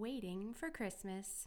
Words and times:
waiting 0.00 0.54
for 0.54 0.70
Christmas. 0.70 1.46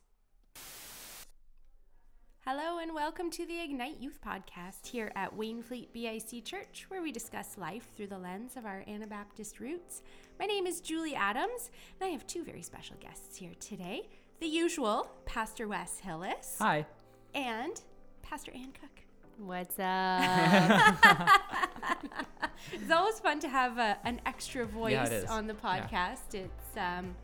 Hello, 2.45 2.77
and 2.77 2.93
welcome 2.93 3.31
to 3.31 3.47
the 3.47 3.59
Ignite 3.59 3.99
Youth 3.99 4.19
Podcast 4.23 4.85
here 4.85 5.11
at 5.15 5.35
Wainfleet 5.35 5.87
BIC 5.91 6.45
Church, 6.45 6.85
where 6.89 7.01
we 7.01 7.11
discuss 7.11 7.57
life 7.57 7.87
through 7.97 8.07
the 8.07 8.17
lens 8.19 8.55
of 8.55 8.67
our 8.67 8.83
Anabaptist 8.87 9.59
roots. 9.59 10.03
My 10.39 10.45
name 10.45 10.67
is 10.67 10.81
Julie 10.81 11.15
Adams, 11.15 11.71
and 11.99 12.07
I 12.07 12.11
have 12.11 12.27
two 12.27 12.43
very 12.43 12.61
special 12.61 12.95
guests 12.99 13.37
here 13.37 13.53
today. 13.59 14.07
The 14.39 14.45
usual, 14.45 15.09
Pastor 15.25 15.67
Wes 15.67 15.97
Hillis. 15.97 16.57
Hi. 16.59 16.85
And 17.33 17.81
Pastor 18.21 18.51
Anne 18.53 18.73
Cook. 18.79 19.01
What's 19.39 19.79
up? 19.79 20.95
it's 22.71 22.91
always 22.91 23.19
fun 23.19 23.39
to 23.39 23.49
have 23.49 23.79
a, 23.79 23.97
an 24.03 24.21
extra 24.27 24.67
voice 24.67 24.91
Yeah, 24.91 25.23
on 25.27 25.47
the 25.47 25.55
podcast. 25.55 26.33
Yeah. 26.33 26.41
It's 26.41 26.77
um, 26.77 27.15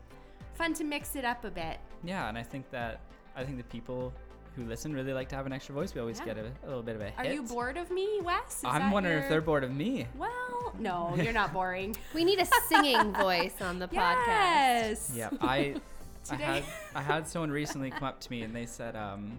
fun 0.60 0.74
to 0.74 0.84
mix 0.84 1.16
it 1.16 1.24
up 1.24 1.44
a 1.44 1.50
bit. 1.50 1.78
Yeah, 2.04 2.28
and 2.28 2.36
I 2.36 2.42
think 2.42 2.70
that 2.70 3.00
I 3.34 3.44
think 3.44 3.56
the 3.56 3.64
people 3.64 4.12
who 4.56 4.64
listen 4.64 4.92
really 4.92 5.12
like 5.14 5.28
to 5.30 5.36
have 5.36 5.46
an 5.46 5.52
extra 5.52 5.74
voice. 5.74 5.94
We 5.94 6.00
always 6.00 6.18
yeah. 6.18 6.34
get 6.34 6.38
a, 6.38 6.52
a, 6.64 6.66
little 6.66 6.82
bit 6.82 6.96
of 6.96 7.00
a 7.00 7.06
hit. 7.06 7.14
Are 7.16 7.32
you 7.32 7.42
bored 7.42 7.78
of 7.78 7.90
me, 7.90 8.20
Wes? 8.22 8.58
Is 8.58 8.64
I'm 8.64 8.90
wondering 8.90 9.14
your... 9.14 9.22
if 9.22 9.30
they're 9.30 9.40
bored 9.40 9.64
of 9.64 9.72
me. 9.72 10.06
Well, 10.18 10.74
no, 10.78 11.14
you're 11.16 11.32
not 11.32 11.52
boring. 11.52 11.96
we 12.14 12.24
need 12.24 12.40
a 12.40 12.46
singing 12.68 13.14
voice 13.14 13.54
on 13.62 13.78
the 13.78 13.88
yes. 13.92 15.10
podcast. 15.10 15.16
Yeah, 15.16 15.30
I 15.40 15.76
I 16.30 16.36
had 16.36 16.64
I 16.94 17.02
had 17.02 17.26
someone 17.26 17.50
recently 17.50 17.90
come 17.90 18.04
up 18.04 18.20
to 18.20 18.30
me 18.30 18.42
and 18.42 18.54
they 18.54 18.66
said 18.66 18.96
um, 18.96 19.38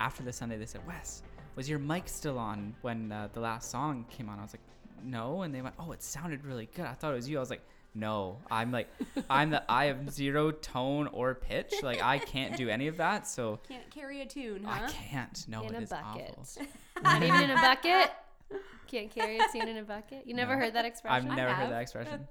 after 0.00 0.24
the 0.24 0.32
Sunday 0.32 0.56
they 0.56 0.66
said, 0.66 0.84
"Wes, 0.88 1.22
was 1.54 1.68
your 1.68 1.78
mic 1.78 2.08
still 2.08 2.38
on 2.38 2.74
when 2.82 3.12
uh, 3.12 3.28
the 3.32 3.40
last 3.40 3.70
song 3.70 4.06
came 4.10 4.28
on?" 4.28 4.40
I 4.40 4.42
was 4.42 4.54
like, 4.54 5.04
"No," 5.04 5.42
and 5.42 5.54
they 5.54 5.62
went, 5.62 5.76
"Oh, 5.78 5.92
it 5.92 6.02
sounded 6.02 6.44
really 6.44 6.68
good. 6.74 6.86
I 6.86 6.94
thought 6.94 7.12
it 7.12 7.16
was 7.16 7.28
you." 7.28 7.36
I 7.36 7.40
was 7.40 7.50
like, 7.50 7.62
no 7.94 8.38
i'm 8.50 8.70
like 8.70 8.88
i'm 9.30 9.50
the 9.50 9.62
i 9.70 9.86
have 9.86 10.10
zero 10.10 10.50
tone 10.50 11.06
or 11.08 11.34
pitch. 11.34 11.74
Like 11.82 12.02
i 12.02 12.18
can't 12.18 12.56
do 12.56 12.68
any 12.68 12.88
of 12.88 12.96
that. 12.98 13.26
So 13.26 13.58
can't 13.68 13.90
carry 13.90 14.20
a 14.20 14.26
tune 14.26 14.64
huh? 14.64 14.86
i 14.86 14.90
can't. 14.90 15.44
No 15.48 15.62
in 15.62 15.74
it 15.74 15.78
a 15.78 15.82
is 15.82 15.90
bucket. 15.90 16.36
awful. 16.38 16.66
not 17.02 17.22
even 17.22 17.42
in 17.42 17.50
a 17.50 17.54
bucket? 17.54 18.12
Can't 18.86 19.10
carry 19.10 19.36
a 19.36 19.44
tune 19.52 19.68
in 19.68 19.76
a 19.76 19.82
bucket? 19.82 20.22
You 20.24 20.32
never 20.34 20.54
no. 20.54 20.60
heard 20.60 20.74
that 20.74 20.86
expression? 20.86 21.28
i've 21.28 21.36
never 21.36 21.52
heard 21.52 21.70
that 21.70 21.82
expression. 21.82 22.26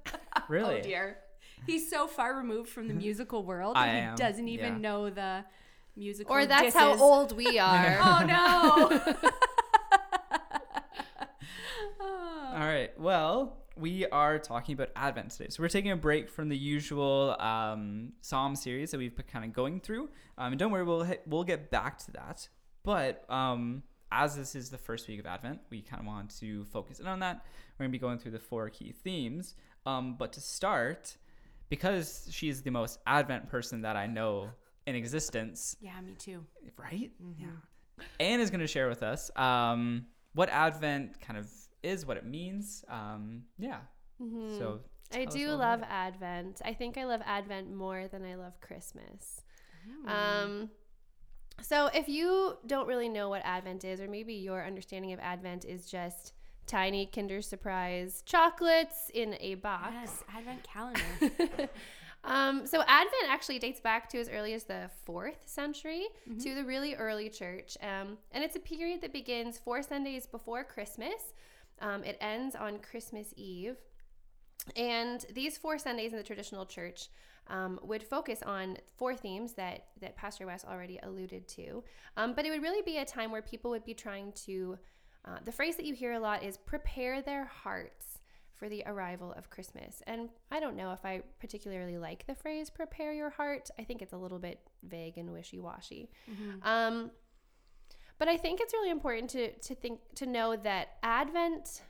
Really? 0.48 0.80
Oh 0.80 0.82
dear. 0.82 1.18
He's 1.66 1.88
so 1.88 2.08
far 2.08 2.36
removed 2.36 2.68
from 2.70 2.88
the 2.88 2.94
musical 2.94 3.44
world 3.44 3.76
that 3.76 3.94
he 3.94 4.00
am. 4.00 4.16
doesn't 4.16 4.48
even 4.48 4.74
yeah. 4.74 4.78
know 4.78 5.10
the 5.10 5.44
musical 5.96 6.34
or 6.34 6.46
that's 6.46 6.62
disses. 6.62 6.80
how 6.80 6.98
old 6.98 7.36
we 7.36 7.58
are. 7.58 7.98
Oh 8.02 8.24
no. 8.26 9.00
All 12.00 12.66
right. 12.66 12.90
Well 12.98 13.56
we 13.78 14.06
are 14.06 14.38
talking 14.38 14.74
about 14.74 14.90
Advent 14.96 15.30
today. 15.30 15.48
So 15.50 15.62
we're 15.62 15.68
taking 15.68 15.92
a 15.92 15.96
break 15.96 16.28
from 16.28 16.48
the 16.48 16.56
usual 16.56 17.36
um, 17.38 18.12
Psalm 18.20 18.56
series 18.56 18.90
that 18.90 18.98
we've 18.98 19.14
been 19.14 19.26
kind 19.26 19.44
of 19.44 19.52
going 19.52 19.80
through. 19.80 20.08
Um, 20.36 20.52
and 20.52 20.58
don't 20.58 20.72
worry, 20.72 20.84
we'll 20.84 21.02
hit, 21.02 21.22
we'll 21.26 21.44
get 21.44 21.70
back 21.70 21.98
to 21.98 22.12
that. 22.12 22.48
But 22.82 23.24
um, 23.30 23.82
as 24.10 24.36
this 24.36 24.54
is 24.54 24.70
the 24.70 24.78
first 24.78 25.06
week 25.08 25.20
of 25.20 25.26
Advent, 25.26 25.60
we 25.70 25.80
kind 25.82 26.00
of 26.00 26.06
want 26.06 26.36
to 26.40 26.64
focus 26.66 26.98
in 26.98 27.06
on 27.06 27.20
that. 27.20 27.44
We're 27.78 27.84
going 27.84 27.92
to 27.92 27.98
be 27.98 28.00
going 28.00 28.18
through 28.18 28.32
the 28.32 28.38
four 28.38 28.68
key 28.70 28.92
themes. 28.92 29.54
Um, 29.86 30.16
but 30.18 30.32
to 30.32 30.40
start, 30.40 31.16
because 31.68 32.28
she's 32.30 32.62
the 32.62 32.70
most 32.70 32.98
Advent 33.06 33.48
person 33.48 33.82
that 33.82 33.96
I 33.96 34.06
know 34.06 34.50
in 34.86 34.94
existence. 34.94 35.76
Yeah, 35.80 36.00
me 36.04 36.14
too. 36.18 36.44
Right? 36.76 37.10
Mm-hmm. 37.22 37.44
Yeah. 37.44 38.04
Anne 38.20 38.40
is 38.40 38.50
going 38.50 38.60
to 38.60 38.66
share 38.66 38.88
with 38.88 39.02
us 39.02 39.30
um, 39.36 40.06
what 40.34 40.48
Advent 40.48 41.20
kind 41.20 41.38
of 41.38 41.48
is, 41.82 42.06
what 42.06 42.16
it 42.16 42.26
means. 42.26 42.84
Um, 42.88 43.42
yeah. 43.58 43.78
Mm-hmm. 44.20 44.58
So 44.58 44.80
I 45.14 45.24
do 45.24 45.48
love 45.50 45.82
Advent. 45.88 46.60
I 46.64 46.74
think 46.74 46.98
I 46.98 47.04
love 47.04 47.20
Advent 47.24 47.72
more 47.74 48.08
than 48.08 48.24
I 48.24 48.34
love 48.34 48.60
Christmas. 48.60 49.42
Mm. 50.06 50.10
Um, 50.10 50.70
so 51.62 51.86
if 51.94 52.08
you 52.08 52.56
don't 52.66 52.86
really 52.86 53.08
know 53.08 53.28
what 53.28 53.42
Advent 53.44 53.84
is, 53.84 54.00
or 54.00 54.08
maybe 54.08 54.34
your 54.34 54.64
understanding 54.64 55.12
of 55.12 55.20
Advent 55.20 55.64
is 55.64 55.86
just 55.86 56.32
tiny 56.66 57.06
Kinder 57.06 57.40
Surprise 57.40 58.22
chocolates 58.26 59.10
in 59.14 59.36
a 59.40 59.54
box. 59.56 59.92
Yes, 59.92 60.24
Advent 60.36 60.62
calendar. 60.62 61.68
um, 62.24 62.66
so 62.66 62.82
Advent 62.86 63.28
actually 63.28 63.58
dates 63.58 63.80
back 63.80 64.08
to 64.10 64.18
as 64.18 64.28
early 64.28 64.52
as 64.52 64.64
the 64.64 64.90
fourth 65.04 65.42
century 65.46 66.06
mm-hmm. 66.28 66.38
to 66.38 66.54
the 66.54 66.64
really 66.64 66.94
early 66.94 67.30
church, 67.30 67.76
um, 67.82 68.18
and 68.32 68.44
it's 68.44 68.56
a 68.56 68.60
period 68.60 69.00
that 69.00 69.12
begins 69.12 69.58
four 69.58 69.82
Sundays 69.82 70.26
before 70.26 70.62
Christmas 70.62 71.32
um, 71.80 72.04
it 72.04 72.16
ends 72.20 72.54
on 72.54 72.78
Christmas 72.78 73.32
Eve. 73.36 73.76
And 74.76 75.24
these 75.32 75.56
four 75.56 75.78
Sundays 75.78 76.12
in 76.12 76.18
the 76.18 76.24
traditional 76.24 76.66
church 76.66 77.08
um, 77.48 77.80
would 77.82 78.02
focus 78.02 78.42
on 78.44 78.76
four 78.96 79.16
themes 79.16 79.54
that, 79.54 79.86
that 80.00 80.16
Pastor 80.16 80.46
Wes 80.46 80.64
already 80.64 80.98
alluded 81.02 81.48
to. 81.48 81.82
Um, 82.16 82.34
but 82.34 82.44
it 82.44 82.50
would 82.50 82.62
really 82.62 82.82
be 82.82 82.98
a 82.98 83.04
time 83.04 83.30
where 83.30 83.42
people 83.42 83.70
would 83.70 83.84
be 83.84 83.94
trying 83.94 84.32
to, 84.44 84.78
uh, 85.24 85.38
the 85.44 85.52
phrase 85.52 85.76
that 85.76 85.86
you 85.86 85.94
hear 85.94 86.12
a 86.12 86.20
lot 86.20 86.42
is 86.42 86.58
prepare 86.58 87.22
their 87.22 87.46
hearts 87.46 88.18
for 88.54 88.68
the 88.68 88.82
arrival 88.86 89.32
of 89.38 89.50
Christmas. 89.50 90.02
And 90.06 90.28
I 90.50 90.60
don't 90.60 90.76
know 90.76 90.92
if 90.92 91.04
I 91.04 91.22
particularly 91.38 91.96
like 91.96 92.26
the 92.26 92.34
phrase 92.34 92.70
prepare 92.70 93.12
your 93.12 93.30
heart. 93.30 93.70
I 93.78 93.84
think 93.84 94.02
it's 94.02 94.12
a 94.12 94.16
little 94.16 94.40
bit 94.40 94.60
vague 94.82 95.16
and 95.16 95.32
wishy 95.32 95.60
washy. 95.60 96.10
Mm-hmm. 96.30 96.68
Um, 96.68 97.10
but 98.18 98.28
I 98.28 98.36
think 98.36 98.60
it's 98.60 98.72
really 98.72 98.90
important 98.90 99.30
to 99.30 99.52
to 99.52 99.74
think 99.74 100.00
to 100.16 100.26
know 100.26 100.56
that 100.56 100.96
Advent 101.02 101.82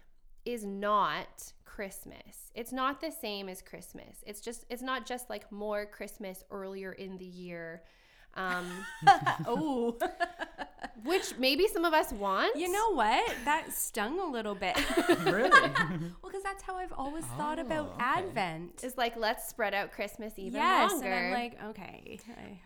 is 0.44 0.65
not 0.65 1.53
Christmas. 1.65 2.50
It's 2.55 2.72
not 2.72 3.00
the 3.00 3.11
same 3.11 3.49
as 3.49 3.62
Christmas. 3.62 4.25
It's 4.27 4.41
just 4.41 4.65
it's 4.69 4.83
not 4.83 5.06
just 5.06 5.31
like 5.31 5.50
more 5.53 5.87
Christmas 5.87 6.44
earlier 6.50 6.93
in 6.93 7.19
the 7.19 7.25
year. 7.25 7.83
Um, 8.34 8.67
oh, 9.47 9.97
which 11.05 11.35
maybe 11.39 11.67
some 11.69 11.85
of 11.85 11.93
us 11.93 12.13
want. 12.13 12.57
You 12.57 12.71
know 12.71 12.93
what? 12.93 13.35
That 13.45 13.73
stung 13.73 14.21
a 14.21 14.31
little 14.31 14.55
bit. 14.55 14.77
really? 15.25 15.51
well, 15.51 16.11
because 16.25 16.43
that's 16.43 16.63
how 16.63 16.77
I've 16.77 16.93
always 16.93 17.25
oh, 17.33 17.39
thought 17.39 17.59
about 17.59 17.93
okay. 17.95 18.05
Advent. 18.05 18.85
Is 18.85 18.97
like 18.97 19.17
let's 19.17 19.49
spread 19.49 19.75
out 19.75 19.93
Christmas 19.93 20.35
even 20.37 20.55
yes, 20.55 20.93
longer. 20.93 21.07
and 21.07 21.27
I'm 21.27 21.33
like, 21.33 21.63
okay. 21.71 22.19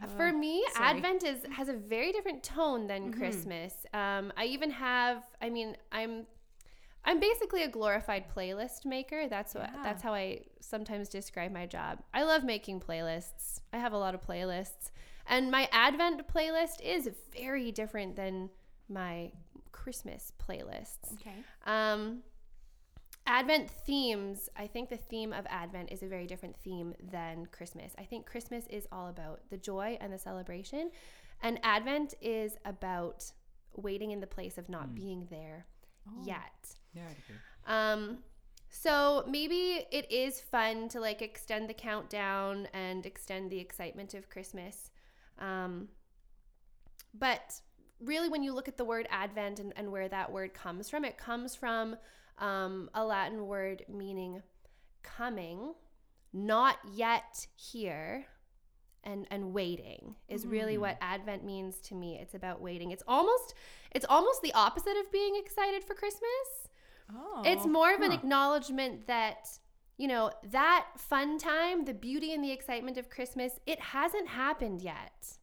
I, 0.03 0.07
For 0.07 0.33
me, 0.33 0.65
sorry. 0.75 0.89
Advent 0.89 1.25
is 1.25 1.39
has 1.53 1.69
a 1.69 1.75
very 1.75 2.13
different 2.13 2.43
tone 2.43 2.87
than 2.87 3.11
mm-hmm. 3.11 3.21
Christmas. 3.21 3.75
Um, 3.93 4.33
I 4.37 4.45
even 4.47 4.71
have. 4.71 5.25
I 5.41 5.51
mean, 5.51 5.77
I'm 5.91 6.27
I'm 7.05 7.19
basically 7.19 7.65
a 7.65 7.69
glorified 7.69 8.25
playlist 8.35 8.85
maker. 8.85 9.29
That's 9.29 9.55
what 9.55 9.71
yeah. 9.73 9.83
that's 9.83 10.03
how 10.03 10.15
I 10.15 10.43
sometimes 10.61 11.09
describe 11.09 11.53
my 11.53 11.67
job. 11.67 11.99
I 12.15 12.23
love 12.23 12.45
making 12.45 12.81
playlists. 12.81 13.61
I 13.73 13.79
have 13.79 13.93
a 13.93 13.99
lot 13.99 14.15
of 14.15 14.21
playlists. 14.21 14.91
And 15.27 15.51
my 15.51 15.69
Advent 15.73 16.27
playlist 16.29 16.81
is 16.83 17.09
very 17.37 17.73
different 17.73 18.17
than 18.17 18.51
my 18.89 19.33
Christmas 19.71 20.33
playlists. 20.39 21.15
Okay. 21.15 21.35
Um, 21.67 22.23
Advent 23.27 23.71
themes, 23.71 24.49
I 24.57 24.67
think 24.67 24.91
the 24.91 24.97
theme 24.97 25.33
of 25.33 25.47
Advent 25.49 25.93
is 25.93 26.03
a 26.03 26.07
very 26.07 26.27
different 26.27 26.57
theme 26.57 26.95
than 27.11 27.47
Christmas. 27.47 27.93
I 27.97 28.03
think 28.03 28.27
Christmas 28.27 28.67
is 28.69 28.89
all 28.91 29.09
about 29.09 29.43
the 29.51 29.57
joy 29.57 29.97
and 30.01 30.13
the 30.13 30.19
celebration, 30.19 30.91
and 31.41 31.61
Advent 31.63 32.15
is 32.21 32.57
about 32.65 33.31
waiting 33.77 34.11
in 34.11 34.21
the 34.21 34.27
place 34.27 34.59
of 34.59 34.69
not 34.69 34.89
mm. 34.89 34.95
being 34.95 35.27
there 35.31 35.67
oh. 36.09 36.25
yet. 36.25 36.75
Yeah, 36.95 37.03
I 37.03 37.13
agree. 37.13 37.37
Um, 37.67 38.19
so 38.71 39.25
maybe 39.29 39.87
it 39.93 40.11
is 40.11 40.41
fun 40.41 40.89
to 40.89 41.01
like 41.01 41.23
extend 41.23 41.69
the 41.69 41.75
countdown 41.75 42.69
and 42.73 43.05
extend 43.05 43.51
the 43.51 43.59
excitement 43.59 44.15
of 44.15 44.31
Christmas. 44.31 44.91
Um, 45.43 45.89
but 47.13 47.61
really, 48.01 48.31
when 48.31 48.43
you 48.43 48.55
look 48.55 48.69
at 48.69 48.79
the 48.79 48.85
word 48.85 49.07
Advent 49.11 49.61
and, 49.61 49.73
and 49.77 49.93
where 49.93 50.09
that 50.09 50.33
word 50.33 50.55
comes 50.55 50.89
from, 50.89 51.05
it 51.05 51.19
comes 51.19 51.55
from 51.55 51.97
um, 52.39 52.89
a 52.95 53.05
Latin 53.05 53.47
word 53.47 53.85
meaning 53.89 54.43
coming, 55.03 55.75
not 56.33 56.79
yet 56.95 57.47
here, 57.57 58.27
and 59.05 59.27
and 59.31 59.53
waiting 59.53 60.15
is 60.29 60.47
really 60.47 60.79
what 60.79 60.95
mm. 60.95 61.05
advent 61.05 61.45
means 61.45 61.79
to 61.79 61.95
me 61.95 62.19
it's 62.21 62.35
about 62.35 62.61
waiting 62.61 62.91
it's 62.91 63.03
almost 63.09 63.55
it's 63.91 64.07
almost 64.09 64.43
the 64.43 64.53
opposite 64.55 64.97
of 64.97 65.11
being 65.11 65.35
excited 65.37 65.83
for 65.83 65.95
christmas 65.95 66.69
oh 67.15 67.43
it's 67.45 67.67
more 67.67 67.93
of 67.93 68.01
huh. 68.01 68.07
an 68.07 68.13
acknowledgement 68.13 69.07
that 69.07 69.49
you 69.99 70.09
know 70.09 70.31
that 70.51 70.87
fun 70.97 71.39
time 71.39 71.85
the 71.85 71.95
beauty 71.95 72.33
and 72.33 72.45
the 72.45 72.53
excitement 72.53 72.97
of 72.97 73.11
christmas 73.11 73.59
it 73.67 73.81
hasn't 73.81 74.29
happened 74.29 74.81
yet 74.81 75.39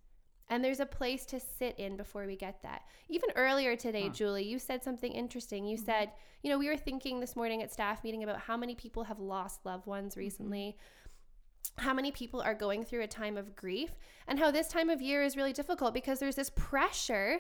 and 0.49 0.63
there's 0.63 0.79
a 0.79 0.85
place 0.85 1.25
to 1.27 1.39
sit 1.39 1.77
in 1.77 1.95
before 1.95 2.25
we 2.25 2.35
get 2.35 2.61
that. 2.63 2.83
Even 3.07 3.29
earlier 3.35 3.75
today, 3.75 4.03
huh. 4.03 4.13
Julie, 4.13 4.45
you 4.45 4.59
said 4.59 4.83
something 4.83 5.11
interesting. 5.11 5.65
You 5.65 5.77
mm-hmm. 5.77 5.85
said, 5.85 6.11
you 6.43 6.49
know, 6.49 6.57
we 6.57 6.67
were 6.67 6.77
thinking 6.77 7.19
this 7.19 7.35
morning 7.35 7.61
at 7.61 7.71
staff 7.71 8.03
meeting 8.03 8.23
about 8.23 8.39
how 8.39 8.57
many 8.57 8.75
people 8.75 9.03
have 9.03 9.19
lost 9.19 9.65
loved 9.65 9.85
ones 9.85 10.13
mm-hmm. 10.13 10.21
recently. 10.21 10.59
Mm-hmm. 10.77 11.83
How 11.83 11.93
many 11.93 12.11
people 12.11 12.41
are 12.41 12.55
going 12.55 12.83
through 12.83 13.03
a 13.03 13.07
time 13.07 13.37
of 13.37 13.55
grief, 13.55 13.91
and 14.27 14.39
how 14.39 14.51
this 14.51 14.67
time 14.67 14.89
of 14.89 15.01
year 15.01 15.23
is 15.23 15.37
really 15.37 15.53
difficult 15.53 15.93
because 15.93 16.19
there's 16.19 16.35
this 16.35 16.49
pressure 16.49 17.39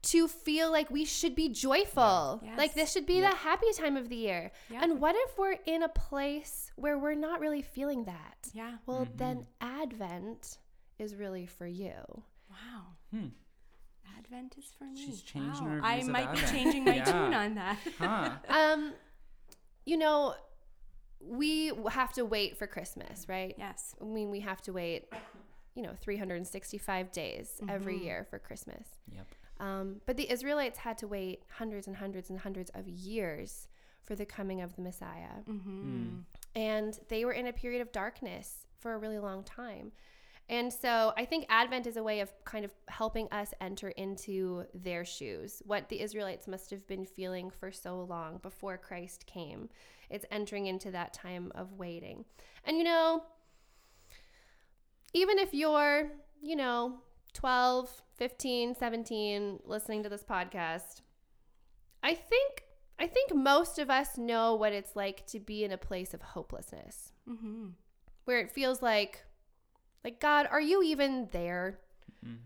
to 0.00 0.28
feel 0.28 0.70
like 0.70 0.90
we 0.90 1.04
should 1.04 1.34
be 1.34 1.48
joyful. 1.48 2.40
Yes. 2.44 2.58
Like 2.58 2.74
this 2.74 2.92
should 2.92 3.06
be 3.06 3.20
the 3.20 3.28
happy 3.28 3.66
time 3.76 3.96
of 3.96 4.08
the 4.08 4.16
year. 4.16 4.50
Yeah. 4.70 4.80
And 4.82 5.00
what 5.00 5.16
if 5.16 5.38
we're 5.38 5.56
in 5.66 5.82
a 5.82 5.88
place 5.88 6.70
where 6.76 6.98
we're 6.98 7.14
not 7.14 7.40
really 7.40 7.62
feeling 7.62 8.04
that? 8.04 8.48
Yeah. 8.52 8.74
Well, 8.86 9.06
mm-hmm. 9.06 9.16
then 9.16 9.46
Advent 9.60 10.58
is 10.98 11.14
really 11.14 11.46
for 11.46 11.66
you. 11.66 12.22
Wow. 12.58 12.82
Hmm. 13.12 13.26
Advent 14.18 14.56
is 14.58 14.72
for 14.78 14.84
me. 14.84 15.04
She's 15.06 15.22
changing 15.22 15.64
wow. 15.64 15.70
her 15.76 15.80
I 15.82 15.96
views 15.96 16.08
might 16.08 16.32
be 16.32 16.38
Advent. 16.40 16.52
changing 16.52 16.84
my 16.84 16.96
Yeah. 16.96 17.04
tune 17.04 17.34
on 17.34 17.54
that. 17.54 17.78
Huh. 17.98 18.30
Um, 18.48 18.92
you 19.86 19.96
know, 19.96 20.34
we 21.20 21.72
have 21.90 22.12
to 22.14 22.24
wait 22.24 22.56
for 22.58 22.66
Christmas, 22.66 23.28
right? 23.28 23.54
yes. 23.58 23.94
I 24.00 24.04
mean, 24.04 24.30
we 24.30 24.40
have 24.40 24.60
to 24.62 24.72
wait, 24.72 25.12
you 25.74 25.82
know, 25.82 25.92
365 26.00 27.10
days 27.12 27.60
every 27.68 27.98
Mhm. 27.98 28.04
year 28.04 28.26
for 28.28 28.38
Christmas. 28.38 28.86
Yep. 29.12 29.26
Um, 29.60 30.00
but 30.06 30.16
the 30.16 30.30
Israelites 30.30 30.78
had 30.78 30.98
to 30.98 31.08
wait 31.08 31.42
hundreds 31.48 31.86
and 31.88 31.96
hundreds 31.96 32.30
and 32.30 32.38
hundreds 32.40 32.70
of 32.74 32.86
years 32.88 33.66
for 34.04 34.14
the 34.14 34.24
coming 34.26 34.60
of 34.60 34.76
the 34.76 34.82
Messiah. 34.82 35.42
Mm-hmm. 35.48 36.18
And 36.54 36.98
they 37.08 37.24
were 37.24 37.32
in 37.32 37.46
a 37.46 37.52
period 37.52 37.82
of 37.82 37.90
darkness 37.92 38.66
for 38.78 38.94
a 38.94 38.98
really 38.98 39.18
long 39.18 39.42
time. 39.42 39.92
And 40.50 40.72
so 40.72 41.12
I 41.16 41.26
think 41.26 41.44
Advent 41.50 41.86
is 41.86 41.96
a 41.98 42.02
way 42.02 42.20
of 42.20 42.32
kind 42.44 42.64
of 42.64 42.72
helping 42.88 43.28
us 43.30 43.52
enter 43.60 43.90
into 43.90 44.64
their 44.72 45.04
shoes, 45.04 45.62
what 45.66 45.90
the 45.90 46.00
Israelites 46.00 46.48
must 46.48 46.70
have 46.70 46.86
been 46.86 47.04
feeling 47.04 47.50
for 47.50 47.70
so 47.70 48.00
long 48.02 48.38
before 48.38 48.78
Christ 48.78 49.26
came. 49.26 49.68
It's 50.08 50.24
entering 50.30 50.66
into 50.66 50.90
that 50.92 51.12
time 51.12 51.52
of 51.54 51.74
waiting. 51.74 52.24
And 52.64 52.78
you 52.78 52.84
know, 52.84 53.24
even 55.12 55.38
if 55.38 55.52
you're, 55.52 56.10
you 56.42 56.56
know, 56.56 57.00
12, 57.34 58.02
15, 58.16 58.74
17 58.74 59.60
listening 59.64 60.02
to 60.02 60.08
this 60.08 60.24
podcast, 60.24 61.02
I 62.02 62.14
think 62.14 62.64
I 62.98 63.06
think 63.06 63.34
most 63.34 63.78
of 63.78 63.90
us 63.90 64.18
know 64.18 64.54
what 64.56 64.72
it's 64.72 64.96
like 64.96 65.24
to 65.28 65.38
be 65.38 65.62
in 65.62 65.72
a 65.72 65.78
place 65.78 66.14
of 66.14 66.22
hopelessness 66.22 67.12
Mm-hmm. 67.28 67.66
where 68.24 68.40
it 68.40 68.50
feels 68.50 68.80
like 68.82 69.24
like 70.04 70.20
God, 70.20 70.46
are 70.50 70.60
you 70.60 70.82
even 70.82 71.28
there? 71.32 71.80
Mm. 72.24 72.38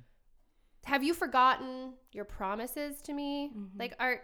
Have 0.84 1.04
you 1.04 1.14
forgotten 1.14 1.94
your 2.12 2.24
promises 2.24 3.00
to 3.02 3.12
me? 3.12 3.52
Mhm. 3.56 3.78
Like 3.78 3.94
are 3.98 4.22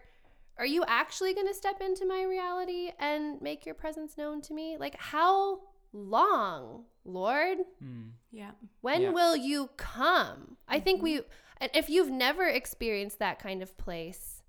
are 0.57 0.67
you 0.67 0.83
actually 0.89 1.35
going 1.35 1.47
to 1.47 1.55
step 1.55 1.81
into 1.81 2.05
my 2.05 2.25
reality 2.25 2.91
and 2.99 3.41
make 3.41 3.65
your 3.65 3.77
presence 3.77 4.17
known 4.19 4.41
to 4.43 4.53
me? 4.53 4.77
Like 4.77 4.97
how 4.97 5.61
long, 5.93 6.85
Lord? 7.05 7.59
Mm. 7.81 8.11
Yeah. 8.33 8.51
When 8.81 9.03
Yeah. 9.03 9.11
will 9.11 9.37
you 9.37 9.71
come? 9.77 10.57
I 10.67 10.81
think 10.81 11.01
we, 11.01 11.23
and 11.61 11.71
if 11.75 11.89
you've 11.89 12.11
never 12.11 12.45
experienced 12.49 13.21
that 13.21 13.39
kind 13.39 13.63
of 13.63 13.77
place 13.79 14.43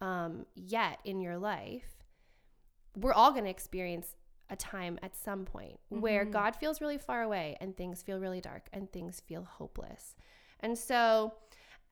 um, 0.00 0.44
yet 0.56 0.98
in 1.04 1.20
your 1.20 1.38
life, 1.38 2.02
we're 2.96 3.12
all 3.14 3.30
going 3.30 3.44
to 3.44 3.50
experience 3.50 4.16
a 4.54 4.56
time 4.56 4.98
at 5.02 5.14
some 5.16 5.44
point 5.44 5.78
where 5.90 6.24
Mhm. 6.24 6.30
God 6.38 6.56
feels 6.56 6.80
really 6.80 6.98
far 6.98 7.22
away 7.22 7.56
and 7.60 7.76
things 7.76 8.02
feel 8.02 8.18
really 8.18 8.40
dark 8.40 8.68
and 8.72 8.90
things 8.90 9.20
feel 9.20 9.44
hopeless. 9.44 10.14
And 10.60 10.78
so, 10.78 11.34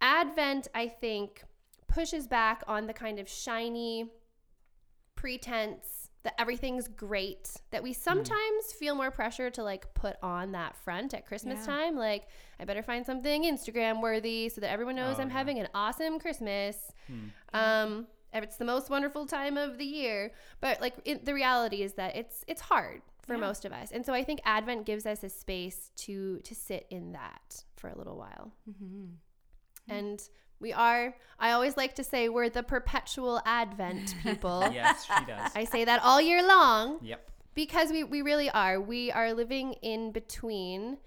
Advent, 0.01 0.69
I 0.75 0.89
think, 0.89 1.45
pushes 1.89 2.27
back 2.27 2.63
on 2.67 2.87
the 2.87 2.95
kind 2.95 3.19
of 3.19 3.29
shiny 3.29 4.11
pretense 5.15 6.09
that 6.25 6.35
everything's 6.41 6.87
great 6.89 7.57
that 7.71 7.83
we 7.83 7.93
sometimes 7.93 8.73
feel 8.79 8.95
more 8.95 9.11
pressure 9.11 9.51
to 9.51 9.63
like 9.63 9.93
put 9.95 10.17
on 10.23 10.53
that 10.53 10.77
front 10.77 11.13
at 11.15 11.27
christmas 11.27 11.61
Yeah. 11.61 11.67
time 11.67 11.97
like 11.97 12.29
i 12.61 12.65
better 12.65 12.83
find 12.83 13.05
something 13.05 13.43
instagram 13.45 14.01
worthy 14.01 14.49
so 14.49 14.61
that 14.61 14.71
everyone 14.71 14.97
knows 14.97 15.19
Oh, 15.19 15.23
i'm 15.23 15.29
yeah. 15.29 15.35
having 15.35 15.59
an 15.59 15.69
awesome 15.75 16.19
christmas 16.19 16.77
Mm. 17.11 17.31
um 17.55 18.07
it's 18.33 18.57
the 18.57 18.65
most 18.65 18.89
wonderful 18.91 19.27
time 19.27 19.57
of 19.57 19.79
the 19.79 19.85
year 19.85 20.33
but 20.61 20.81
like 20.81 20.95
it, 21.05 21.25
the 21.25 21.35
reality 21.35 21.83
is 21.83 21.93
that 21.95 22.17
it's 22.17 22.45
it's 22.47 22.63
hard 22.63 23.03
for 23.27 23.35
Yeah. 23.35 23.41
most 23.41 23.65
of 23.65 23.73
us 23.73 23.91
and 23.93 24.05
so 24.07 24.13
i 24.15 24.25
think 24.25 24.41
advent 24.45 24.87
gives 24.87 25.05
us 25.07 25.23
a 25.23 25.29
space 25.29 25.91
to 25.97 26.39
to 26.41 26.55
sit 26.55 26.87
in 26.91 27.13
that 27.13 27.65
for 27.77 27.89
a 27.89 27.97
little 27.99 28.17
while 28.17 28.53
Mm-hmm. 28.71 29.07
and 29.89 30.23
we 30.61 30.73
are 30.73 31.15
i 31.39 31.51
always 31.53 31.77
like 31.77 31.95
to 31.97 32.05
say 32.05 32.29
we're 32.29 32.49
the 32.49 32.63
perpetual 32.63 33.41
advent 33.45 34.15
people 34.23 34.69
Yes, 34.73 35.05
she 35.07 35.25
does. 35.27 35.51
i 35.55 35.65
say 35.65 35.85
that 35.85 36.01
all 36.03 36.21
year 36.21 36.47
long 36.47 36.99
yep. 37.03 37.29
because 37.55 37.91
we, 37.91 38.05
we 38.05 38.23
really 38.23 38.49
are 38.51 38.81
we 38.81 39.11
are 39.13 39.33
living 39.35 39.75
in 39.83 40.13
between 40.13 40.99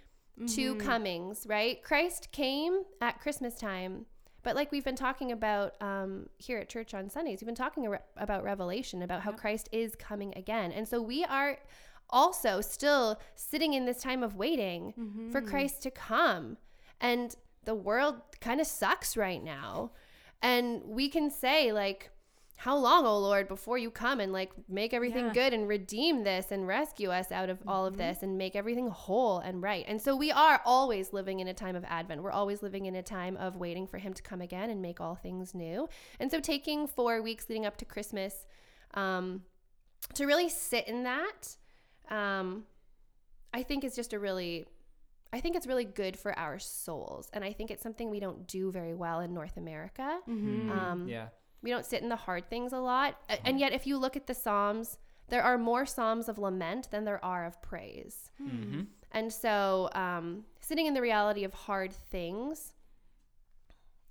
two 0.48 0.76
Mhm. 0.76 0.80
comings 0.82 1.46
right 1.48 1.82
christ 1.82 2.30
came 2.34 2.82
at 3.02 3.20
christmas 3.22 3.56
time 3.56 4.06
but 4.46 4.56
like 4.56 4.72
we've 4.72 4.86
been 4.86 4.96
talking 4.96 5.32
about 5.34 5.74
um, 5.82 6.30
here 6.38 6.58
at 6.60 6.70
church 6.70 6.94
on 6.94 7.10
sundays 7.10 7.40
we've 7.42 7.46
been 7.48 7.56
talking 7.56 7.94
about 8.16 8.44
revelation 8.44 9.02
about 9.02 9.22
how 9.22 9.32
Yep. 9.32 9.40
christ 9.42 9.70
is 9.74 9.96
coming 9.96 10.32
again 10.38 10.72
and 10.72 10.88
so 10.88 11.02
we 11.02 11.26
are 11.26 11.58
also 12.10 12.62
still 12.62 13.20
sitting 13.36 13.74
in 13.74 13.86
this 13.86 14.02
time 14.02 14.22
of 14.24 14.36
waiting 14.36 14.94
for 15.32 15.42
Mhm. 15.42 15.50
christ 15.50 15.82
to 15.84 15.92
come 15.92 16.58
and 17.02 17.36
the 17.66 17.76
world 17.76 18.22
kind 18.40 18.62
of 18.62 18.68
sucks 18.68 19.18
right 19.18 19.44
now 19.44 19.92
and 20.42 20.84
we 20.86 21.10
can 21.10 21.30
say 21.32 21.72
like 21.74 22.12
how 22.58 22.76
long 22.78 23.06
oh 23.06 23.20
lord 23.20 23.48
before 23.50 23.78
you 23.78 23.92
come 23.92 24.20
and 24.22 24.32
like 24.32 24.52
make 24.70 24.94
everything 24.94 25.26
Yeah. 25.26 25.34
good 25.34 25.54
and 25.54 25.68
redeem 25.68 26.24
this 26.24 26.52
and 26.52 26.66
rescue 26.66 27.10
us 27.12 27.32
out 27.32 27.50
of 27.50 27.62
all 27.68 27.86
of 27.86 27.96
Mhm. 27.96 27.98
this 27.98 28.24
and 28.24 28.38
make 28.38 28.56
everything 28.56 28.88
whole 28.88 29.40
and 29.40 29.62
right 29.62 29.84
and 29.88 30.02
so 30.02 30.16
we 30.16 30.32
are 30.32 30.62
always 30.66 31.12
living 31.12 31.42
in 31.42 31.48
a 31.50 31.54
time 31.54 31.76
of 31.76 31.84
advent 31.86 32.24
we're 32.24 32.32
always 32.32 32.64
living 32.64 32.86
in 32.86 32.96
a 32.96 33.04
time 33.04 33.36
of 33.38 33.58
waiting 33.58 33.86
for 33.88 33.98
him 33.98 34.14
to 34.14 34.24
come 34.24 34.40
again 34.42 34.70
and 34.70 34.82
make 34.82 35.02
all 35.02 35.16
things 35.16 35.54
new 35.54 35.90
and 36.20 36.32
so 36.32 36.40
taking 36.40 36.88
four 36.88 37.22
weeks 37.22 37.50
leading 37.50 37.66
up 37.66 37.76
to 37.78 37.86
christmas 37.86 38.46
um, 38.94 39.44
to 40.14 40.26
really 40.26 40.48
sit 40.50 40.88
in 40.88 41.04
that 41.04 41.58
um, 42.10 42.66
i 43.54 43.62
think 43.64 43.84
is 43.84 43.96
just 43.96 44.14
a 44.14 44.20
really 44.20 44.66
i 45.34 45.40
think 45.42 45.56
it's 45.58 45.68
really 45.68 45.84
good 45.86 46.18
for 46.18 46.38
our 46.40 46.58
souls 46.58 47.30
and 47.34 47.44
i 47.44 47.52
think 47.52 47.70
it's 47.70 47.84
something 47.84 48.10
we 48.10 48.20
don't 48.22 48.48
do 48.48 48.72
very 48.72 48.94
well 48.94 49.20
in 49.20 49.34
north 49.34 49.58
america 49.58 50.20
Mhm. 50.28 50.70
um, 50.70 51.08
yeah. 51.10 51.28
We 51.66 51.72
don't 51.72 51.86
sit 51.86 52.04
in 52.04 52.10
the 52.10 52.16
hard 52.16 52.48
things 52.48 52.72
a 52.74 52.80
lot. 52.80 53.20
And 53.44 53.60
yet, 53.60 53.74
if 53.74 53.88
you 53.88 53.98
look 53.98 54.16
at 54.16 54.28
the 54.28 54.36
Psalms, 54.36 55.00
there 55.30 55.42
are 55.42 55.58
more 55.58 55.86
Psalms 55.86 56.30
of 56.30 56.38
lament 56.38 56.90
than 56.92 57.04
there 57.04 57.24
are 57.26 57.44
of 57.46 57.60
praise. 57.64 58.30
Mm-hmm. 58.42 58.82
And 59.12 59.34
so, 59.34 59.90
um, 59.94 60.46
sitting 60.62 60.86
in 60.86 60.94
the 60.94 61.02
reality 61.02 61.44
of 61.44 61.54
hard 61.54 61.92
things 61.92 62.74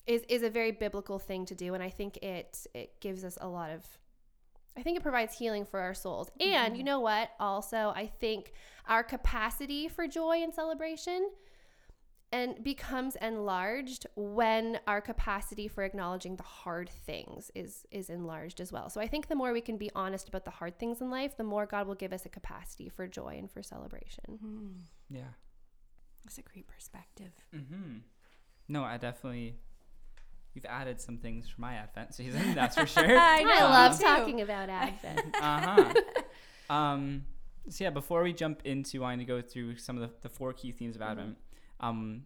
is, 0.07 0.23
is 0.29 0.43
a 0.43 0.51
very 0.51 0.73
biblical 0.73 1.21
thing 1.21 1.47
to 1.47 1.55
do. 1.55 1.75
And 1.75 1.83
I 1.83 1.91
think 1.91 2.17
it, 2.17 2.67
it 2.75 3.01
gives 3.01 3.23
us 3.23 3.39
a 3.41 3.47
lot 3.47 3.71
of, 3.71 3.87
I 4.77 4.83
think 4.83 4.97
it 4.97 5.03
provides 5.05 5.39
healing 5.39 5.65
for 5.65 5.79
our 5.79 5.95
souls. 5.95 6.31
And 6.41 6.77
you 6.77 6.83
know 6.83 6.99
what? 6.99 7.31
Also, 7.39 7.93
I 7.95 8.11
think 8.19 8.53
our 8.89 9.05
capacity 9.05 9.87
for 9.87 10.09
joy 10.09 10.43
and 10.43 10.53
celebration 10.53 11.31
and 12.35 12.63
becomes 12.65 13.15
enlarged 13.23 14.07
when 14.17 14.81
our 14.89 15.01
capacity 15.01 15.69
for 15.69 15.85
acknowledging 15.85 16.35
the 16.35 16.43
hard 16.43 16.91
things 17.07 17.51
is 17.55 17.87
is 17.93 18.11
enlarged 18.11 18.61
as 18.61 18.73
well. 18.73 18.91
So 18.91 19.01
I 19.01 19.07
think 19.07 19.29
the 19.29 19.37
more 19.37 19.53
we 19.53 19.61
can 19.61 19.77
be 19.79 19.91
honest 19.95 20.29
about 20.29 20.45
the 20.45 20.51
hard 20.51 20.77
things 20.79 21.01
in 21.01 21.11
life, 21.11 21.37
the 21.37 21.45
more 21.45 21.65
God 21.65 21.87
will 21.87 21.95
give 21.95 22.13
us 22.13 22.27
a 22.27 22.29
capacity 22.29 22.89
for 22.89 23.07
joy 23.07 23.37
and 23.39 23.49
for 23.51 23.63
celebration. 23.63 24.25
Mhm. 24.43 24.81
Yeah. 25.09 25.33
That's 26.25 26.39
a 26.39 26.43
great 26.43 26.67
perspective. 26.67 27.33
Mm-hmm. 27.55 27.99
No, 28.69 28.83
I 28.83 28.97
definitely. 28.97 29.55
You've 30.55 30.65
added 30.67 31.01
some 31.01 31.19
things 31.19 31.49
for 31.49 31.61
my 31.61 31.75
Advent 31.75 32.15
season, 32.15 32.55
that's 32.55 32.77
for 32.77 32.87
sure. 32.87 33.19
I 33.19 33.45
I, 33.47 33.63
love 33.65 33.93
me 33.93 33.99
too. 33.99 34.05
talking 34.05 34.41
about 34.41 34.69
Advent. 34.69 35.35
uh 35.41 35.61
huh. 35.61 35.95
um, 36.75 37.27
so 37.69 37.85
yeah, 37.85 37.91
before 37.91 38.23
we 38.23 38.33
jump 38.33 38.63
into 38.65 39.01
wanting 39.03 39.19
to 39.21 39.25
go 39.25 39.41
through 39.43 39.77
some 39.79 39.97
of 39.97 40.03
the, 40.03 40.11
the 40.23 40.29
four 40.29 40.53
key 40.53 40.73
themes 40.73 40.97
of 40.97 41.03
Mm-hmm. 41.03 41.11
Advent, 41.13 41.37
um, 41.85 42.23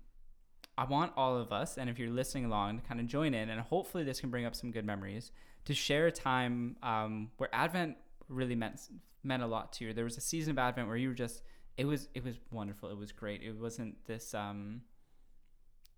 I 0.77 0.85
want 0.85 1.13
all 1.17 1.37
of 1.37 1.53
us, 1.53 1.77
and 1.77 1.91
if 1.91 1.99
you're 1.99 2.11
listening 2.11 2.45
along, 2.45 2.79
to 2.79 2.87
kind 2.87 3.01
of 3.01 3.07
join 3.07 3.35
in, 3.35 3.51
and 3.51 3.61
hopefully 3.61 4.05
this 4.05 4.21
can 4.21 4.31
bring 4.31 4.45
up 4.45 4.55
some 4.55 4.71
good 4.71 4.85
memories 4.85 5.33
to 5.65 5.75
share 5.75 6.07
a 6.07 6.13
time 6.13 6.77
um, 6.83 7.31
where 7.37 7.49
Advent 7.53 7.97
really 8.29 8.55
meant 8.55 8.81
meant 9.25 9.43
a 9.43 9.47
lot 9.47 9.73
to 9.75 9.85
you. 9.85 9.93
There 9.93 10.05
was 10.05 10.17
a 10.17 10.21
season 10.21 10.53
of 10.53 10.59
Advent 10.59 10.87
where 10.87 10.97
you 10.97 11.09
were 11.09 11.15
just 11.15 11.43
it 11.77 11.85
was 11.85 12.09
it 12.15 12.25
was 12.25 12.37
wonderful. 12.53 12.91
It 12.91 12.97
was 12.97 13.11
great. 13.11 13.43
It 13.43 13.57
wasn't 13.59 13.97
this. 14.07 14.33
Um, 14.35 14.83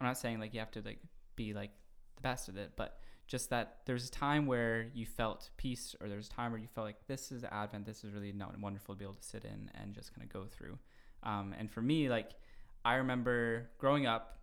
I'm 0.00 0.06
not 0.06 0.16
saying 0.16 0.40
like 0.40 0.54
you 0.54 0.60
have 0.60 0.70
to 0.72 0.82
like 0.82 1.00
be 1.36 1.52
like 1.52 1.72
the 2.16 2.22
best 2.22 2.48
of 2.48 2.56
it, 2.56 2.72
but 2.76 2.98
just 3.26 3.50
that 3.50 3.80
there's 3.84 4.08
a 4.08 4.10
time 4.10 4.46
where 4.46 4.86
you 4.94 5.04
felt 5.04 5.50
peace, 5.56 5.94
or 6.00 6.08
there's 6.08 6.26
a 6.28 6.30
time 6.30 6.52
where 6.52 6.60
you 6.60 6.66
felt 6.66 6.86
like 6.86 7.06
this 7.06 7.30
is 7.30 7.44
Advent. 7.44 7.84
This 7.84 8.02
is 8.02 8.12
really 8.12 8.32
not 8.32 8.58
wonderful 8.58 8.94
to 8.94 8.98
be 8.98 9.04
able 9.04 9.14
to 9.14 9.22
sit 9.22 9.44
in 9.44 9.70
and 9.74 9.94
just 9.94 10.14
kind 10.14 10.26
of 10.26 10.32
go 10.32 10.46
through. 10.46 10.78
Um, 11.22 11.54
and 11.58 11.70
for 11.70 11.82
me, 11.82 12.08
like 12.08 12.30
I 12.84 12.94
remember 12.94 13.70
growing 13.78 14.06
up, 14.06 14.38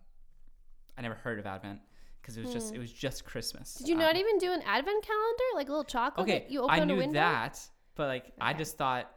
I 0.96 1.02
never 1.02 1.14
heard 1.14 1.38
of 1.38 1.46
Advent 1.46 1.80
because 2.20 2.36
it 2.36 2.40
was 2.40 2.52
just 2.52 2.70
Hmm. 2.70 2.76
it 2.76 2.78
was 2.78 2.92
just 2.92 3.24
Christmas. 3.24 3.74
Did 3.74 3.88
you 3.88 3.94
Um, 3.94 4.00
not 4.00 4.16
even 4.16 4.38
do 4.38 4.52
an 4.52 4.62
Advent 4.62 5.04
calendar, 5.04 5.44
like 5.54 5.68
a 5.68 5.70
little 5.70 5.84
chocolate 5.84 6.26
Okay, 6.28 6.40
that 6.40 6.50
you 6.50 6.60
open 6.62 6.70
I 6.74 6.80
on 6.80 6.90
a 6.90 6.92
knew 6.92 6.98
window? 6.98 7.18
that, 7.20 7.60
but 7.94 8.08
like 8.08 8.32
I 8.40 8.50
Okay. 8.50 8.58
just 8.58 8.76
thought 8.76 9.10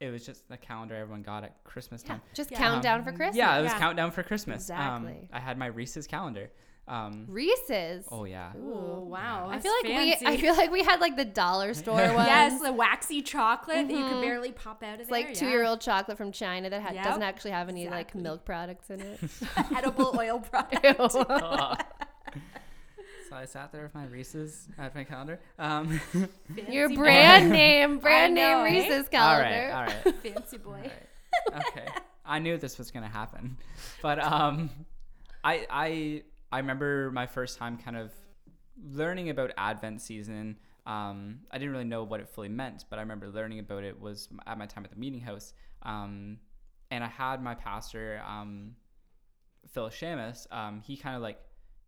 it 0.00 0.10
was 0.10 0.24
just 0.24 0.48
the 0.48 0.56
calendar 0.56 0.94
everyone 0.94 1.22
got 1.22 1.42
at 1.44 1.62
Christmas 1.64 2.02
Yeah, 2.02 2.08
time. 2.10 2.22
just 2.34 2.50
Yeah. 2.50 2.58
countdown 2.58 3.00
Um, 3.00 3.04
for 3.04 3.12
Christmas. 3.12 3.36
Yeah, 3.36 3.58
it 3.58 3.62
was 3.62 3.72
Yeah. 3.72 3.78
countdown 3.78 4.10
for 4.12 4.22
Christmas. 4.22 4.70
Um, 4.70 4.76
Exactly. 5.08 5.28
I 5.32 5.40
had 5.40 5.58
my 5.58 5.66
Reese's 5.66 6.06
calendar. 6.06 6.50
Um, 6.88 7.26
Reese's. 7.28 8.06
oh 8.10 8.24
yeah. 8.24 8.52
Oh 8.56 9.00
wow! 9.06 9.48
I 9.50 9.58
feel 9.60 9.72
like 9.82 9.86
fancy. 9.92 10.24
we 10.24 10.32
I 10.32 10.36
feel 10.38 10.54
like 10.56 10.70
we 10.72 10.82
had 10.82 11.00
like 11.00 11.16
the 11.16 11.24
dollar 11.24 11.74
store 11.74 11.96
ones. 12.14 12.26
yes, 12.26 12.60
the 12.62 12.72
waxy 12.72 13.20
chocolate 13.22 13.88
that 13.88 13.94
you 13.94 14.08
could 14.08 14.20
barely 14.22 14.52
pop 14.52 14.82
out 14.82 14.94
of 14.94 15.00
It's 15.00 15.10
there. 15.10 15.20
like 15.20 15.34
two 15.34 15.48
year 15.48 15.64
old 15.64 15.80
chocolate 15.80 16.16
from 16.16 16.32
China 16.32 16.70
that 16.70 16.80
ha- 16.82 16.92
Yep, 16.94 17.04
doesn't 17.04 17.22
actually 17.22 17.50
have 17.50 17.68
any 17.68 17.88
like 17.88 18.14
milk 18.14 18.44
products 18.44 18.88
in 18.90 19.00
it. 19.00 19.20
edible 19.76 20.14
oil 20.18 20.40
product. 20.40 20.82
Ew. 20.84 20.94
Oh. 20.98 21.74
so 23.28 23.36
I 23.36 23.44
sat 23.44 23.70
there 23.72 23.82
with 23.82 23.94
my 23.94 24.06
Reese's 24.06 24.68
advent 24.78 25.08
calendar. 25.08 25.38
Um, 25.58 26.00
Your 26.70 26.88
Fancy 26.88 26.96
brand 26.96 27.50
name, 27.50 27.98
brand 27.98 28.34
know, 28.34 28.64
name 28.64 28.74
eh? 28.74 28.78
Reese's 28.80 29.04
all 29.04 29.10
calendar. 29.10 29.70
right, 29.70 29.70
all 29.72 29.84
right. 30.12 30.14
fancy 30.22 30.56
boy. 30.56 30.90
All 31.52 31.58
right. 31.58 31.66
Okay. 31.68 31.86
I 32.24 32.38
knew 32.38 32.56
this 32.56 32.78
was 32.78 32.90
gonna 32.90 33.08
happen, 33.08 33.56
but 34.02 34.18
um, 34.22 34.70
I 35.44 35.66
I 35.70 36.22
I 36.50 36.58
remember 36.58 37.10
my 37.10 37.26
first 37.26 37.58
time 37.58 37.76
kind 37.76 37.96
of 37.96 38.12
learning 38.82 39.30
about 39.30 39.52
Advent 39.56 40.00
season. 40.00 40.56
Um, 40.86 41.40
I 41.50 41.58
didn't 41.58 41.72
really 41.72 41.84
know 41.84 42.04
what 42.04 42.20
it 42.20 42.28
fully 42.28 42.48
meant, 42.48 42.84
but 42.88 42.98
I 42.98 43.02
remember 43.02 43.28
learning 43.28 43.58
about 43.58 43.84
it 43.84 44.00
was 44.00 44.28
at 44.46 44.56
my 44.58 44.66
time 44.66 44.84
at 44.84 44.90
the 44.90 44.96
meeting 44.96 45.20
house. 45.20 45.52
Um, 45.82 46.38
and 46.90 47.04
I 47.04 47.08
had 47.08 47.42
my 47.42 47.54
pastor, 47.54 48.22
um, 48.26 48.76
Phil 49.68 49.90
Shamus. 49.90 50.50
Um, 50.50 50.80
he 50.80 50.96
kind 50.96 51.14
of 51.16 51.20
like 51.22 51.38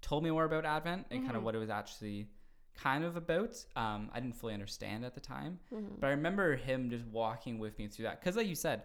told 0.02 0.23
me 0.23 0.31
more 0.31 0.45
about 0.45 0.67
Advent 0.67 1.07
and 1.11 1.25
kind 1.25 1.37
of 1.37 1.43
Mhm. 1.43 1.45
what 1.45 1.55
it 1.55 1.59
was 1.59 1.71
actually 1.71 2.29
kind 2.75 3.05
of 3.05 3.17
about. 3.17 3.64
Um, 3.76 4.11
I 4.12 4.21
didn't 4.21 4.37
fully 4.37 4.52
understand 4.52 5.05
at 5.05 5.14
the 5.14 5.21
time, 5.21 5.59
Mhm. 5.73 5.99
but 6.00 6.09
I 6.09 6.11
remember 6.11 6.57
him 6.57 6.90
just 6.90 7.07
walking 7.07 7.59
with 7.59 7.79
me 7.79 7.88
through 7.88 8.05
that. 8.05 8.21
Because, 8.21 8.37
like 8.37 8.47
you 8.47 8.55
said, 8.55 8.85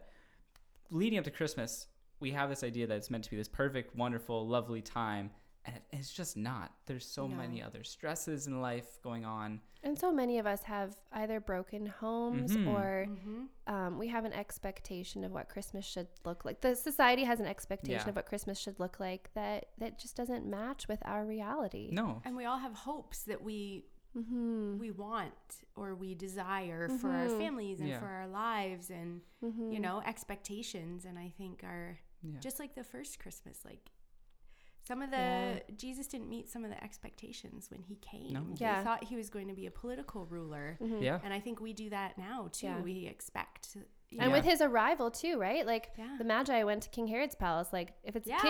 leading 0.89 1.19
up 1.19 1.25
to 1.25 1.31
Christmas, 1.31 1.87
we 2.21 2.31
have 2.31 2.49
this 2.49 2.63
idea 2.63 2.87
that 2.87 2.95
it's 2.95 3.09
meant 3.11 3.25
to 3.25 3.29
be 3.29 3.35
this 3.37 3.49
perfect, 3.49 3.95
wonderful, 3.95 4.47
lovely 4.47 4.81
time. 4.81 5.31
And 5.65 5.79
it's 5.91 6.13
just 6.13 6.37
not. 6.37 6.71
There's 6.85 7.05
so 7.05 7.27
No. 7.27 7.35
many 7.35 7.61
other 7.61 7.83
stresses 7.83 8.47
in 8.47 8.61
life 8.61 9.01
going 9.01 9.25
on. 9.25 9.61
And 9.83 9.97
so 9.97 10.11
many 10.11 10.39
of 10.39 10.45
us 10.47 10.63
have 10.63 10.95
either 11.11 11.39
broken 11.39 11.85
homes 11.87 12.55
Mhm. 12.55 12.67
or 12.73 13.05
Mhm. 13.07 13.47
um, 13.67 13.97
we 13.99 14.07
have 14.07 14.25
an 14.25 14.33
expectation 14.33 15.23
of 15.23 15.31
what 15.31 15.49
Christmas 15.49 15.85
should 15.85 16.07
look 16.23 16.43
like. 16.45 16.61
The 16.61 16.75
society 16.75 17.23
has 17.23 17.39
an 17.39 17.45
expectation 17.47 18.01
Yeah. 18.05 18.09
of 18.09 18.15
what 18.15 18.25
Christmas 18.25 18.57
should 18.59 18.79
look 18.79 18.99
like 18.99 19.31
that 19.33 19.69
that 19.77 19.97
just 19.99 20.15
doesn't 20.15 20.45
match 20.45 20.87
with 20.87 21.01
our 21.05 21.25
reality. 21.25 21.89
No. 21.91 22.21
And 22.25 22.35
we 22.35 22.45
all 22.45 22.57
have 22.59 22.73
hopes 22.73 23.23
that 23.23 23.41
we 23.43 23.85
Mm-hmm. 24.15 24.77
we 24.79 24.91
want 24.91 25.33
or 25.75 25.93
we 25.93 26.15
desire 26.15 26.87
for 26.87 27.09
our 27.11 27.27
Mhm. 27.27 27.37
families 27.37 27.81
and 27.81 27.89
Yeah. 27.89 27.99
for 27.99 28.07
our 28.07 28.27
lives 28.29 28.89
and 28.89 29.21
Mm-hmm. 29.43 29.73
you 29.73 29.79
know 29.81 29.99
expectations 30.05 31.03
and 31.03 31.19
I 31.19 31.29
think 31.37 31.65
are 31.65 31.99
Yeah. 32.23 32.39
just 32.39 32.57
like 32.57 32.75
the 32.75 32.83
first 32.85 33.19
Christmas 33.19 33.65
like 33.65 33.91
some 34.87 35.01
of 35.01 35.09
the 35.11 35.17
Yeah. 35.17 35.59
Jesus 35.75 36.07
didn't 36.07 36.29
meet 36.29 36.49
some 36.49 36.63
of 36.63 36.69
the 36.69 36.83
expectations 36.83 37.69
when 37.71 37.81
he 37.83 37.95
came. 37.97 38.33
No. 38.33 38.43
They 38.53 38.65
Yeah. 38.65 38.83
thought 38.83 39.03
he 39.05 39.15
was 39.15 39.29
going 39.29 39.47
to 39.47 39.53
be 39.53 39.65
a 39.65 39.71
political 39.71 40.25
ruler. 40.25 40.77
Mhm. 40.81 41.01
yeah. 41.01 41.19
And 41.23 41.33
I 41.33 41.39
think 41.39 41.59
we 41.59 41.73
do 41.73 41.89
that 41.89 42.17
now 42.17 42.49
too. 42.51 42.67
Yeah. 42.67 42.81
We 42.81 43.05
expect 43.07 43.75
you 44.09 44.19
And 44.19 44.29
know- 44.29 44.35
with 44.37 44.45
his 44.45 44.61
arrival 44.61 45.09
too, 45.11 45.39
right? 45.39 45.65
Like 45.65 45.91
yeah. 45.97 46.15
the 46.17 46.23
Magi 46.23 46.63
went 46.63 46.83
to 46.83 46.89
King 46.89 47.07
Herod's 47.07 47.35
palace. 47.35 47.73
Like 47.73 47.93
if 48.03 48.15
it's 48.15 48.27
yeah, 48.27 48.37
a 48.37 48.41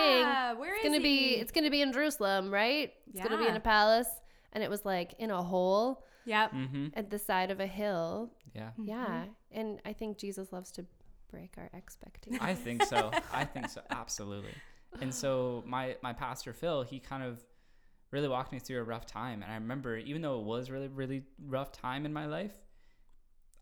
king, 0.52 0.60
where 0.60 0.74
it's 0.74 0.84
gonna 0.84 1.00
be 1.00 1.36
it's 1.36 1.52
gonna 1.52 1.70
be 1.70 1.80
in 1.82 1.92
Jerusalem, 1.92 2.52
right? 2.52 2.92
It's 3.12 3.22
gonna 3.22 3.38
be 3.38 3.48
in 3.48 3.56
a 3.56 3.60
palace, 3.60 4.08
and 4.52 4.62
it 4.62 4.68
was 4.70 4.84
like 4.84 5.14
in 5.18 5.30
a 5.30 5.42
hole 5.42 6.04
Yep. 6.26 6.52
Mm-hmm. 6.52 6.86
at 6.94 7.08
the 7.10 7.18
side 7.18 7.50
of 7.50 7.60
a 7.60 7.66
hill. 7.66 8.30
Yeah. 8.54 8.72
Mhm. 8.78 8.86
Yeah, 8.88 9.24
and 9.52 9.80
I 9.86 9.92
think 9.94 10.18
Jesus 10.18 10.52
loves 10.52 10.70
to 10.72 10.84
break 11.30 11.56
our 11.56 11.70
expectations. 11.72 12.42
I 12.42 12.54
think 12.54 12.82
so. 12.84 13.10
I 13.32 13.44
think 13.44 13.68
so. 13.70 13.80
Absolutely. 13.90 14.52
And 15.00 15.14
so 15.14 15.62
my 15.66 15.96
my 16.02 16.12
pastor 16.12 16.52
Phil, 16.52 16.82
he 16.82 16.98
kind 17.00 17.22
of 17.22 17.44
really 18.10 18.28
walked 18.28 18.52
me 18.52 18.58
through 18.58 18.80
a 18.80 18.84
rough 18.84 19.06
time, 19.06 19.42
and 19.42 19.50
I 19.50 19.54
remember 19.56 19.96
even 19.96 20.22
though 20.22 20.38
it 20.40 20.44
was 20.44 20.70
really 20.70 20.88
really 20.88 21.22
rough 21.44 21.72
time 21.72 22.06
in 22.06 22.12
my 22.12 22.26
life, 22.26 22.54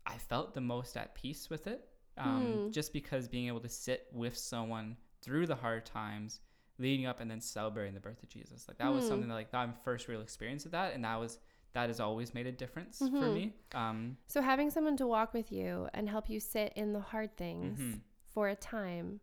I 0.05 0.17
felt 0.17 0.53
the 0.53 0.61
most 0.61 0.95
at 0.97 1.15
peace 1.15 1.49
with 1.49 1.67
it. 1.67 1.87
Um, 2.17 2.61
Hmm. 2.65 2.71
Just 2.71 2.93
because 2.93 3.27
being 3.27 3.47
able 3.47 3.59
to 3.59 3.69
sit 3.69 4.07
with 4.13 4.37
someone 4.37 4.95
through 5.21 5.47
the 5.47 5.55
hard 5.55 5.85
times, 5.85 6.39
leading 6.77 7.05
up 7.05 7.19
and 7.19 7.29
then 7.29 7.41
celebrating 7.41 7.93
the 7.93 7.99
birth 7.99 8.23
of 8.23 8.29
Jesus, 8.29 8.67
like 8.67 8.77
that 8.77 8.93
was 8.93 9.03
Hmm. 9.03 9.09
something 9.09 9.27
that 9.27 9.33
like 9.33 9.51
that 9.51 9.67
my 9.67 9.73
first 9.83 10.07
real 10.07 10.21
experience 10.21 10.65
of 10.65 10.71
that, 10.71 10.93
and 10.93 11.03
that 11.03 11.19
was 11.19 11.39
that 11.73 11.89
has 11.89 11.99
always 11.99 12.33
made 12.33 12.47
a 12.47 12.53
difference 12.53 12.99
for 12.99 13.05
Mhm. 13.05 13.33
me. 13.33 13.53
Um, 13.73 14.17
so 14.27 14.41
having 14.41 14.69
someone 14.69 14.95
to 14.95 15.05
walk 15.07 15.33
with 15.33 15.51
you 15.51 15.89
and 15.93 16.07
help 16.07 16.29
you 16.29 16.39
sit 16.39 16.71
in 16.77 16.93
the 16.93 17.01
hard 17.01 17.35
things 17.35 17.79
mhm. 17.79 17.99
for 18.33 18.47
a 18.47 18.55
time 18.55 19.19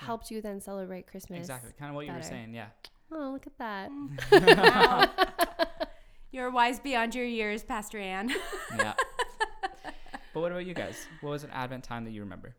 Yeah. 0.00 0.06
helped 0.06 0.30
you 0.30 0.40
then 0.40 0.60
celebrate 0.60 1.06
Christmas. 1.06 1.40
Exactly, 1.40 1.72
kind 1.78 1.90
of 1.90 1.96
what 1.96 2.06
you 2.06 2.12
were 2.12 2.22
saying. 2.22 2.54
Yeah. 2.54 2.68
Oh, 3.12 3.30
look 3.32 3.46
at 3.46 3.58
that. 3.58 3.90
You're 6.32 6.50
wise 6.50 6.80
beyond 6.80 7.14
your 7.14 7.26
years, 7.26 7.62
Pastor 7.62 7.98
Anne. 7.98 8.30
yeah. 8.78 8.94
But 10.32 10.40
what 10.40 10.50
about 10.50 10.64
you 10.64 10.72
guys? 10.72 11.06
What 11.20 11.30
was 11.30 11.44
an 11.44 11.50
Advent 11.50 11.84
time 11.84 12.04
that 12.04 12.12
you 12.12 12.22
remember? 12.22 12.56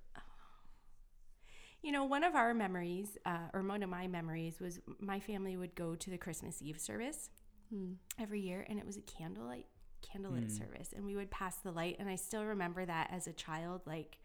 You 1.82 1.92
know, 1.92 2.06
one 2.06 2.24
of 2.24 2.36
our 2.36 2.54
memories, 2.54 3.18
uh, 3.26 3.50
or 3.54 3.62
one 3.64 3.84
of 3.84 3.90
my 3.90 4.08
memories, 4.08 4.60
was 4.62 4.80
my 5.00 5.20
family 5.20 5.58
would 5.58 5.76
go 5.76 5.96
to 5.96 6.10
the 6.10 6.18
Christmas 6.18 6.62
Eve 6.62 6.80
service 6.80 7.30
Hmm. 7.70 7.94
every 8.20 8.42
year, 8.42 8.66
and 8.70 8.78
it 8.78 8.86
was 8.86 8.98
a 8.98 9.02
candlelight 9.02 9.66
candlelit 10.04 10.46
Mm. 10.48 10.52
service, 10.52 10.92
and 10.94 11.06
we 11.06 11.16
would 11.16 11.32
pass 11.32 11.56
the 11.58 11.72
light, 11.72 11.96
and 11.98 12.08
I 12.10 12.16
still 12.16 12.44
remember 12.46 12.86
that 12.86 13.10
as 13.10 13.26
a 13.26 13.34
child, 13.34 13.82
like, 13.88 14.20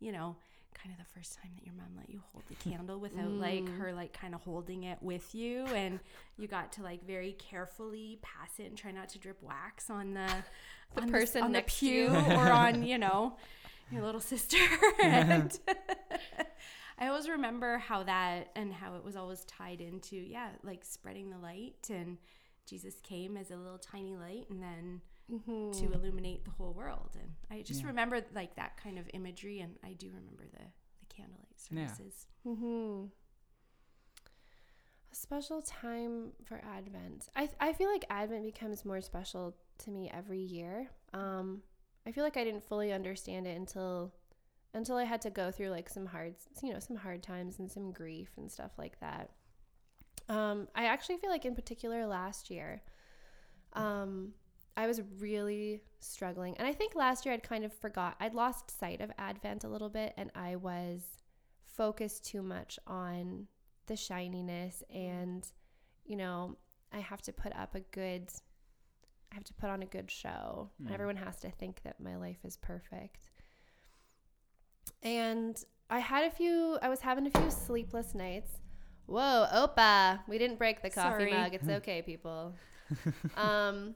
you 0.00 0.10
know, 0.12 0.38
kind 0.74 0.92
of 0.92 0.98
the 0.98 1.10
first 1.18 1.34
time 1.42 1.50
that 1.56 1.64
your 1.64 1.74
mom 1.74 1.88
let 1.96 2.08
you 2.10 2.22
hold 2.32 2.44
the 2.48 2.54
candle 2.56 2.98
without 2.98 3.30
like 3.30 3.64
Mm. 3.64 3.78
her 3.78 3.92
like 3.92 4.12
kind 4.12 4.34
of 4.34 4.42
holding 4.42 4.84
it 4.84 4.98
with 5.02 5.34
you, 5.34 5.64
and 5.66 6.00
you 6.38 6.48
got 6.48 6.72
to 6.72 6.82
like 6.82 7.04
very 7.06 7.32
carefully 7.32 8.18
pass 8.22 8.58
it 8.58 8.64
and 8.66 8.76
try 8.76 8.90
not 8.90 9.08
to 9.10 9.18
drip 9.18 9.42
wax 9.42 9.90
on 9.90 10.14
the 10.14 10.28
The 10.94 11.02
on 11.02 11.10
person 11.10 11.42
on 11.42 11.52
next 11.52 11.78
the 11.80 11.86
pew 11.86 12.02
you. 12.04 12.08
or 12.36 12.50
on 12.50 12.82
you 12.90 12.98
know 12.98 13.36
your 13.92 14.02
little 14.02 14.20
sister 14.20 14.56
and 15.02 15.58
I 16.98 17.06
always 17.08 17.28
remember 17.28 17.78
how 17.78 18.02
that 18.04 18.50
and 18.54 18.72
how 18.72 18.94
it 18.96 19.04
was 19.04 19.16
always 19.16 19.44
tied 19.44 19.80
into 19.80 20.16
yeah 20.16 20.50
like 20.62 20.84
spreading 20.84 21.30
the 21.30 21.38
light 21.38 21.88
and 21.90 22.18
Jesus 22.66 22.94
came 23.02 23.36
as 23.36 23.50
a 23.50 23.56
little 23.56 23.78
tiny 23.78 24.16
light 24.16 24.46
and 24.50 24.62
then 24.62 25.00
Mhm. 25.30 25.72
to 25.78 25.92
illuminate 25.92 26.44
the 26.44 26.50
whole 26.50 26.72
world 26.72 27.16
and 27.20 27.34
I 27.50 27.62
just 27.62 27.82
Yeah. 27.82 27.88
remember 27.88 28.24
like 28.34 28.56
that 28.56 28.76
kind 28.76 28.98
of 28.98 29.08
imagery 29.14 29.60
and 29.60 29.78
I 29.84 29.92
do 29.92 30.08
remember 30.12 30.44
the 30.46 30.64
the 31.00 31.06
candlelight 31.08 31.46
Yeah. 31.70 31.86
services 31.94 32.26
Mm-hmm. 32.46 33.06
A 35.12 35.14
special 35.14 35.60
time 35.62 36.32
for 36.44 36.60
Advent. 36.64 37.28
I, 37.34 37.48
I 37.58 37.72
feel 37.72 37.90
like 37.90 38.04
Advent 38.10 38.44
becomes 38.44 38.84
more 38.84 39.00
special 39.00 39.56
to 39.78 39.90
me 39.90 40.08
every 40.12 40.38
year. 40.38 40.88
Um, 41.12 41.62
I 42.06 42.12
feel 42.12 42.22
like 42.22 42.36
I 42.36 42.44
didn't 42.44 42.62
fully 42.64 42.92
understand 42.92 43.46
it 43.46 43.56
until 43.56 44.12
until 44.72 44.96
I 44.96 45.02
had 45.02 45.20
to 45.22 45.30
go 45.30 45.50
through 45.50 45.70
like 45.70 45.88
some 45.88 46.06
hard, 46.06 46.36
you 46.62 46.72
know, 46.72 46.78
some 46.78 46.94
hard 46.94 47.24
times 47.24 47.58
and 47.58 47.68
some 47.70 47.90
grief 47.90 48.30
and 48.36 48.50
stuff 48.50 48.70
like 48.78 49.00
that. 49.00 49.30
Um, 50.28 50.68
I 50.76 50.84
actually 50.84 51.16
feel 51.16 51.28
like 51.30 51.44
in 51.44 51.56
particular 51.56 52.06
last 52.06 52.50
year, 52.50 52.80
um, 53.72 54.32
I 54.76 54.86
was 54.86 55.00
really 55.18 55.82
struggling, 56.00 56.56
and 56.58 56.66
I 56.66 56.72
think 56.72 56.94
last 56.94 57.24
year 57.26 57.34
I'd 57.34 57.42
kind 57.42 57.64
of 57.64 57.72
forgot. 57.72 58.16
I'd 58.20 58.34
lost 58.34 58.78
sight 58.78 59.00
of 59.00 59.10
Advent 59.18 59.64
a 59.64 59.68
little 59.68 59.88
bit, 59.90 60.14
and 60.16 60.30
I 60.34 60.56
was 60.56 61.02
focused 61.64 62.24
too 62.24 62.42
much 62.42 62.78
on 62.86 63.46
the 63.86 63.96
shininess 63.96 64.82
and 64.94 65.46
you 66.04 66.14
know 66.16 66.56
i 66.92 66.98
have 66.98 67.20
to 67.22 67.32
put 67.32 67.52
up 67.56 67.74
a 67.74 67.80
good 67.80 68.28
i 69.32 69.34
have 69.34 69.42
to 69.44 69.54
put 69.54 69.68
on 69.70 69.82
a 69.82 69.86
good 69.86 70.10
show 70.10 70.70
and 70.78 70.88
Mm. 70.88 70.92
everyone 70.94 71.16
has 71.16 71.36
to 71.40 71.50
think 71.50 71.82
that 71.84 71.98
my 72.00 72.16
life 72.16 72.38
is 72.44 72.56
perfect 72.56 73.30
and 75.02 75.64
i 75.88 75.98
had 75.98 76.24
a 76.24 76.30
few 76.30 76.78
i 76.82 76.88
was 76.88 77.00
having 77.00 77.26
a 77.26 77.30
few 77.30 77.50
sleepless 77.50 78.14
nights 78.14 78.52
whoa 79.06 79.46
opa 79.52 80.20
we 80.28 80.38
didn't 80.38 80.58
break 80.58 80.82
the 80.82 80.90
coffee 80.90 81.18
Sorry. 81.24 81.30
mug 81.32 81.54
it's 81.54 81.68
okay 81.78 82.02
people 82.02 82.54
um 83.36 83.94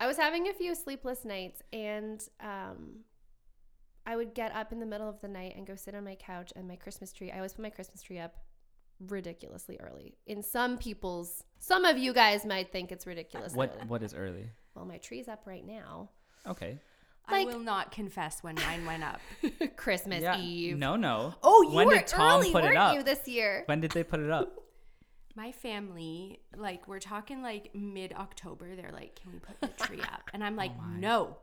i 0.00 0.06
was 0.06 0.16
having 0.16 0.48
a 0.48 0.52
few 0.52 0.74
sleepless 0.74 1.24
nights 1.24 1.62
and 1.72 2.28
um 2.40 3.00
I 4.08 4.16
would 4.16 4.32
get 4.32 4.56
up 4.56 4.72
in 4.72 4.80
the 4.80 4.86
middle 4.86 5.06
of 5.06 5.20
the 5.20 5.28
night 5.28 5.52
and 5.54 5.66
go 5.66 5.76
sit 5.76 5.94
on 5.94 6.02
my 6.02 6.14
couch 6.14 6.50
and 6.56 6.66
my 6.66 6.76
Christmas 6.76 7.12
tree. 7.12 7.30
I 7.30 7.36
always 7.36 7.52
put 7.52 7.62
my 7.62 7.68
Christmas 7.68 8.00
tree 8.00 8.18
up 8.18 8.36
ridiculously 9.06 9.78
early. 9.80 10.16
In 10.26 10.42
some 10.42 10.78
people's, 10.78 11.44
some 11.58 11.84
of 11.84 11.98
you 11.98 12.14
guys 12.14 12.46
might 12.46 12.72
think 12.72 12.90
it's 12.90 13.06
ridiculous. 13.06 13.52
What 13.52 13.74
early. 13.76 13.86
What 13.86 14.02
is 14.02 14.14
early? 14.14 14.48
Well, 14.74 14.86
my 14.86 14.96
tree's 14.96 15.28
up 15.28 15.42
right 15.44 15.62
now. 15.62 16.08
Okay. 16.46 16.78
I 17.26 17.44
will 17.44 17.58
not 17.58 17.92
confess 17.92 18.42
when 18.42 18.54
mine 18.54 18.86
went 18.86 19.04
up 19.04 19.20
Christmas 19.76 20.22
yeah. 20.22 20.40
Eve. 20.40 20.78
No, 20.78 20.96
no. 20.96 21.34
Oh, 21.42 21.60
you 21.60 21.76
when 21.76 21.88
were 21.88 21.96
did 21.96 22.06
Tom 22.06 22.40
early, 22.40 22.50
put 22.50 22.62
weren't 22.62 22.76
it 22.76 22.78
up? 22.78 22.94
you 22.94 23.02
this 23.02 23.28
year? 23.28 23.64
When 23.66 23.82
did 23.82 23.90
they 23.90 24.04
put 24.04 24.20
it 24.20 24.30
up? 24.30 24.58
my 25.38 25.52
family 25.52 26.40
like 26.56 26.86
we're 26.88 26.98
talking 26.98 27.42
like 27.42 27.70
mid 27.74 28.12
October 28.12 28.74
they're 28.76 28.92
like 28.92 29.14
can 29.20 29.32
we 29.32 29.38
put 29.38 29.60
the 29.60 29.84
tree 29.84 30.00
up 30.02 30.22
and 30.34 30.42
I'm 30.44 30.56
like 30.56 30.72
Oh 30.78 30.90
no 30.98 31.36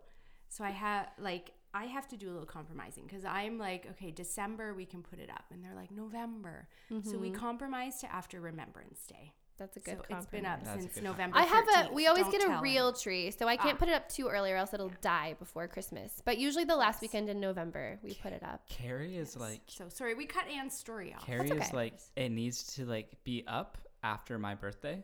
so 0.49 0.63
I 0.63 0.71
have 0.71 1.07
like 1.17 1.51
I 1.73 1.85
have 1.85 2.07
to 2.09 2.17
do 2.17 2.27
a 2.29 2.33
little 2.33 2.45
compromising 2.45 3.03
because 3.07 3.25
I'm 3.25 3.57
like 3.57 3.87
okay 3.91 4.11
December 4.11 4.73
we 4.73 4.85
can 4.85 5.01
put 5.01 5.19
it 5.19 5.29
up 5.29 5.45
and 5.51 5.63
they're 5.63 5.75
like 5.75 5.91
November 5.91 6.67
so 7.09 7.17
we 7.17 7.31
compromise 7.31 7.99
to 8.01 8.11
after 8.13 8.39
Remembrance 8.41 9.05
Day 9.07 9.33
That's 9.57 9.77
a 9.77 9.79
good 9.79 9.91
so 9.91 9.97
compromise. 9.97 10.23
it's 10.23 10.31
been 10.31 10.45
up 10.45 10.63
That's 10.65 10.81
since 10.83 10.93
good 10.95 11.03
November. 11.03 11.37
I 11.37 11.43
have 11.43 11.65
a. 11.77 11.93
We 11.93 12.07
always 12.07 12.23
Don't 12.25 12.31
get 12.37 12.43
a 12.43 12.59
real 12.61 12.87
anyone. 12.87 12.99
tree, 13.01 13.31
so 13.31 13.47
I 13.47 13.55
can't 13.55 13.75
Ah. 13.77 13.83
put 13.83 13.87
it 13.87 13.93
up 13.99 14.09
too 14.09 14.27
early, 14.27 14.51
or 14.51 14.57
else 14.57 14.73
it'll 14.73 14.89
Yeah. 14.89 15.15
die 15.15 15.35
before 15.39 15.65
Christmas. 15.69 16.21
But 16.25 16.37
usually 16.45 16.65
the 16.65 16.75
last 16.75 16.95
Yes. 16.97 17.01
weekend 17.03 17.29
in 17.29 17.39
November, 17.39 17.97
we 18.03 18.13
put 18.15 18.33
it 18.33 18.43
up. 18.43 18.67
Carrie 18.67 19.15
is 19.15 19.29
Yes. 19.35 19.41
like 19.47 19.61
So 19.67 19.87
sorry, 19.87 20.13
we 20.13 20.25
cut 20.25 20.45
Anne's 20.49 20.75
story 20.77 21.13
off. 21.13 21.25
Carrie 21.25 21.47
That's 21.49 21.67
is 21.69 21.73
like 21.73 21.93
it 22.17 22.29
needs 22.41 22.75
to 22.75 22.85
like 22.85 23.07
be 23.23 23.45
up 23.47 23.77
after 24.05 24.37
my 24.39 24.55
birthday. 24.55 25.03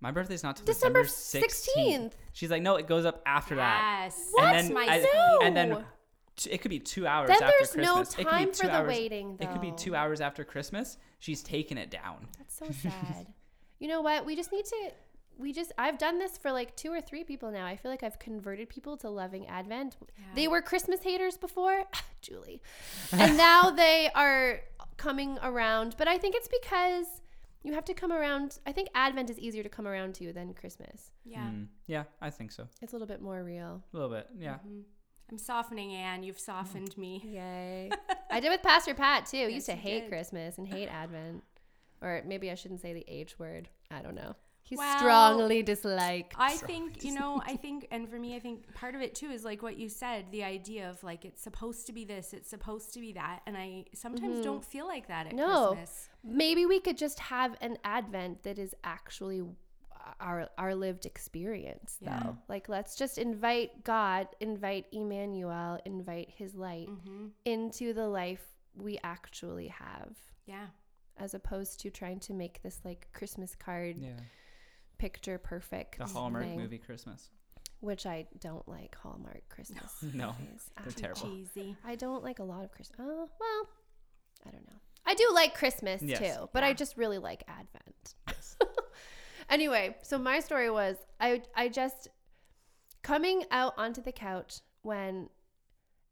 My 0.00 0.10
birthday's 0.10 0.42
not 0.42 0.56
till 0.56 0.66
December 0.66 1.04
December 1.04 1.08
16th. 1.46 1.50
sixteenth. 1.50 2.16
She's 2.34 2.50
like, 2.50 2.60
no, 2.62 2.76
it 2.76 2.86
goes 2.86 3.06
up 3.06 3.22
after 3.24 3.54
that. 3.56 4.02
Yes. 4.04 4.28
What? 4.32 4.44
And 4.54 4.66
then 4.68 4.74
my 4.74 4.86
I- 4.86 5.00
sweet. 5.00 5.46
and 5.46 5.56
then 5.56 5.84
t- 6.36 6.50
it 6.50 6.60
could 6.60 6.68
be 6.70 6.80
two 6.80 7.06
hours 7.06 7.28
Then 7.28 7.42
after 7.42 7.54
there's 7.58 7.76
no 7.76 7.94
Christmas. 7.96 8.12
it 8.12 8.16
could 8.16 8.24
be 8.24 8.30
time 8.30 8.46
two 8.52 8.52
for 8.54 8.66
the 8.66 8.72
hours. 8.74 8.88
waiting. 8.88 9.36
Though 9.38 9.44
It 9.46 9.52
could 9.52 9.60
be 9.62 9.72
two 9.76 9.94
hours 9.94 10.20
after 10.20 10.44
Christmas. 10.44 10.98
She's 11.20 11.42
taken 11.42 11.78
it 11.78 11.90
down. 11.90 12.26
That's 12.36 12.58
so 12.58 12.66
sad. 12.70 13.28
you 13.78 13.88
know 13.88 14.02
what? 14.02 14.26
We 14.26 14.36
just 14.36 14.52
need 14.52 14.64
to. 14.66 14.90
We 15.38 15.52
just. 15.54 15.72
I've 15.78 15.96
done 15.96 16.18
this 16.18 16.36
for 16.36 16.52
like 16.52 16.76
two 16.76 16.92
or 16.92 17.00
three 17.00 17.24
people 17.24 17.50
now. 17.50 17.64
I 17.64 17.76
feel 17.76 17.90
like 17.90 18.02
I've 18.02 18.18
converted 18.18 18.68
people 18.68 18.96
to 18.98 19.08
loving 19.08 19.46
Advent. 19.48 19.96
Yeah. 20.18 20.24
They 20.34 20.48
were 20.48 20.60
Christmas 20.60 21.02
haters 21.02 21.36
before, 21.38 21.84
Julie, 22.20 22.60
and 23.10 23.36
now 23.38 23.70
they 23.70 24.10
are 24.14 24.60
coming 24.98 25.38
around. 25.42 25.94
But 25.96 26.08
I 26.08 26.18
think 26.18 26.34
it's 26.36 26.48
because 26.48 27.06
you 27.64 27.72
have 27.72 27.84
to 27.86 27.94
come 27.94 28.12
around. 28.12 28.58
I 28.66 28.72
think 28.72 28.88
Advent 28.94 29.30
is 29.30 29.38
easier 29.38 29.62
to 29.64 29.68
come 29.68 29.86
around 29.88 30.14
to 30.16 30.32
than 30.32 30.54
Christmas. 30.54 31.10
Yeah. 31.24 31.46
Mm, 31.46 31.66
yeah, 31.86 32.04
I 32.20 32.30
think 32.30 32.52
so. 32.52 32.68
It's 32.80 32.92
a 32.92 32.96
little 32.96 33.08
bit 33.08 33.20
more 33.22 33.42
real. 33.42 33.82
A 33.92 33.96
little 33.96 34.10
bit. 34.10 34.28
Yeah. 34.38 34.58
Mhm. 34.66 34.82
I'm 35.30 35.38
softening 35.38 35.92
Anne. 35.94 36.22
You've 36.22 36.38
softened 36.38 36.96
me. 36.98 37.22
Yay. 37.24 37.90
I 38.30 38.40
did 38.40 38.50
with 38.50 38.62
Pastor 38.62 38.94
Pat 38.94 39.26
too. 39.26 39.48
He 39.48 39.54
used 39.54 39.66
to 39.66 39.72
hate 39.74 40.02
did. 40.02 40.08
Christmas 40.10 40.58
and 40.58 40.68
hate 40.68 40.88
Advent. 41.02 41.42
Or 42.02 42.22
maybe 42.26 42.50
I 42.50 42.54
shouldn't 42.54 42.80
say 42.82 42.92
the 42.92 43.04
H 43.08 43.38
word. 43.38 43.68
I 43.90 44.02
don't 44.02 44.14
know. 44.14 44.36
He 44.66 44.76
Well, 44.76 44.98
strongly 44.98 45.62
disliked. 45.62 46.34
I 46.38 46.56
think, 46.56 47.04
you 47.04 47.12
know, 47.20 47.40
I 47.44 47.54
think, 47.56 47.86
and 47.90 48.08
for 48.08 48.18
me, 48.18 48.34
I 48.34 48.40
think 48.40 48.72
part 48.74 48.94
of 48.94 49.02
it 49.02 49.14
too 49.14 49.30
is 49.30 49.44
like 49.44 49.62
what 49.62 49.76
you 49.76 49.90
said 49.90 50.26
the 50.32 50.42
idea 50.42 50.88
of 50.88 51.02
like 51.04 51.24
it's 51.26 51.42
supposed 51.42 51.86
to 51.88 51.92
be 51.92 52.04
this, 52.06 52.32
it's 52.32 52.48
supposed 52.48 52.94
to 52.94 53.00
be 53.00 53.12
that. 53.12 53.40
And 53.46 53.56
I 53.58 53.84
sometimes 53.94 54.38
Mhm. 54.38 54.42
don't 54.42 54.64
feel 54.64 54.86
like 54.86 55.06
that 55.08 55.26
at 55.26 55.34
No. 55.34 55.74
Christmas. 55.74 56.08
maybe 56.22 56.64
we 56.64 56.80
could 56.80 56.96
just 56.96 57.20
have 57.20 57.54
an 57.60 57.76
Advent 57.84 58.42
that 58.44 58.58
is 58.58 58.74
actually 58.82 59.42
our 60.20 60.48
our 60.58 60.74
lived 60.74 61.04
experience 61.06 61.98
though. 62.00 62.10
Yeah. 62.10 62.32
Like 62.48 62.68
let's 62.68 62.94
just 62.96 63.18
invite 63.18 63.84
God, 63.84 64.28
invite 64.40 64.86
Emmanuel, 64.92 65.78
invite 65.84 66.30
his 66.30 66.54
light 66.54 66.88
hmm 66.88 67.28
into 67.44 67.92
the 67.92 68.08
life 68.08 68.44
we 68.74 68.98
actually 69.04 69.68
have 69.68 70.16
Yeah. 70.46 70.68
as 71.18 71.34
opposed 71.34 71.80
to 71.80 71.90
trying 71.90 72.20
to 72.20 72.32
make 72.32 72.62
this 72.62 72.80
like 72.84 73.08
Christmas 73.12 73.54
card 73.54 73.96
Yeah. 73.98 74.20
Picture 74.98 75.38
perfect 75.38 75.98
The 75.98 76.06
Hallmark 76.06 76.44
thing. 76.44 76.58
movie 76.58 76.78
Christmas. 76.78 77.30
which 77.80 78.06
I 78.06 78.26
don't 78.40 78.66
like 78.68 78.96
Hallmark 79.02 79.48
Christmas. 79.48 79.92
No, 80.14 80.34
movies 80.40 80.70
they're 80.76 80.86
at 80.88 80.96
terrible. 80.96 81.22
Cheesy. 81.22 81.76
I 81.84 81.96
don't 81.96 82.22
like 82.24 82.38
a 82.38 82.44
lot 82.44 82.64
of 82.64 82.70
Christmas. 82.72 82.98
Oh, 83.00 83.24
uh, 83.24 83.26
well, 83.40 83.68
I 84.46 84.50
don't 84.50 84.66
know. 84.66 84.76
I 85.06 85.14
do 85.14 85.28
like 85.34 85.54
Christmas 85.54 86.00
Yes. 86.02 86.18
too, 86.18 86.48
but 86.54 86.64
I 86.64 86.72
just 86.72 86.96
really 86.96 87.18
like 87.18 87.42
Advent. 87.46 88.14
anyway, 89.50 89.96
so 90.02 90.18
my 90.18 90.40
story 90.40 90.70
was 90.70 90.96
I 91.20 91.42
I 91.54 91.68
just 91.68 92.08
coming 93.02 93.44
out 93.50 93.74
onto 93.76 94.00
the 94.00 94.12
couch 94.12 94.60
when 94.82 95.28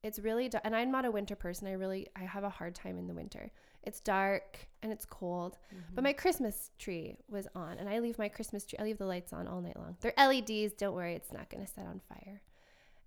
it's 0.03 0.19
really 0.19 0.49
dark 0.49 0.63
and 0.67 0.75
I'm 0.77 0.91
not 0.91 1.05
a 1.07 1.11
winter 1.11 1.37
person. 1.37 1.69
I 1.69 1.73
really 1.73 2.09
I 2.17 2.25
have 2.25 2.45
a 2.45 2.51
hard 2.51 2.75
time 2.75 2.99
in 2.99 3.07
the 3.07 3.15
winter. 3.15 3.51
It's 3.85 4.01
dark 4.01 4.69
and 4.83 4.93
it's 4.93 5.05
cold. 5.05 5.59
But 5.95 6.05
my 6.05 6.13
Christmas 6.13 6.71
tree 6.79 7.17
was 7.29 7.47
on, 7.55 7.79
and 7.79 7.89
I 7.89 7.99
leave 7.99 8.19
my 8.19 8.29
Christmas 8.29 8.65
tree, 8.65 8.79
I 8.79 8.85
leave 8.85 8.99
the 8.99 9.07
lights 9.07 9.33
on 9.33 9.47
all 9.49 9.61
night 9.61 9.77
long. 9.77 9.97
They're 10.01 10.15
LEDs, 10.17 10.75
don't 10.75 10.95
worry, 10.95 11.15
it's 11.15 11.33
not 11.33 11.51
going 11.51 11.65
to 11.65 11.71
set 11.71 11.87
on 11.87 12.01
fire. 12.09 12.41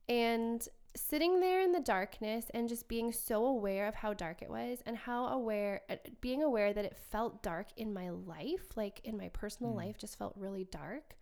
And 0.07 0.67
sitting 0.95 1.41
there 1.41 1.61
in 1.61 1.71
the 1.73 1.79
darkness 1.79 2.45
and 2.53 2.69
just 2.69 2.87
being 2.87 3.11
so 3.11 3.45
aware 3.45 3.87
of 3.87 3.95
how 3.95 4.13
dark 4.13 4.41
it 4.41 4.49
was 4.49 4.79
and 4.85 4.95
how 4.95 5.27
aware, 5.27 5.81
uh, 5.89 5.95
being 6.21 6.43
aware 6.43 6.73
that 6.73 6.85
it 6.85 6.95
felt 6.95 7.43
dark 7.43 7.67
in 7.75 7.93
my 7.93 8.09
life, 8.09 8.77
like 8.77 9.01
in 9.03 9.17
my 9.17 9.29
personal 9.29 9.73
Mm. 9.73 9.77
life, 9.77 9.97
just 9.97 10.17
felt 10.17 10.33
really 10.37 10.63
dark. 10.65 11.15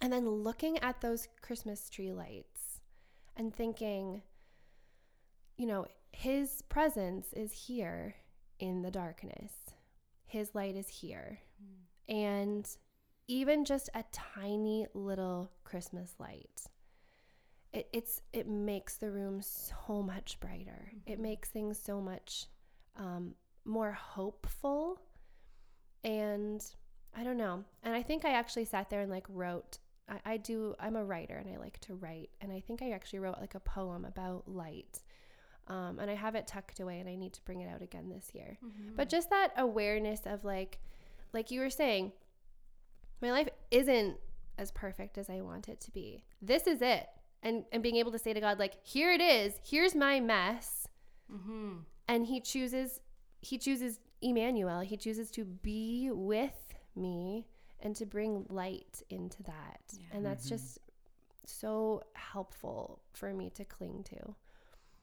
And 0.00 0.12
then 0.12 0.28
looking 0.28 0.78
at 0.78 1.00
those 1.00 1.28
Christmas 1.42 1.90
tree 1.90 2.12
lights 2.12 2.80
and 3.36 3.54
thinking, 3.54 4.22
you 5.56 5.66
know, 5.66 5.86
his 6.12 6.62
presence 6.62 7.32
is 7.32 7.52
here 7.52 8.16
in 8.58 8.82
the 8.82 8.90
darkness. 8.90 9.52
His 10.26 10.54
light 10.54 10.76
is 10.76 10.88
here. 10.88 11.40
And 12.08 12.68
even 13.26 13.64
just 13.64 13.90
a 13.94 14.04
tiny 14.12 14.86
little 14.94 15.50
Christmas 15.64 16.14
light, 16.18 16.62
it, 17.72 17.88
it's 17.92 18.22
it 18.32 18.48
makes 18.48 18.96
the 18.96 19.10
room 19.10 19.42
so 19.42 20.02
much 20.02 20.40
brighter. 20.40 20.90
It 21.06 21.18
Mhm. 21.18 21.22
makes 21.22 21.50
things 21.50 21.78
so 21.78 22.00
much 22.00 22.46
um, 22.96 23.34
more 23.64 23.92
hopeful. 23.92 25.00
And 26.04 26.64
I 27.14 27.24
don't 27.24 27.36
know. 27.36 27.64
And 27.82 27.94
I 27.94 28.02
think 28.02 28.24
I 28.24 28.32
actually 28.32 28.64
sat 28.64 28.90
there 28.90 29.02
and 29.02 29.10
like 29.10 29.26
wrote. 29.28 29.78
I, 30.08 30.20
I 30.24 30.36
do. 30.38 30.74
I'm 30.80 30.96
a 30.96 31.04
writer 31.04 31.36
and 31.36 31.48
I 31.52 31.58
like 31.58 31.78
to 31.80 31.94
write. 31.94 32.30
And 32.40 32.50
I 32.52 32.60
think 32.60 32.80
I 32.82 32.92
actually 32.92 33.18
wrote 33.18 33.38
like 33.40 33.54
a 33.54 33.60
poem 33.60 34.04
about 34.04 34.48
light. 34.48 35.02
Um, 35.68 35.98
and 35.98 36.10
I 36.10 36.14
have 36.14 36.34
it 36.34 36.46
tucked 36.46 36.80
away 36.80 36.98
and 36.98 37.08
I 37.08 37.14
need 37.14 37.34
to 37.34 37.42
bring 37.42 37.60
it 37.60 37.68
out 37.68 37.82
again 37.82 38.08
this 38.08 38.30
year. 38.34 38.58
Mm-hmm. 38.64 38.94
But 38.96 39.08
just 39.08 39.28
that 39.30 39.52
awareness 39.56 40.22
of 40.24 40.42
like, 40.44 40.80
like 41.32 41.50
you 41.50 41.60
were 41.60 41.68
saying, 41.70 42.12
my 43.20 43.30
life 43.30 43.48
isn't 43.70 44.16
as 44.56 44.70
perfect 44.70 45.18
as 45.18 45.28
I 45.28 45.42
want 45.42 45.68
it 45.68 45.80
to 45.82 45.90
be. 45.90 46.24
This 46.40 46.66
is 46.66 46.80
it. 46.80 47.06
And, 47.42 47.64
and 47.70 47.82
being 47.82 47.96
able 47.96 48.12
to 48.12 48.18
say 48.18 48.32
to 48.32 48.40
God, 48.40 48.58
like, 48.58 48.74
here 48.82 49.12
it 49.12 49.20
is, 49.20 49.60
here's 49.62 49.94
my 49.94 50.20
mess. 50.20 50.88
Mm-hmm. 51.32 51.76
And 52.08 52.26
he 52.26 52.40
chooses, 52.40 53.00
he 53.40 53.58
chooses 53.58 54.00
Emmanuel. 54.22 54.80
He 54.80 54.96
chooses 54.96 55.30
to 55.32 55.44
be 55.44 56.10
with 56.10 56.74
me 56.96 57.46
and 57.80 57.94
to 57.96 58.06
bring 58.06 58.46
light 58.48 59.02
into 59.10 59.42
that. 59.44 59.80
Yeah. 59.92 60.06
And 60.16 60.24
that's 60.26 60.46
Mhm. 60.46 60.48
just 60.48 60.78
so 61.44 62.02
helpful 62.14 63.00
for 63.12 63.32
me 63.32 63.50
to 63.50 63.64
cling 63.64 64.02
to. 64.04 64.34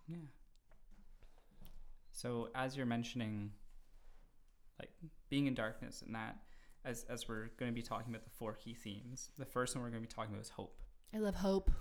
Yeah. 0.08 0.18
So 2.16 2.48
as 2.56 2.78
you're 2.78 2.86
mentioning, 2.86 3.52
like 4.80 4.90
being 5.30 5.48
in 5.48 5.54
darkness 5.54 6.02
and 6.02 6.16
that, 6.16 6.38
as 6.86 7.06
as 7.10 7.28
we're 7.28 7.50
going 7.60 7.70
to 7.70 7.76
be 7.76 7.82
talking 7.82 8.14
about 8.14 8.24
the 8.24 8.30
four 8.30 8.54
key 8.54 8.74
themes, 8.74 9.32
the 9.38 9.46
first 9.46 9.76
one 9.76 9.84
we're 9.84 9.90
going 9.90 10.02
to 10.02 10.08
be 10.08 10.14
talking 10.14 10.32
about 10.34 10.42
is 10.42 10.50
hope. 10.50 10.80
I 11.14 11.18
love 11.20 11.36
hope. 11.36 11.72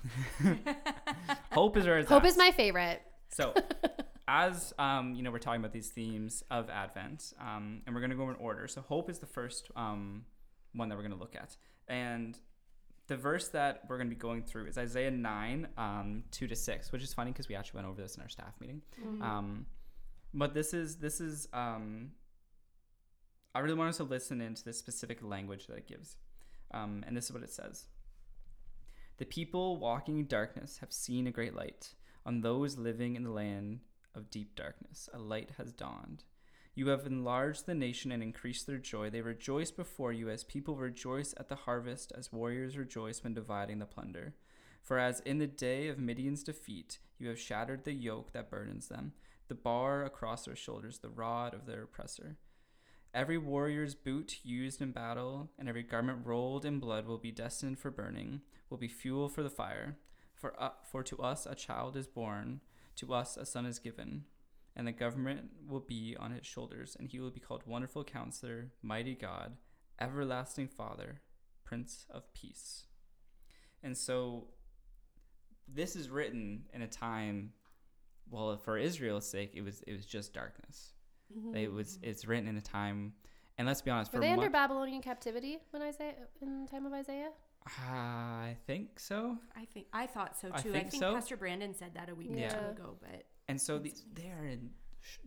Hope 1.53 1.77
is 1.77 1.87
where 1.87 1.99
it's 1.99 2.09
Hope 2.09 2.23
at. 2.23 2.29
is 2.29 2.37
my 2.37 2.53
favorite. 2.53 3.01
So, 3.31 3.53
as 4.29 4.73
um, 4.79 5.15
you 5.15 5.23
know, 5.23 5.31
we're 5.33 5.39
talking 5.39 5.61
about 5.61 5.73
these 5.73 5.89
themes 5.89 6.45
of 6.51 6.71
Advent, 6.71 7.33
um, 7.41 7.83
and 7.87 7.95
we're 7.95 8.01
going 8.01 8.11
to 8.11 8.17
go 8.17 8.29
in 8.31 8.37
order. 8.37 8.69
So, 8.69 8.81
hope 8.81 9.11
is 9.11 9.19
the 9.19 9.27
first 9.27 9.71
um, 9.75 10.25
one 10.73 10.89
that 10.89 10.97
we're 10.97 11.03
going 11.03 11.15
to 11.15 11.19
look 11.19 11.35
at, 11.35 11.57
and 11.89 12.39
the 13.09 13.17
verse 13.17 13.49
that 13.49 13.83
we're 13.89 13.97
going 13.97 14.09
to 14.09 14.15
be 14.15 14.21
going 14.21 14.43
through 14.43 14.67
is 14.67 14.79
Isaiah 14.79 15.11
nine, 15.11 15.69
um, 15.77 16.25
two 16.31 16.47
to 16.47 16.55
six, 16.55 16.93
which 16.93 17.03
is 17.03 17.13
funny 17.13 17.33
because 17.33 17.49
we 17.49 17.57
actually 17.57 17.79
went 17.79 17.89
over 17.89 18.03
this 18.03 18.17
in 18.17 18.23
our 18.23 18.29
staff 18.29 18.55
meeting. 18.61 18.83
Mm-hmm. 19.01 19.23
Um, 19.23 19.67
but 20.35 20.53
this 20.53 20.75
is 20.75 20.97
this 20.97 21.21
is 21.21 21.49
um, 21.53 22.11
I 23.55 23.61
really 23.61 23.75
want 23.75 23.91
us 23.91 23.97
to 23.99 24.05
listen 24.05 24.41
into 24.41 24.65
the 24.65 24.73
specific 24.73 25.23
language 25.23 25.69
that 25.69 25.79
it 25.79 25.89
gives, 25.89 26.17
um, 26.73 27.05
and 27.07 27.17
this 27.17 27.27
is 27.27 27.33
what 27.33 27.45
it 27.45 27.53
says. 27.53 27.87
The 29.19 29.25
people 29.25 29.77
walking 29.77 30.19
in 30.19 30.27
darkness 30.27 30.79
have 30.79 30.93
seen 30.93 31.27
a 31.27 31.33
great 31.33 31.55
light. 31.55 31.95
On 32.27 32.41
those 32.41 32.79
living 32.79 33.17
in 33.17 33.23
the 33.23 33.31
land 33.31 33.81
of 34.15 34.31
deep 34.31 34.57
darkness, 34.57 35.09
a 35.13 35.19
light 35.19 35.51
has 35.59 35.73
dawned. 35.73 36.25
You 36.75 36.89
have 36.89 37.07
enlarged 37.07 37.67
the 37.67 37.75
nation 37.75 38.11
and 38.11 38.23
increased 38.23 38.67
their 38.67 38.79
joy. 38.79 39.11
They 39.11 39.21
rejoice 39.21 39.71
before 39.71 40.13
you 40.13 40.29
as 40.31 40.43
people 40.43 40.75
rejoice 40.75 41.33
at 41.37 41.49
the 41.49 41.55
harvest, 41.55 42.13
as 42.17 42.33
warriors 42.33 42.77
rejoice 42.77 43.23
when 43.23 43.35
dividing 43.35 43.79
the 43.79 43.87
plunder. 43.87 44.35
For 44.83 44.99
as 44.99 45.21
in 45.21 45.39
the 45.39 45.47
day 45.47 45.87
of 45.87 45.99
Midian's 45.99 46.43
defeat, 46.43 46.99
you 47.19 47.29
have 47.29 47.39
shattered 47.39 47.85
the 47.85 47.93
yoke 47.93 48.33
that 48.33 48.51
burdens 48.51 48.89
them, 48.89 49.13
the 49.49 49.55
bar 49.55 50.05
across 50.05 50.45
their 50.45 50.57
shoulders, 50.57 50.99
the 50.99 51.09
rod 51.09 51.55
of 51.55 51.67
their 51.67 51.83
oppressor. 51.83 52.37
Every 53.13 53.39
warrior's 53.39 53.95
boot 53.95 54.41
used 54.43 54.83
in 54.83 54.91
battle 54.91 55.51
and 55.59 55.69
every 55.69 55.85
garment 55.85 56.27
rolled 56.27 56.65
in 56.65 56.81
blood 56.81 57.07
will 57.07 57.19
be 57.19 57.31
destined 57.31 57.79
for 57.79 57.91
burning, 57.91 58.41
will 58.71 58.79
be 58.79 58.89
fuel 58.89 59.29
for 59.29 59.43
the 59.43 59.51
fire. 59.51 59.99
For, 60.35 60.61
uh, 60.61 60.71
for 60.91 61.03
to 61.05 61.19
us 61.19 61.47
a 61.47 61.55
child 61.55 61.97
is 61.97 62.09
born, 62.09 62.61
to 62.97 63.15
us 63.15 63.37
a 63.37 63.47
son 63.47 63.67
is 63.67 63.79
given, 63.79 64.25
and 64.77 64.87
the 64.87 64.93
government 64.93 65.51
will 65.69 65.81
be 65.81 66.17
on 66.19 66.33
his 66.33 66.45
shoulders, 66.45 66.97
and 66.99 67.09
he 67.09 67.21
will 67.21 67.31
be 67.31 67.41
called 67.41 67.63
Wonderful 67.67 68.05
Counselor, 68.05 68.73
Mighty 68.83 69.15
God, 69.15 69.57
Everlasting 70.01 70.69
Father, 70.69 71.21
Prince 71.65 72.07
of 72.11 72.33
Peace. 72.35 72.85
And 73.83 73.97
so 73.97 74.49
this 75.69 75.95
is 75.95 76.11
written 76.11 76.65
in 76.73 76.83
a 76.83 76.89
time, 76.89 77.53
well, 78.31 78.57
for 78.57 78.79
Israel's 78.79 79.29
sake, 79.29 79.53
it 79.55 79.63
was 79.63 79.83
it 79.87 79.93
was 79.93 80.07
just 80.07 80.33
darkness. 80.35 80.93
It 81.55 81.73
was 81.73 81.99
it's 82.03 82.27
written 82.27 82.47
in 82.49 82.57
a 82.57 82.61
time 82.61 83.13
And 83.59 83.67
let's 83.67 83.83
be 83.83 83.91
honest, 83.91 84.13
Were 84.13 84.19
for 84.19 84.21
they 84.21 84.31
under 84.33 84.47
mu- 84.47 84.53
Babylonian 84.53 85.03
captivity 85.03 85.59
when 85.71 85.83
Isaiah 85.83 86.15
in 86.43 86.65
the 86.65 86.71
time 86.71 86.87
of 86.87 86.93
Isaiah? 86.93 87.31
I 87.67 88.57
think 88.67 89.01
so. 89.01 89.39
I 89.57 89.65
think 89.65 89.87
I 89.93 90.07
thought 90.07 90.37
so 90.39 90.49
too. 90.49 90.55
I 90.55 90.61
think 90.61 90.91
think, 90.91 91.03
so. 91.03 91.15
Pastor 91.15 91.37
Brandon 91.37 91.75
said 91.75 91.93
that 91.95 92.09
a 92.11 92.15
week 92.15 92.31
or 92.31 92.49
two 92.49 92.67
ago, 92.71 92.97
but 93.01 93.25
And 93.49 93.61
so 93.61 93.79
That's 93.79 93.85
these 93.95 94.05
they 94.13 94.31
are 94.31 94.47
in 94.47 94.71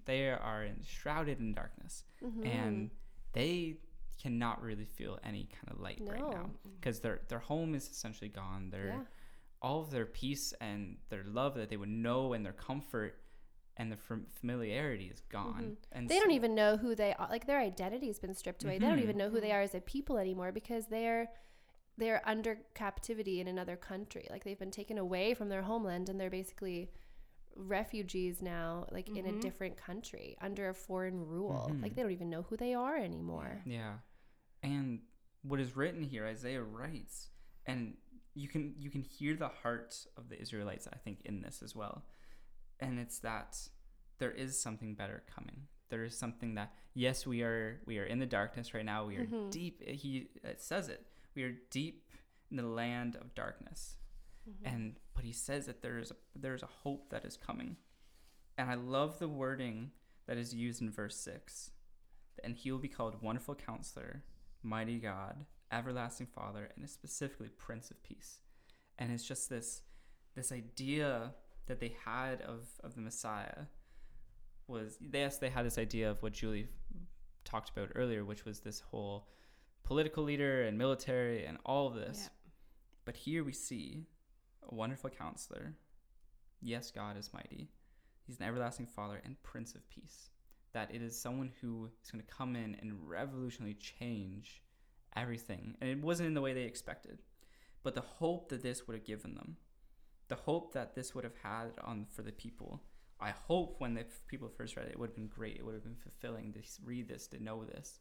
they 0.05 0.29
are 0.29 0.63
in 0.63 0.81
shrouded 0.87 1.39
in 1.39 1.53
darkness, 1.53 2.03
Mm-hmm. 2.23 2.45
and 2.47 2.89
they 3.33 3.77
cannot 4.21 4.61
really 4.63 4.85
feel 4.85 5.19
any 5.23 5.47
kind 5.53 5.69
of 5.71 5.79
light 5.79 5.99
right 6.01 6.19
now 6.19 6.49
because 6.79 6.99
their 6.99 7.21
their 7.27 7.39
home 7.39 7.75
is 7.75 7.87
essentially 7.89 8.29
gone. 8.29 8.69
Their 8.69 8.87
Yeah. 8.87 8.99
All 9.61 9.81
of 9.81 9.91
their 9.91 10.05
peace 10.05 10.53
and 10.61 10.97
their 11.09 11.23
love 11.25 11.55
that 11.55 11.69
they 11.69 11.77
would 11.77 11.89
know 11.89 12.33
and 12.33 12.45
their 12.45 12.53
comfort 12.53 13.19
and 13.75 13.91
the 13.91 13.97
fam- 13.97 14.25
familiarity 14.39 15.05
is 15.05 15.21
gone. 15.29 15.77
And 15.91 16.03
Mm-hmm. 16.03 16.07
They 16.07 16.19
don't 16.19 16.31
even 16.31 16.55
know 16.55 16.77
who 16.77 16.95
they 16.95 17.13
are. 17.13 17.27
Like 17.29 17.45
their 17.47 17.59
identity's 17.59 18.19
been 18.19 18.33
stripped 18.33 18.63
away. 18.63 18.77
They 18.79 18.87
don't 18.87 18.99
even 18.99 19.17
know 19.17 19.29
who 19.29 19.39
they 19.41 19.51
are 19.51 19.61
as 19.61 19.75
a 19.75 19.81
people 19.81 20.17
anymore 20.17 20.51
because 20.51 20.87
they're 20.87 21.29
they're 21.99 22.21
under 22.25 22.59
captivity 22.75 23.41
in 23.41 23.47
another 23.47 23.75
country. 23.75 24.27
Like 24.29 24.43
they've 24.43 24.59
been 24.59 24.69
taken 24.71 24.99
away 24.99 25.33
from 25.33 25.49
their 25.49 25.63
homeland 25.63 26.09
and 26.09 26.19
they're 26.19 26.29
basically 26.29 26.91
refugees 27.55 28.41
now, 28.41 28.85
like 28.91 29.09
in 29.09 29.25
a 29.25 29.31
Mhm. 29.31 29.41
different 29.41 29.77
country 29.77 30.37
under 30.41 30.69
a 30.69 30.73
foreign 30.75 31.25
rule. 31.25 31.71
Like 31.81 31.95
they 31.95 32.03
don't 32.03 32.11
even 32.11 32.29
know 32.29 32.43
who 32.43 32.55
they 32.57 32.73
are 32.75 32.95
anymore. 32.97 33.63
Yeah. 33.65 33.95
And 34.61 35.01
what 35.41 35.59
is 35.59 35.75
written 35.75 36.03
here, 36.03 36.25
Isaiah 36.25 36.61
writes, 36.63 37.29
and 37.65 37.97
you 38.37 38.47
can 38.47 38.73
you 38.77 38.89
can 38.89 39.01
hear 39.01 39.35
the 39.35 39.47
heart 39.47 39.95
of 40.17 40.29
the 40.29 40.39
Israelites, 40.41 40.87
I 40.91 40.97
think, 40.97 41.21
in 41.25 41.41
this 41.41 41.61
as 41.63 41.75
well. 41.75 42.05
And 42.79 42.99
it's 42.99 43.19
that 43.19 43.57
there 44.19 44.31
is 44.31 44.59
something 44.59 44.93
better 44.95 45.23
coming. 45.35 45.67
There 45.89 46.03
is 46.03 46.17
something 46.17 46.55
that 46.55 46.73
yes, 46.93 47.25
we 47.25 47.41
are 47.41 47.81
we 47.85 47.97
are 47.99 48.05
in 48.05 48.19
the 48.19 48.25
darkness 48.25 48.73
right 48.73 48.85
now. 48.85 49.05
We 49.05 49.17
are 49.17 49.25
Mhm. 49.25 49.51
deep. 49.51 49.81
He 49.81 50.29
it 50.43 50.61
says 50.61 50.87
it. 50.89 51.05
We 51.35 51.43
are 51.43 51.55
deep 51.71 52.11
in 52.51 52.57
the 52.57 52.63
land 52.81 53.15
of 53.15 53.33
darkness. 53.35 53.97
And 54.63 54.97
but 55.13 55.25
he 55.25 55.33
says 55.33 55.65
that 55.65 55.81
there 55.81 55.97
is 55.97 56.11
a 56.11 56.15
there 56.35 56.53
is 56.55 56.63
a 56.63 56.67
hope 56.83 57.09
that 57.09 57.25
is 57.25 57.35
coming. 57.37 57.77
And 58.57 58.69
I 58.69 58.75
love 58.75 59.19
the 59.19 59.27
wording 59.29 59.91
that 60.25 60.37
is 60.37 60.53
used 60.53 60.81
in 60.81 60.89
verse 60.91 61.17
6 61.17 61.71
and 62.43 62.55
he 62.55 62.71
will 62.71 62.79
be 62.79 62.87
called 62.97 63.21
Wonderful 63.21 63.55
Counselor, 63.55 64.23
Mighty 64.61 64.99
God, 64.99 65.45
Everlasting 65.71 66.27
Father, 66.27 66.69
and 66.75 66.83
is 66.83 66.91
specifically 66.91 67.49
Prince 67.49 67.91
of 67.91 68.01
Peace. 68.03 68.39
And 68.97 69.11
it's 69.11 69.27
just 69.27 69.49
this 69.49 69.81
this 70.35 70.51
idea 70.51 71.33
that 71.65 71.79
they 71.79 71.95
had 72.05 72.41
of, 72.41 72.67
of 72.83 72.95
the 72.95 73.01
Messiah 73.01 73.65
was 74.67 74.97
yes, 75.13 75.37
they 75.37 75.49
had 75.49 75.65
this 75.65 75.77
idea 75.77 76.11
of 76.11 76.21
what 76.21 76.33
Julie 76.33 76.67
talked 77.43 77.69
about 77.69 77.89
earlier, 77.95 78.23
which 78.23 78.45
was 78.45 78.59
this 78.59 78.79
whole 78.79 79.27
political 79.83 80.23
leader 80.23 80.63
and 80.63 80.77
military 80.77 81.45
and 81.45 81.57
all 81.65 81.87
of 81.87 81.95
this. 81.95 82.19
Yeah. 82.23 82.29
But 83.05 83.15
here 83.15 83.43
we 83.43 83.53
see 83.53 84.05
a 84.69 84.75
wonderful 84.75 85.09
counselor. 85.09 85.73
Yes, 86.61 86.91
God 86.91 87.17
is 87.17 87.33
mighty. 87.33 87.69
He's 88.25 88.37
an 88.39 88.45
everlasting 88.45 88.87
father 88.87 89.21
and 89.23 89.41
prince 89.43 89.75
of 89.75 89.89
peace 89.89 90.29
that 90.73 90.93
it 90.93 91.01
is 91.01 91.19
someone 91.19 91.51
who 91.61 91.89
is 92.03 92.11
going 92.11 92.23
to 92.23 92.33
come 92.33 92.55
in 92.55 92.75
and 92.81 92.99
revolutionarily 93.09 93.79
change 93.79 94.61
everything. 95.17 95.75
And 95.81 95.89
it 95.89 96.01
wasn't 96.01 96.27
in 96.27 96.33
the 96.33 96.41
way 96.41 96.53
they 96.53 96.63
expected. 96.63 97.19
But 97.83 97.95
the 97.95 98.01
hope 98.01 98.49
that 98.49 98.63
this 98.63 98.87
would 98.87 98.95
have 98.95 99.05
given 99.05 99.35
them, 99.35 99.57
the 100.27 100.35
hope 100.35 100.73
that 100.73 100.95
this 100.95 101.15
would 101.15 101.23
have 101.23 101.37
had 101.41 101.71
on 101.83 102.05
for 102.09 102.21
the 102.21 102.31
people, 102.31 102.83
I 103.19 103.31
hope 103.31 103.75
when 103.79 103.93
the 103.93 104.05
people 104.27 104.49
first 104.49 104.75
read 104.75 104.87
it, 104.87 104.91
it 104.91 104.99
would 104.99 105.09
have 105.09 105.15
been 105.15 105.27
great. 105.27 105.57
It 105.57 105.65
would 105.65 105.73
have 105.73 105.83
been 105.83 105.95
fulfilling 105.95 106.53
to 106.53 106.59
read 106.83 107.07
this, 107.07 107.27
to 107.27 107.43
know 107.43 107.63
this. 107.63 107.99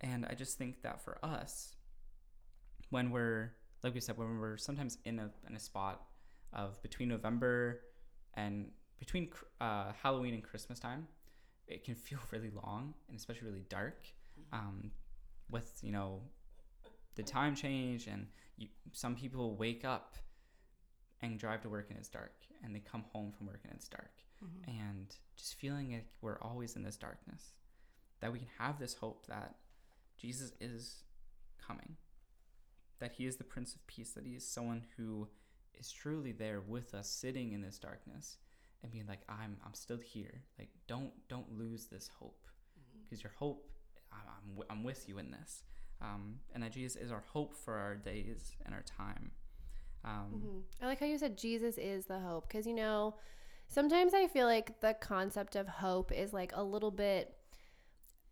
And 0.00 0.26
I 0.26 0.34
just 0.34 0.58
think 0.58 0.82
that 0.82 1.02
for 1.02 1.18
us, 1.22 1.76
when 2.90 3.10
we're, 3.10 3.52
like 3.82 3.94
we 3.94 4.00
said, 4.00 4.18
when 4.18 4.38
we're 4.38 4.58
sometimes 4.58 4.98
in 5.04 5.18
a, 5.18 5.30
in 5.48 5.56
a 5.56 5.60
spot 5.60 6.02
of 6.52 6.80
between 6.82 7.08
November 7.08 7.80
and 8.34 8.70
between 8.98 9.30
uh, 9.60 9.92
Halloween 10.02 10.34
and 10.34 10.42
Christmas 10.42 10.78
time, 10.78 11.06
it 11.66 11.84
can 11.84 11.94
feel 11.94 12.18
really 12.30 12.50
long 12.50 12.94
and 13.08 13.16
especially 13.16 13.48
really 13.48 13.66
dark. 13.68 14.02
Um, 14.52 14.90
with 15.50 15.78
you 15.82 15.92
know 15.92 16.22
the 17.14 17.22
time 17.22 17.54
change 17.54 18.06
and 18.06 18.26
you, 18.56 18.68
some 18.92 19.14
people 19.14 19.56
wake 19.56 19.84
up 19.84 20.14
and 21.22 21.38
drive 21.38 21.62
to 21.62 21.68
work 21.68 21.86
and 21.90 21.98
it's 21.98 22.08
dark 22.08 22.34
and 22.62 22.74
they 22.74 22.80
come 22.80 23.04
home 23.12 23.32
from 23.36 23.46
work 23.46 23.60
and 23.64 23.72
it's 23.74 23.88
dark. 23.88 24.10
Mm-hmm. 24.44 24.78
and 24.78 25.16
just 25.34 25.54
feeling 25.54 25.92
like 25.92 26.08
we're 26.20 26.38
always 26.42 26.76
in 26.76 26.82
this 26.82 26.98
darkness 26.98 27.54
that 28.20 28.30
we 28.30 28.40
can 28.40 28.48
have 28.58 28.78
this 28.78 28.92
hope 28.92 29.24
that 29.28 29.54
jesus 30.18 30.52
is 30.60 31.04
coming 31.66 31.96
that 32.98 33.12
he 33.12 33.24
is 33.24 33.36
the 33.36 33.44
prince 33.44 33.74
of 33.74 33.86
peace 33.86 34.12
that 34.12 34.26
he 34.26 34.34
is 34.34 34.46
someone 34.46 34.82
who 34.98 35.26
is 35.72 35.90
truly 35.90 36.32
there 36.32 36.60
with 36.60 36.92
us 36.92 37.08
sitting 37.08 37.52
in 37.52 37.62
this 37.62 37.78
darkness 37.78 38.36
and 38.82 38.92
being 38.92 39.06
like 39.06 39.20
i'm 39.28 39.56
i'm 39.64 39.74
still 39.74 39.98
here. 39.98 40.42
Like 40.58 40.70
don't 40.86 41.12
don't 41.28 41.50
lose 41.58 41.86
this 41.86 42.10
hope 42.18 42.46
because 43.04 43.22
your 43.22 43.32
hope 43.38 43.70
I'm, 44.16 44.28
I'm, 44.50 44.54
wi- 44.56 44.66
I'm 44.70 44.82
with 44.84 45.08
you 45.08 45.18
in 45.18 45.30
this 45.30 45.62
um, 46.00 46.36
and 46.54 46.62
that 46.62 46.72
jesus 46.72 46.96
is 47.00 47.10
our 47.10 47.22
hope 47.32 47.54
for 47.54 47.74
our 47.74 47.94
days 47.96 48.52
and 48.64 48.74
our 48.74 48.82
time 48.82 49.30
um, 50.04 50.42
Mhm. 50.44 50.62
I 50.82 50.86
like 50.86 51.00
how 51.00 51.06
you 51.06 51.18
said 51.18 51.36
Jesus 51.36 51.78
is 51.78 52.06
the 52.06 52.20
hope 52.20 52.46
because 52.46 52.64
you 52.64 52.74
know 52.74 53.16
sometimes 53.66 54.14
I 54.14 54.28
feel 54.28 54.46
like 54.46 54.80
the 54.80 54.94
concept 54.94 55.56
of 55.56 55.66
hope 55.66 56.12
is 56.12 56.32
like 56.32 56.52
a 56.54 56.62
little 56.62 56.92
bit 56.92 57.34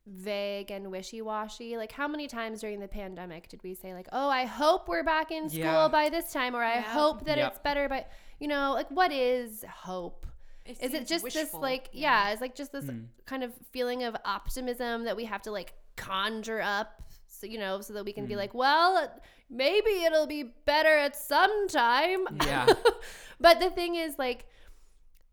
vague 0.07 0.71
and 0.71 0.91
wishy-washy 0.91 1.79
like 1.79 1.91
how 1.91 2.07
many 2.07 2.27
times 2.29 2.61
during 2.61 2.79
the 2.79 2.87
pandemic 2.87 3.49
did 3.49 3.63
we 3.63 3.73
say 3.75 3.95
like 3.95 4.07
oh 4.13 4.29
i 4.29 4.45
hope 4.45 4.87
we're 4.87 5.03
back 5.03 5.31
in 5.33 5.49
school 5.49 5.63
Yeah. 5.63 5.89
by 5.89 6.11
this 6.11 6.31
time 6.31 6.55
or 6.55 6.63
i 6.63 6.75
Yeah. 6.75 6.83
hope 6.83 7.25
that 7.25 7.39
Yep. 7.39 7.51
it's 7.53 7.59
better 7.61 7.89
but 7.89 8.11
you 8.39 8.47
know 8.47 8.73
like 8.75 8.91
what 8.91 9.11
is 9.13 9.65
hope 9.67 10.27
is 10.67 10.79
it 10.81 10.91
seems 10.93 11.09
just 11.09 11.25
this 11.35 11.53
like 11.55 11.89
yeah. 11.93 12.31
it's 12.31 12.41
like 12.41 12.55
just 12.55 12.73
this 12.73 12.85
Mm. 12.87 13.07
kind 13.27 13.43
of 13.45 13.53
feeling 13.71 14.03
of 14.05 14.17
optimism 14.25 15.05
that 15.05 15.17
we 15.17 15.25
have 15.27 15.43
to 15.43 15.51
like 15.51 15.75
conjure 15.97 16.61
up 16.63 17.03
so 17.27 17.47
you 17.47 17.59
know 17.59 17.81
so 17.81 17.93
that 17.93 18.05
we 18.05 18.13
can 18.13 18.27
be 18.27 18.35
Mm. 18.35 18.39
like 18.39 18.55
well 18.55 19.09
maybe 19.51 19.91
it'll 20.05 20.27
be 20.27 20.43
better 20.65 20.97
at 21.07 21.15
some 21.17 21.69
time 21.69 22.27
yeah 22.47 22.67
but 23.41 23.61
the 23.61 23.71
thing 23.71 23.95
is 23.97 24.19
like 24.19 24.47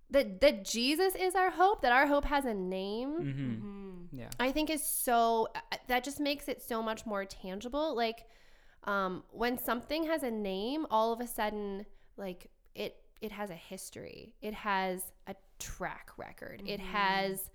that 0.09 0.41
that 0.41 0.65
jesus 0.65 1.15
is 1.15 1.35
our 1.35 1.49
hope 1.51 1.81
that 1.81 1.93
our 1.93 2.05
hope 2.07 2.25
has 2.25 2.43
a 2.45 2.53
name 2.53 3.11
hmm 3.11 3.29
Mhm. 3.31 4.07
yeah 4.11 4.29
I 4.39 4.51
think 4.51 4.69
is 4.69 4.83
so 4.83 5.47
uh, 5.55 5.77
that 5.87 6.03
just 6.03 6.19
makes 6.19 6.47
it 6.49 6.61
so 6.61 6.81
much 6.83 7.05
more 7.05 7.23
tangible. 7.23 7.95
Like 7.95 8.25
um, 8.83 9.23
when 9.31 9.57
something 9.57 10.03
has 10.05 10.23
a 10.23 10.31
name, 10.31 10.85
all 10.89 11.13
of 11.13 11.21
a 11.21 11.27
sudden, 11.27 11.85
like 12.17 12.47
it 13.21 13.31
has 13.31 13.49
a 13.49 13.55
history. 13.55 14.35
It 14.41 14.53
has 14.53 15.01
a 15.27 15.35
track 15.59 16.09
record. 16.17 16.61
It 16.65 16.79
has 16.79 17.49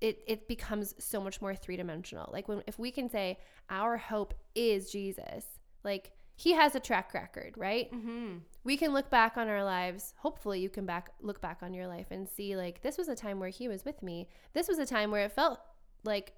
it 0.00 0.22
it 0.26 0.46
becomes 0.46 0.94
so 0.98 1.20
much 1.20 1.40
more 1.40 1.54
three 1.54 1.76
dimensional. 1.76 2.28
Like 2.32 2.48
when 2.48 2.62
if 2.66 2.78
we 2.78 2.90
can 2.90 3.08
say 3.08 3.38
our 3.70 3.96
hope 3.96 4.34
is 4.54 4.90
Jesus, 4.90 5.44
like 5.84 6.12
he 6.38 6.52
has 6.52 6.74
a 6.74 6.80
track 6.80 7.14
record, 7.14 7.54
right? 7.56 7.90
Mhm. 7.92 8.40
we 8.62 8.76
can 8.76 8.92
look 8.92 9.08
back 9.10 9.36
on 9.38 9.48
our 9.48 9.62
lives 9.64 10.12
hopefully 10.18 10.58
you 10.60 10.68
can 10.68 10.84
back 10.84 11.10
look 11.20 11.40
back 11.40 11.62
on 11.62 11.72
your 11.72 11.86
life 11.86 12.08
and 12.10 12.28
see 12.28 12.56
like 12.56 12.82
this 12.82 12.98
was 12.98 13.08
a 13.08 13.14
time 13.14 13.38
where 13.40 13.48
he 13.48 13.68
was 13.68 13.84
with 13.84 14.02
me 14.02 14.28
this 14.54 14.66
was 14.66 14.78
a 14.80 14.84
time 14.84 15.12
where 15.12 15.24
it 15.24 15.30
felt 15.30 15.60
like 16.02 16.32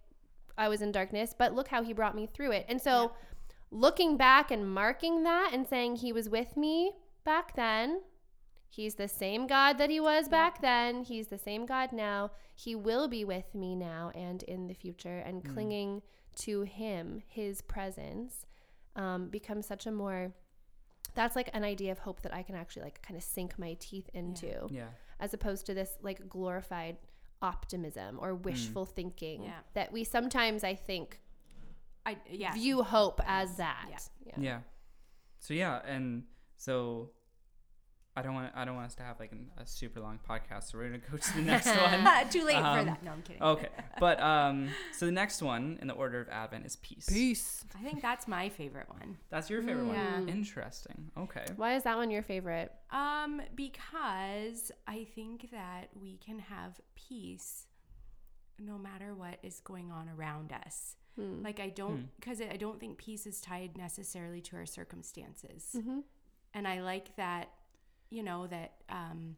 i 0.59 0.69
was 0.69 0.83
in 0.83 0.93
darkness 0.93 1.35
but 1.37 1.55
look 1.55 1.69
how 1.69 1.83
he 1.83 1.95
brought 1.95 2.15
me 2.15 2.27
through 2.27 2.51
it 2.53 2.67
and 2.69 2.83
so 2.83 3.13
looking 3.71 4.19
back 4.19 4.51
and 4.51 4.71
marking 4.71 5.23
that 5.23 5.53
and 5.55 5.67
saying 5.67 5.97
he 5.97 6.13
was 6.13 6.29
with 6.29 6.55
me 6.55 6.93
back 7.25 7.57
then 7.57 8.03
he's 8.69 8.95
the 8.97 9.09
same 9.09 9.47
god 9.47 9.79
that 9.79 9.91
he 9.91 9.99
was 10.01 10.29
back 10.29 10.61
then 10.61 11.03
he's 11.05 11.29
the 11.29 11.39
same 11.39 11.65
god 11.67 11.93
now 11.93 12.31
he 12.55 12.75
will 12.75 13.09
be 13.09 13.25
with 13.25 13.55
me 13.55 13.75
now 13.75 14.11
and 14.15 14.43
in 14.45 14.67
the 14.67 14.75
future 14.75 15.19
and 15.19 15.43
Mm. 15.43 15.53
clinging 15.55 16.03
to 16.37 16.63
him 16.63 17.23
his 17.27 17.63
presence 17.63 18.47
um, 18.97 19.29
becomes 19.29 19.67
such 19.67 19.87
a 19.87 19.91
more 19.93 20.33
that's 21.15 21.35
like 21.35 21.51
an 21.53 21.65
idea 21.65 21.91
of 21.91 21.99
hope 22.01 22.21
that 22.23 22.35
I 22.35 22.43
can 22.43 22.55
actually 22.55 22.83
like 22.83 23.01
kind 23.03 23.17
of 23.17 23.23
sink 23.25 23.59
my 23.59 23.75
teeth 23.81 24.09
into 24.15 24.67
yeah 24.71 24.89
as 25.21 25.35
opposed 25.35 25.67
to 25.67 25.75
this 25.75 25.91
like 26.03 26.29
glorified 26.29 26.97
optimism 27.43 28.19
or 28.21 28.35
wishful 28.35 28.85
thinking 28.85 29.45
Yeah. 29.45 29.61
that 29.75 29.93
we 29.93 30.05
sometimes 30.05 30.63
I 30.65 30.75
think 30.75 31.21
I 32.07 32.17
yeah. 32.31 32.53
view 32.55 32.83
hope 32.83 33.21
as 33.27 33.57
that. 33.57 34.09
Yeah. 34.27 34.35
Yeah. 34.39 34.61
So 35.41 35.55
yeah, 35.55 35.81
and 35.87 36.25
so 36.57 37.11
I 38.19 38.23
don't 38.23 38.35
want 38.35 38.53
I 38.55 38.65
don't 38.65 38.75
want 38.75 38.87
us 38.87 38.95
to 38.97 39.03
have 39.05 39.21
like 39.21 39.33
an, 39.33 39.47
a 39.57 39.65
super 39.67 40.01
long 40.01 40.19
podcast. 40.29 40.65
So 40.73 40.79
we're 40.79 40.87
gonna 40.87 40.99
go 41.11 41.17
to 41.17 41.35
the 41.37 41.43
next 41.53 41.67
one. 41.69 42.29
Too 42.31 42.45
late 42.45 42.57
for 42.59 42.65
Um, 42.81 42.87
that. 42.87 43.03
No, 43.05 43.13
I'm 43.13 43.23
kidding. 43.23 43.43
Okay, 43.43 43.69
but 44.01 44.21
um, 44.21 44.69
so 44.93 45.07
the 45.07 45.13
next 45.13 45.41
one 45.43 45.79
in 45.81 45.87
the 45.87 45.95
order 45.95 46.21
of 46.21 46.29
Advent 46.29 46.67
is 46.67 46.77
peace. 46.77 47.07
Peace. 47.09 47.65
I 47.79 47.83
think 47.83 48.03
that's 48.03 48.27
my 48.27 48.49
favorite 48.49 48.89
one. 48.89 49.17
That's 49.31 49.49
your 49.51 49.63
favorite 49.63 49.87
Yeah. 49.93 50.15
one. 50.15 50.29
Interesting. 50.29 51.11
Okay. 51.17 51.45
Why 51.57 51.77
is 51.77 51.85
that 51.85 51.97
one 51.97 52.11
your 52.11 52.23
favorite? 52.23 52.73
Um, 52.91 53.41
because 53.55 54.73
I 54.87 55.05
think 55.15 55.51
that 55.53 55.91
we 55.95 56.17
can 56.17 56.39
have 56.41 56.81
peace 56.95 57.67
no 58.59 58.77
matter 58.79 59.15
what 59.15 59.39
is 59.43 59.61
going 59.61 59.93
on 59.93 60.09
around 60.09 60.53
us. 60.53 60.97
Hmm. 61.17 61.43
Like 61.43 61.61
I 61.61 61.69
don't 61.69 61.97
Hmm. 61.99 62.05
because 62.19 62.41
I 62.41 62.57
don't 62.57 62.81
think 62.81 62.99
peace 62.99 63.27
is 63.27 63.41
tied 63.41 63.77
necessarily 63.79 64.41
to 64.43 64.57
our 64.57 64.67
circumstances. 64.67 65.77
Mhm. 65.77 66.03
And 66.55 66.67
I 66.67 66.81
like 66.81 67.15
that, 67.17 67.51
you 68.11 68.23
know, 68.23 68.47
that 68.47 68.75
um, 68.89 69.37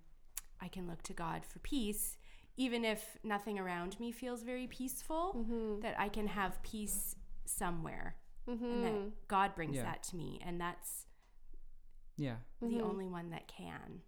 I 0.60 0.68
can 0.68 0.86
look 0.86 1.02
to 1.04 1.12
God 1.12 1.44
for 1.44 1.58
peace, 1.60 2.16
even 2.56 2.84
if 2.84 3.18
nothing 3.24 3.58
around 3.58 3.98
me 4.00 4.12
feels 4.12 4.42
very 4.42 4.66
peaceful, 4.66 5.34
Mhm. 5.36 5.82
that 5.82 5.98
I 5.98 6.08
can 6.08 6.26
have 6.28 6.62
peace 6.62 7.16
somewhere 7.46 8.16
and 8.46 8.60
Mhm. 8.60 8.82
that 8.82 9.28
God 9.28 9.54
brings 9.54 9.76
Yeah. 9.76 9.84
that 9.84 10.02
to 10.04 10.16
me. 10.16 10.40
And 10.44 10.60
that's 10.60 11.06
Yeah. 12.16 12.38
the 12.60 12.66
Mhm. 12.66 12.82
only 12.82 13.06
one 13.08 13.30
that 13.30 13.46
can. 13.48 14.02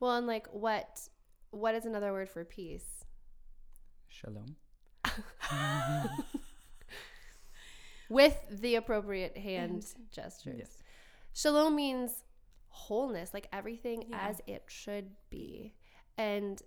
Well, 0.00 0.12
and 0.16 0.26
like 0.26 0.46
what 0.48 1.08
what 1.50 1.74
is 1.74 1.86
another 1.86 2.12
word 2.12 2.28
for 2.28 2.44
peace? 2.44 3.04
Shalom. 4.08 4.56
With 8.10 8.38
the 8.60 8.74
appropriate 8.76 9.36
hand 9.36 9.72
And- 9.96 10.10
gestures. 10.12 10.58
Yes. 10.58 10.82
Shalom 11.34 11.74
means 11.76 12.24
wholeness, 12.86 13.34
like 13.34 13.48
everything 13.52 14.04
Yeah. 14.08 14.28
as 14.28 14.40
it 14.46 14.64
should 14.68 15.10
be. 15.30 15.74
And 16.16 16.60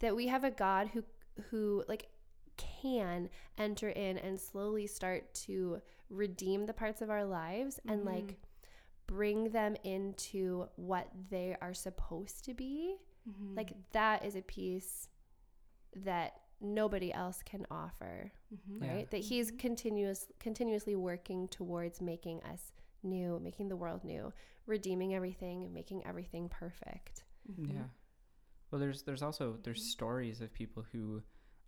that 0.00 0.14
we 0.16 0.26
have 0.28 0.44
a 0.44 0.50
God 0.50 0.88
who 0.88 1.04
who 1.50 1.84
like 1.88 2.08
can 2.56 3.30
enter 3.56 3.88
in 3.90 4.18
and 4.18 4.40
slowly 4.40 4.86
start 4.88 5.32
to 5.32 5.80
redeem 6.10 6.66
the 6.66 6.74
parts 6.74 7.00
of 7.00 7.10
our 7.10 7.24
lives 7.24 7.78
and 7.86 8.02
Mhm. 8.02 8.06
like 8.06 8.36
bring 9.06 9.50
them 9.50 9.76
into 9.84 10.68
what 10.76 11.08
they 11.30 11.56
are 11.60 11.72
supposed 11.74 12.44
to 12.44 12.54
be. 12.54 12.96
Mhm. 13.28 13.56
Like 13.56 13.72
that 13.92 14.24
is 14.24 14.34
a 14.34 14.42
piece 14.42 15.08
that 15.94 16.40
nobody 16.60 17.12
else 17.12 17.40
can 17.44 17.64
offer, 17.70 18.32
Mhm. 18.52 18.82
Yeah. 18.82 18.92
right? 18.94 19.10
That 19.12 19.18
he's 19.30 19.52
continuous 19.52 20.26
continuously 20.40 20.96
working 20.96 21.46
towards 21.46 22.00
making 22.00 22.42
us 22.42 22.72
new, 23.02 23.38
making 23.40 23.68
the 23.68 23.76
world 23.76 24.04
new, 24.04 24.32
redeeming 24.66 25.14
everything, 25.14 25.72
making 25.72 26.04
everything 26.06 26.48
perfect. 26.48 27.24
Mhm. 27.50 27.72
Yeah. 27.74 27.84
Well, 28.70 28.78
there's 28.80 29.02
there's 29.02 29.22
also 29.22 29.58
there's 29.62 29.82
stories 29.84 30.40
of 30.40 30.52
people 30.52 30.84
who 30.92 31.22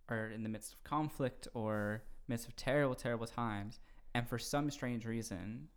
are 0.09 0.27
in 0.27 0.43
the 0.43 0.49
midst 0.49 0.73
of 0.73 0.83
conflict 0.83 1.47
or 1.53 2.03
midst 2.27 2.47
of 2.47 2.55
terrible 2.55 2.95
terrible 2.95 3.25
times, 3.27 3.79
and 4.13 4.27
for 4.27 4.37
some 4.37 4.69
strange 4.69 5.05
reason, 5.05 5.69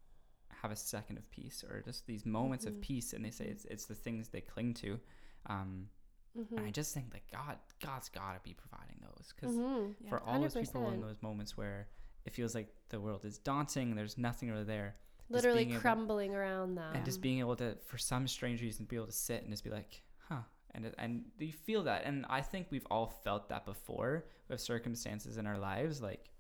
have 0.49 0.71
a 0.71 0.77
second 0.77 1.19
of 1.19 1.31
peace 1.31 1.65
or 1.65 1.83
just 1.83 2.07
these 2.07 2.25
moments 2.27 2.65
Mhm. 2.65 2.69
of 2.69 2.81
peace, 2.81 3.13
and 3.13 3.25
they 3.25 3.31
say 3.31 3.47
it's 3.47 3.65
it's 3.67 3.87
the 3.87 3.95
things 3.95 4.29
they 4.29 4.41
cling 4.41 4.75
to. 4.75 5.01
Um, 5.47 5.91
Mhm. 6.37 6.57
And 6.57 6.67
I 6.67 6.71
just 6.73 6.93
think 6.93 7.13
that 7.13 7.29
God 7.31 7.59
God's 7.81 8.09
got 8.09 8.33
to 8.35 8.41
be 8.41 8.55
providing 8.55 8.99
those 9.01 9.33
because 9.35 9.55
Mhm. 9.57 9.95
Yeah. 10.01 10.09
for 10.11 10.21
all 10.21 10.41
those 10.41 10.55
people 10.55 10.91
in 10.91 11.01
those 11.01 11.23
moments 11.23 11.57
where 11.57 11.89
it 12.25 12.33
feels 12.35 12.55
like 12.57 12.75
the 12.89 13.01
world 13.01 13.25
is 13.25 13.39
daunting, 13.39 13.95
there's 13.95 14.19
nothing 14.19 14.51
really 14.51 14.65
there, 14.65 14.97
literally 15.29 15.65
being 15.65 15.71
able- 15.73 15.81
crumbling 15.81 16.35
around 16.35 16.75
them. 16.77 16.95
and 16.95 17.05
just 17.05 17.21
being 17.21 17.39
able 17.39 17.57
to 17.57 17.77
for 17.87 17.99
some 17.99 18.27
strange 18.29 18.61
reason 18.63 18.85
be 18.85 18.97
able 18.97 19.07
to 19.07 19.13
sit 19.13 19.43
and 19.43 19.51
just 19.51 19.65
be 19.65 19.71
like 19.71 20.03
huh 20.29 20.43
and 20.75 20.87
it- 20.87 20.95
and 20.99 21.25
you 21.39 21.53
feel 21.53 21.83
that 21.85 22.03
and 22.05 22.25
i 22.29 22.41
think 22.41 22.67
we've 22.71 22.87
all 22.91 23.07
felt 23.25 23.49
that 23.49 23.65
before 23.65 24.25
with 24.49 24.61
circumstances 24.61 25.37
in 25.39 25.47
our 25.47 25.59
lives 25.59 26.03
like 26.03 26.31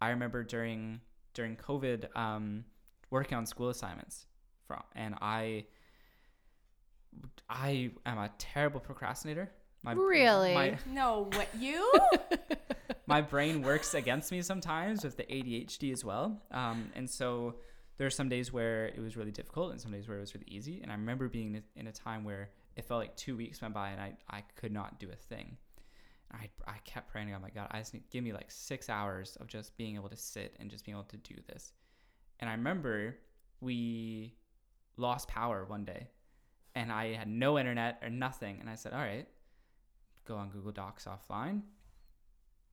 i 0.00 0.10
remember 0.10 0.42
during 0.42 1.00
during 1.34 1.56
covid 1.56 2.14
um 2.16 2.64
working 3.10 3.36
on 3.38 3.46
school 3.46 3.68
assignments 3.68 4.26
from 4.66 4.82
and 4.94 5.14
i 5.20 5.64
i 7.48 7.90
am 8.04 8.18
a 8.18 8.30
terrible 8.38 8.80
procrastinator 8.80 9.50
my 9.82 9.92
Really? 9.92 10.52
my, 10.52 10.76
No, 10.88 11.28
what 11.32 11.46
you? 11.60 11.92
my 13.06 13.20
brain 13.20 13.62
works 13.62 13.94
against 13.94 14.32
me 14.32 14.42
sometimes 14.42 15.04
with 15.04 15.16
the 15.16 15.22
ADHD 15.22 15.92
as 15.92 16.04
well. 16.04 16.42
Um, 16.50 16.90
and 16.96 17.08
so 17.08 17.54
there 17.98 18.06
are 18.06 18.10
some 18.10 18.28
days 18.28 18.52
where 18.52 18.86
it 18.86 18.98
was 19.00 19.16
really 19.16 19.30
difficult 19.30 19.72
and 19.72 19.80
some 19.80 19.90
days 19.92 20.06
where 20.08 20.18
it 20.18 20.20
was 20.20 20.34
really 20.34 20.46
easy. 20.48 20.80
And 20.82 20.90
I 20.90 20.94
remember 20.94 21.28
being 21.28 21.62
in 21.76 21.86
a- 21.86 21.92
time 21.92 22.24
where 22.24 22.50
it 22.76 22.84
felt 22.84 23.00
like 23.00 23.16
two 23.16 23.36
weeks 23.36 23.62
went 23.62 23.72
by 23.74 23.90
and 23.90 24.00
I, 24.00 24.16
I 24.28 24.42
could 24.56 24.72
not 24.72 25.00
do 25.00 25.08
a 25.10 25.16
thing. 25.16 25.56
I, 26.32 26.50
I 26.66 26.76
kept 26.84 27.08
praying, 27.10 27.32
oh 27.34 27.38
my 27.38 27.50
God, 27.50 27.68
I 27.70 27.78
just 27.78 27.94
need, 27.94 28.02
give 28.10 28.22
me 28.22 28.32
like 28.32 28.50
six 28.50 28.88
hours 28.90 29.36
of 29.40 29.46
just 29.46 29.76
being 29.78 29.94
able 29.94 30.08
to 30.10 30.16
sit 30.16 30.56
and 30.60 30.70
just 30.70 30.84
being 30.84 30.96
able 30.96 31.04
to 31.04 31.16
do 31.16 31.34
this. 31.48 31.72
And 32.40 32.50
I 32.50 32.52
remember 32.54 33.16
we 33.60 34.34
lost 34.98 35.28
power 35.28 35.64
one 35.64 35.84
day 35.84 36.08
and 36.74 36.92
I 36.92 37.14
had 37.14 37.28
no 37.28 37.58
internet 37.58 37.98
or 38.02 38.10
nothing. 38.10 38.58
And 38.60 38.68
I 38.68 38.74
said, 38.74 38.92
all 38.92 38.98
right, 39.00 39.26
go 40.26 40.36
on 40.36 40.50
Google 40.50 40.72
Docs 40.72 41.06
offline. 41.06 41.62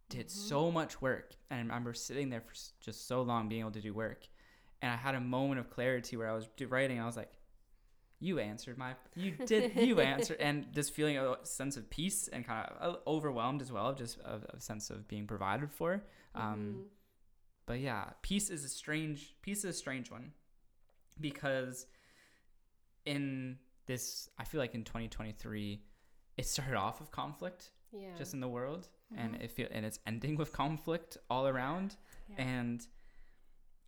Did 0.09 0.27
Mhm. 0.27 0.31
so 0.31 0.69
much 0.71 1.01
work. 1.01 1.35
And 1.49 1.59
I 1.59 1.61
remember 1.61 1.93
sitting 1.93 2.29
there 2.29 2.41
for 2.41 2.53
just 2.81 3.07
so 3.07 3.21
long 3.21 3.47
being 3.47 3.61
able 3.61 3.71
to 3.71 3.81
do 3.81 3.93
work. 3.93 4.27
And 4.83 4.91
I 4.91 4.97
had 4.97 5.15
a 5.15 5.19
moment 5.21 5.59
of 5.61 5.69
clarity 5.69 6.17
where 6.17 6.29
I 6.29 6.33
was 6.35 6.47
writing. 6.67 6.99
I 6.99 7.05
was 7.05 7.15
like, 7.15 7.31
you 8.19 8.39
answered 8.39 8.77
my, 8.77 8.95
you 9.15 9.31
did, 9.31 9.75
you 9.77 9.99
answered. 10.13 10.37
And 10.41 10.67
just 10.73 10.93
feeling 10.93 11.17
a 11.17 11.37
sense 11.43 11.77
of 11.77 11.89
peace 11.89 12.27
and 12.27 12.45
kind 12.45 12.67
of 12.69 12.95
uh, 12.95 12.97
overwhelmed 13.07 13.61
as 13.61 13.71
well, 13.71 13.93
just 13.93 14.17
a, 14.19 14.41
a 14.53 14.59
sense 14.59 14.89
of 14.89 15.07
being 15.07 15.25
provided 15.25 15.71
for. 15.71 16.03
Um, 16.35 16.43
Mhm. 16.43 16.83
but 17.65 17.79
yeah, 17.79 18.09
peace 18.21 18.49
is 18.49 18.65
a 18.65 18.69
strange 18.69 19.35
peace 19.41 19.59
is 19.59 19.75
a 19.75 19.79
strange 19.85 20.11
one 20.11 20.33
because 21.19 21.85
in 23.05 23.57
this 23.85 24.29
I 24.37 24.43
feel 24.43 24.59
like 24.59 24.75
in 24.75 24.83
2023 24.83 25.81
it 26.37 26.45
started 26.45 26.75
off 26.75 26.99
with 26.99 27.11
conflict 27.11 27.71
yeah. 27.91 28.15
just 28.17 28.33
in 28.33 28.39
the 28.39 28.47
world 28.47 28.89
and 29.15 29.35
Mhm. 29.35 29.43
it 29.43 29.51
feel 29.51 29.67
and 29.71 29.85
it's 29.85 29.99
ending 30.07 30.35
with 30.35 30.51
conflict 30.51 31.17
all 31.29 31.47
around 31.47 31.95
Yeah. 32.29 32.43
and 32.43 32.87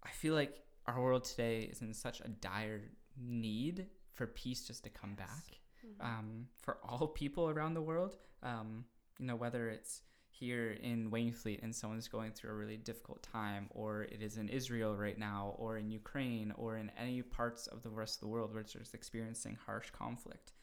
I 0.04 0.12
feel 0.12 0.36
like 0.36 0.62
our 0.88 1.02
world 1.02 1.24
today 1.24 1.62
is 1.63 1.82
in 1.82 1.93
such 1.93 2.21
a 2.21 2.28
dire 2.30 2.82
need 3.17 3.88
for 4.13 4.28
peace 4.28 4.67
just 4.67 4.84
to 4.84 4.89
come 4.89 5.15
Yes. 5.17 5.28
back 5.28 5.60
Mhm. 5.84 6.02
um, 6.04 6.50
for 6.60 6.84
all 6.84 7.08
people 7.08 7.50
around 7.50 7.74
the 7.74 7.82
world. 7.82 8.17
Um, 8.43 8.86
you 9.19 9.26
know, 9.26 9.36
whether 9.36 9.69
it's 9.69 10.02
here 10.30 10.71
in 10.71 11.10
Wainfleet 11.12 11.63
and 11.63 11.74
someone's 11.74 12.10
going 12.10 12.34
through 12.34 12.52
a 12.52 12.56
really 12.56 12.76
difficult 12.78 13.24
time, 13.24 13.67
or 13.71 14.04
it 14.04 14.21
is 14.21 14.38
in 14.38 14.50
Israel 14.50 14.95
right 14.98 15.17
now, 15.17 15.56
or 15.58 15.78
in 15.78 15.89
Ukraine, 15.91 16.52
or 16.52 16.76
in 16.78 16.89
any 16.91 17.21
parts 17.21 17.67
of 17.67 17.84
the 17.84 17.89
rest 17.89 18.15
of 18.17 18.21
the 18.21 18.28
world 18.28 18.54
which 18.54 18.76
is 18.76 18.93
experiencing 18.93 19.56
harsh 19.56 19.91
conflict. 19.91 20.54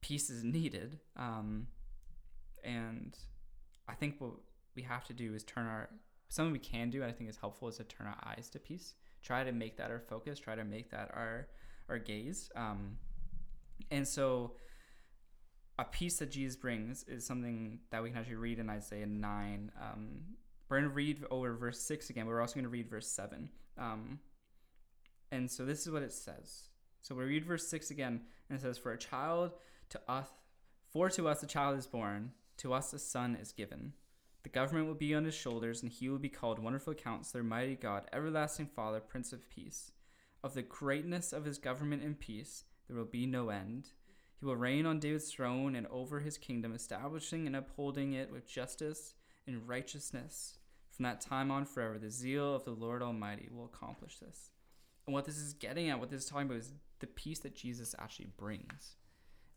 Peace 0.00 0.30
is 0.30 0.42
needed. 0.42 1.00
Um, 1.16 1.68
and 2.64 3.18
I 3.88 3.94
think 3.94 4.20
what 4.20 4.34
we 4.74 4.82
have 4.82 5.04
to 5.06 5.12
do 5.12 5.34
is 5.34 5.44
turn 5.44 5.66
our 5.66 5.90
something 6.28 6.52
we 6.52 6.58
can 6.58 6.88
do, 6.88 7.02
and 7.02 7.10
I 7.10 7.14
think 7.14 7.28
is 7.28 7.36
helpful, 7.36 7.68
is 7.68 7.76
to 7.76 7.84
turn 7.84 8.06
our 8.06 8.18
eyes 8.24 8.48
to 8.50 8.58
peace. 8.58 8.94
Try 9.22 9.44
to 9.44 9.52
make 9.52 9.76
that 9.76 9.90
our 9.90 10.00
focus. 10.00 10.38
Try 10.38 10.54
to 10.54 10.64
make 10.64 10.90
that 10.90 11.10
our 11.14 11.48
our 11.88 11.98
gaze. 11.98 12.50
Um, 12.56 12.98
and 13.90 14.06
so, 14.06 14.52
a 15.78 15.84
peace 15.84 16.18
that 16.18 16.30
Jesus 16.30 16.56
brings 16.56 17.04
is 17.04 17.26
something 17.26 17.80
that 17.90 18.02
we 18.02 18.10
can 18.10 18.18
actually 18.18 18.36
read 18.36 18.58
in 18.58 18.68
Isaiah 18.68 19.06
9. 19.06 19.72
Um, 19.80 20.20
we're 20.68 20.78
going 20.78 20.88
to 20.88 20.94
read 20.94 21.24
over 21.30 21.54
verse 21.54 21.80
6 21.82 22.10
again, 22.10 22.24
but 22.24 22.30
we're 22.30 22.40
also 22.40 22.54
going 22.54 22.64
to 22.64 22.70
read 22.70 22.88
verse 22.88 23.08
7. 23.08 23.48
Um, 23.78 24.20
and 25.30 25.50
so, 25.50 25.64
this 25.64 25.86
is 25.86 25.92
what 25.92 26.02
it 26.02 26.12
says. 26.12 26.68
So, 27.00 27.14
we 27.14 27.24
read 27.24 27.44
verse 27.44 27.68
6 27.68 27.90
again, 27.90 28.22
and 28.48 28.58
it 28.58 28.62
says, 28.62 28.78
For 28.78 28.92
a 28.92 28.98
child 28.98 29.52
to 29.90 30.00
us, 30.08 30.28
for 30.92 31.08
to 31.10 31.28
us 31.28 31.42
a 31.42 31.46
child 31.46 31.78
is 31.78 31.86
born, 31.86 32.32
to 32.58 32.72
us 32.72 32.92
a 32.92 32.98
son 32.98 33.36
is 33.40 33.52
given. 33.52 33.92
The 34.42 34.48
government 34.48 34.88
will 34.88 34.94
be 34.94 35.14
on 35.14 35.24
his 35.24 35.34
shoulders, 35.34 35.82
and 35.82 35.90
he 35.90 36.08
will 36.08 36.18
be 36.18 36.28
called 36.28 36.58
Wonderful 36.58 36.94
Counselor, 36.94 37.44
Mighty 37.44 37.76
God, 37.76 38.08
Everlasting 38.12 38.66
Father, 38.66 39.00
Prince 39.00 39.32
of 39.32 39.48
Peace. 39.48 39.92
Of 40.42 40.54
the 40.54 40.62
greatness 40.62 41.32
of 41.32 41.44
his 41.44 41.58
government 41.58 42.02
and 42.02 42.18
peace, 42.18 42.64
there 42.88 42.96
will 42.96 43.04
be 43.04 43.26
no 43.26 43.50
end. 43.50 43.90
He 44.40 44.46
will 44.46 44.56
reign 44.56 44.86
on 44.86 44.98
David's 44.98 45.30
throne 45.30 45.76
and 45.76 45.86
over 45.86 46.18
his 46.18 46.36
kingdom, 46.36 46.74
establishing 46.74 47.46
and 47.46 47.54
upholding 47.54 48.14
it 48.14 48.32
with 48.32 48.48
justice 48.48 49.14
and 49.46 49.68
righteousness. 49.68 50.58
From 50.90 51.04
that 51.04 51.20
time 51.20 51.52
on 51.52 51.64
forever, 51.64 51.98
the 51.98 52.10
zeal 52.10 52.54
of 52.54 52.64
the 52.64 52.72
Lord 52.72 53.02
Almighty 53.02 53.48
will 53.52 53.66
accomplish 53.66 54.18
this. 54.18 54.50
And 55.06 55.14
what 55.14 55.24
this 55.24 55.38
is 55.38 55.54
getting 55.54 55.88
at, 55.88 56.00
what 56.00 56.10
this 56.10 56.24
is 56.24 56.28
talking 56.28 56.46
about, 56.46 56.58
is 56.58 56.72
the 56.98 57.06
peace 57.06 57.38
that 57.40 57.54
Jesus 57.54 57.94
actually 57.98 58.32
brings. 58.36 58.96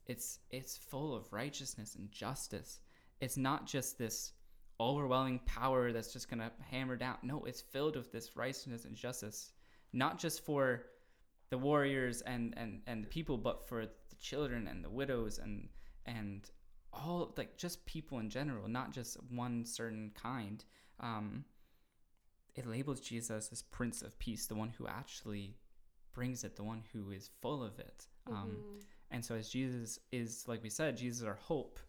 It's 0.06 0.40
it's 0.52 0.78
full 0.78 1.16
of 1.16 1.34
righteousness 1.34 1.96
and 1.96 2.12
justice. 2.12 2.80
It's 3.20 3.38
not 3.38 3.66
just 3.66 3.98
this 3.98 4.34
overwhelming 4.80 5.40
power 5.46 5.92
that's 5.92 6.12
just 6.14 6.30
gonna 6.30 6.52
hammer 6.70 6.96
down. 6.96 7.18
No, 7.24 7.44
it's 7.46 7.62
filled 7.62 7.96
with 7.96 8.12
this 8.12 8.36
righteousness 8.36 8.86
and 8.86 8.96
justice, 8.96 9.54
not 9.94 10.20
just 10.20 10.46
for 10.46 10.88
the 11.50 11.58
warriors 11.58 12.22
and 12.22 12.54
and 12.58 12.82
and 12.88 13.04
the 13.04 13.08
people, 13.08 13.38
but 13.38 13.68
for 13.68 13.86
the 13.86 14.16
children 14.20 14.68
and 14.68 14.84
the 14.84 14.90
widows 14.90 15.38
and 15.40 15.70
and 16.06 16.50
all 16.94 17.34
like 17.38 17.58
just 17.58 17.86
people 17.86 18.20
in 18.20 18.30
general, 18.30 18.68
not 18.68 18.92
just 18.92 19.18
one 19.30 19.66
certain 19.66 20.12
kind. 20.16 20.64
Um, 21.00 21.46
it 22.56 22.66
labels 22.66 23.02
Jesus 23.02 23.50
as 23.52 23.62
Prince 23.62 24.02
of 24.02 24.18
Peace, 24.18 24.48
the 24.48 24.56
one 24.56 24.70
who 24.70 24.88
actually 24.88 25.58
brings 26.14 26.46
it, 26.46 26.56
the 26.56 26.64
one 26.64 26.84
who 26.94 27.12
is 27.12 27.30
full 27.42 27.62
of 27.64 27.78
it. 27.80 28.08
Um, 28.28 28.56
Mhm. 28.58 28.84
and 29.12 29.26
so, 29.26 29.36
as 29.36 29.50
Jesus 29.50 30.00
is, 30.12 30.48
like 30.48 30.64
we 30.64 30.70
said, 30.70 30.96
Jesus 30.96 31.20
is 31.20 31.26
our 31.26 31.36
hope. 31.36 31.80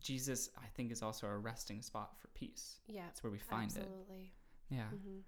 Jesus, 0.00 0.50
I 0.56 0.66
think, 0.76 0.92
is 0.92 1.02
also 1.02 1.26
our 1.26 1.38
resting 1.38 1.82
spot 1.82 2.16
for 2.20 2.28
peace. 2.28 2.76
Yeah. 2.86 3.02
That's 3.06 3.22
where 3.22 3.32
we 3.32 3.38
find 3.38 3.64
absolutely. 3.64 4.32
it. 4.70 4.74
Yeah. 4.74 4.84
hmm 4.88 5.18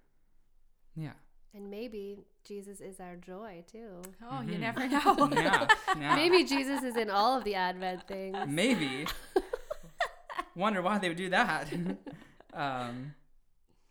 Yeah. 0.95 1.13
And 1.53 1.69
maybe 1.69 2.17
Jesus 2.45 2.79
is 2.79 2.99
our 3.01 3.17
joy 3.17 3.63
too. 3.69 4.01
Oh, 4.23 4.41
you 4.41 4.53
Mhm. 4.55 4.59
never 4.59 4.87
know. 4.87 5.29
Yeah. 5.33 5.67
Yeah. 5.99 6.15
Maybe 6.15 6.45
Jesus 6.45 6.81
is 6.83 6.95
in 6.95 7.09
all 7.09 7.37
of 7.37 7.43
the 7.43 7.55
Advent 7.55 8.07
things. 8.07 8.37
Maybe. 8.47 9.05
Wonder 10.55 10.81
why 10.81 10.97
they 10.97 11.07
would 11.07 11.17
do 11.17 11.29
that. 11.29 11.67
um, 12.53 13.13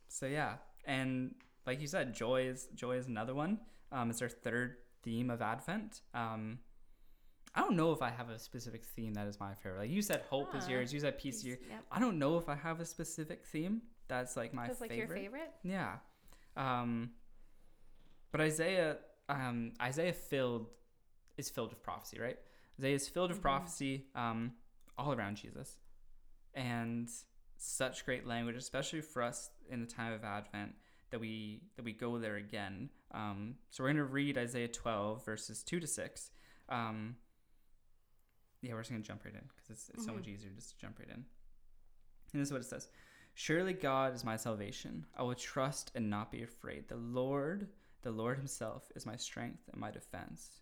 so 0.09 0.27
yeah, 0.27 0.55
and 0.85 1.35
like 1.67 1.81
you 1.81 1.87
said, 1.87 2.15
joy 2.15 2.43
is 2.43 2.69
joy 2.75 2.97
is 2.97 3.07
another 3.07 3.35
one. 3.35 3.61
Um, 3.93 4.11
it's 4.11 4.21
our 4.23 4.29
third 4.29 4.77
theme 5.03 5.31
of 5.31 5.41
Advent. 5.43 6.01
Um, 6.15 6.59
I 7.55 7.61
don't 7.61 7.77
know 7.77 7.93
if 7.93 8.01
I 8.03 8.11
have 8.11 8.31
a 8.31 8.39
specific 8.39 8.85
theme 8.85 9.15
that 9.15 9.27
is 9.27 9.41
my 9.41 9.55
favorite. 9.55 9.81
Like 9.81 9.91
you 9.91 10.03
said, 10.03 10.23
hope 10.31 10.55
is 10.55 10.65
Ah, 10.67 10.71
yours. 10.71 10.93
You 10.93 11.01
said 11.01 11.19
peace 11.19 11.39
is 11.39 11.47
yours. 11.47 11.59
Yep. 11.69 11.85
I 11.91 11.99
don't 11.99 12.19
know 12.19 12.39
if 12.39 12.49
I 12.49 12.55
have 12.55 12.81
a 12.81 12.85
specific 12.85 13.45
theme 13.45 13.83
that's 14.09 14.37
like 14.37 14.55
my 14.55 14.67
That's 14.69 14.81
like 14.81 14.91
favorite. 14.91 15.23
your 15.23 15.31
favorite. 15.33 15.53
Yeah. 15.65 15.97
Um, 16.57 17.11
but 18.33 18.41
Isaiah, 18.41 18.99
um, 19.29 19.73
Isaiah 19.83 20.13
filled 20.13 20.69
is 21.37 21.49
filled 21.51 21.71
with 21.71 21.83
prophecy, 21.83 22.21
right? 22.21 22.39
Isaiah 22.79 22.95
is 22.95 23.09
filled 23.09 23.31
with 23.31 23.39
Mhm. 23.39 23.43
prophecy 23.43 24.07
um, 24.15 24.53
all 24.99 25.13
around 25.13 25.37
Jesus, 25.37 25.79
and 26.55 27.09
such 27.57 28.05
great 28.05 28.27
language, 28.27 28.57
especially 28.57 29.01
for 29.01 29.23
us 29.23 29.51
in 29.69 29.81
the 29.81 29.87
time 29.87 30.13
of 30.13 30.25
Advent, 30.25 30.75
that 31.11 31.21
we 31.21 31.63
that 31.77 31.85
we 31.85 31.93
go 31.93 32.19
there 32.19 32.37
again. 32.37 32.91
Um, 33.11 33.57
so 33.71 33.83
we're 33.83 33.91
gonna 33.91 34.05
read 34.05 34.39
Isaiah 34.39 34.69
12 34.69 35.25
verses 35.25 35.63
two 35.63 35.81
to 35.81 35.87
six. 35.87 36.31
Um, 36.69 37.17
yeah, 38.63 38.73
we're 38.75 38.81
just 38.81 38.91
gonna 38.91 39.03
jump 39.03 39.25
right 39.25 39.35
in 39.35 39.49
because 39.55 39.71
it's, 39.71 39.89
it's 39.91 40.05
so 40.05 40.13
Mhm. 40.13 40.17
much 40.17 40.29
easier 40.29 40.51
just 40.51 40.71
to 40.71 40.79
jump 40.79 40.99
right 40.99 41.09
in. 41.09 41.15
And 42.33 42.41
this 42.41 42.49
is 42.49 42.53
what 42.53 42.61
it 42.61 42.67
says. 42.67 42.89
Surely 43.35 43.73
God 43.73 44.15
is 44.15 44.25
my 44.25 44.37
salvation. 44.37 45.07
I 45.17 45.23
will 45.23 45.35
trust 45.35 45.93
and 45.95 46.11
not 46.11 46.31
be 46.31 46.43
afraid. 46.43 46.89
The 46.89 46.97
Lord, 46.97 47.69
the 48.03 48.11
Lord 48.11 48.39
Himself, 48.39 48.91
is 48.95 49.07
my 49.07 49.17
strength 49.17 49.69
and 49.71 49.81
my 49.81 49.91
defense. 49.91 50.61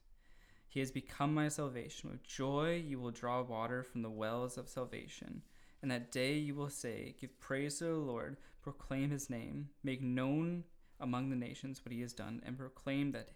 He 0.68 0.80
has 0.80 0.90
become 0.90 1.32
my 1.34 1.48
salvation. 1.48 2.11
With 2.11 2.22
joy 2.22 2.76
you 2.76 3.00
will 3.00 3.11
draw 3.11 3.42
water 3.42 3.82
from 3.82 4.02
the 4.02 4.11
wells 4.11 4.58
of 4.58 4.68
salvation. 4.68 5.42
And 5.80 5.90
that 5.90 6.12
day 6.12 6.34
you 6.34 6.54
will 6.54 6.68
say, 6.68 7.14
Give 7.20 7.38
praise 7.40 7.78
to 7.78 7.84
the 7.84 7.92
Lord, 7.94 8.37
proclaim 8.62 9.11
His 9.11 9.30
name, 9.30 9.70
make 9.82 10.02
known 10.02 10.64
among 11.00 11.30
the 11.30 11.37
nations 11.37 11.84
what 11.84 11.92
He 11.92 12.00
has 12.02 12.12
done, 12.12 12.42
and 12.44 12.58
proclaim 12.58 13.12
that, 13.12 13.30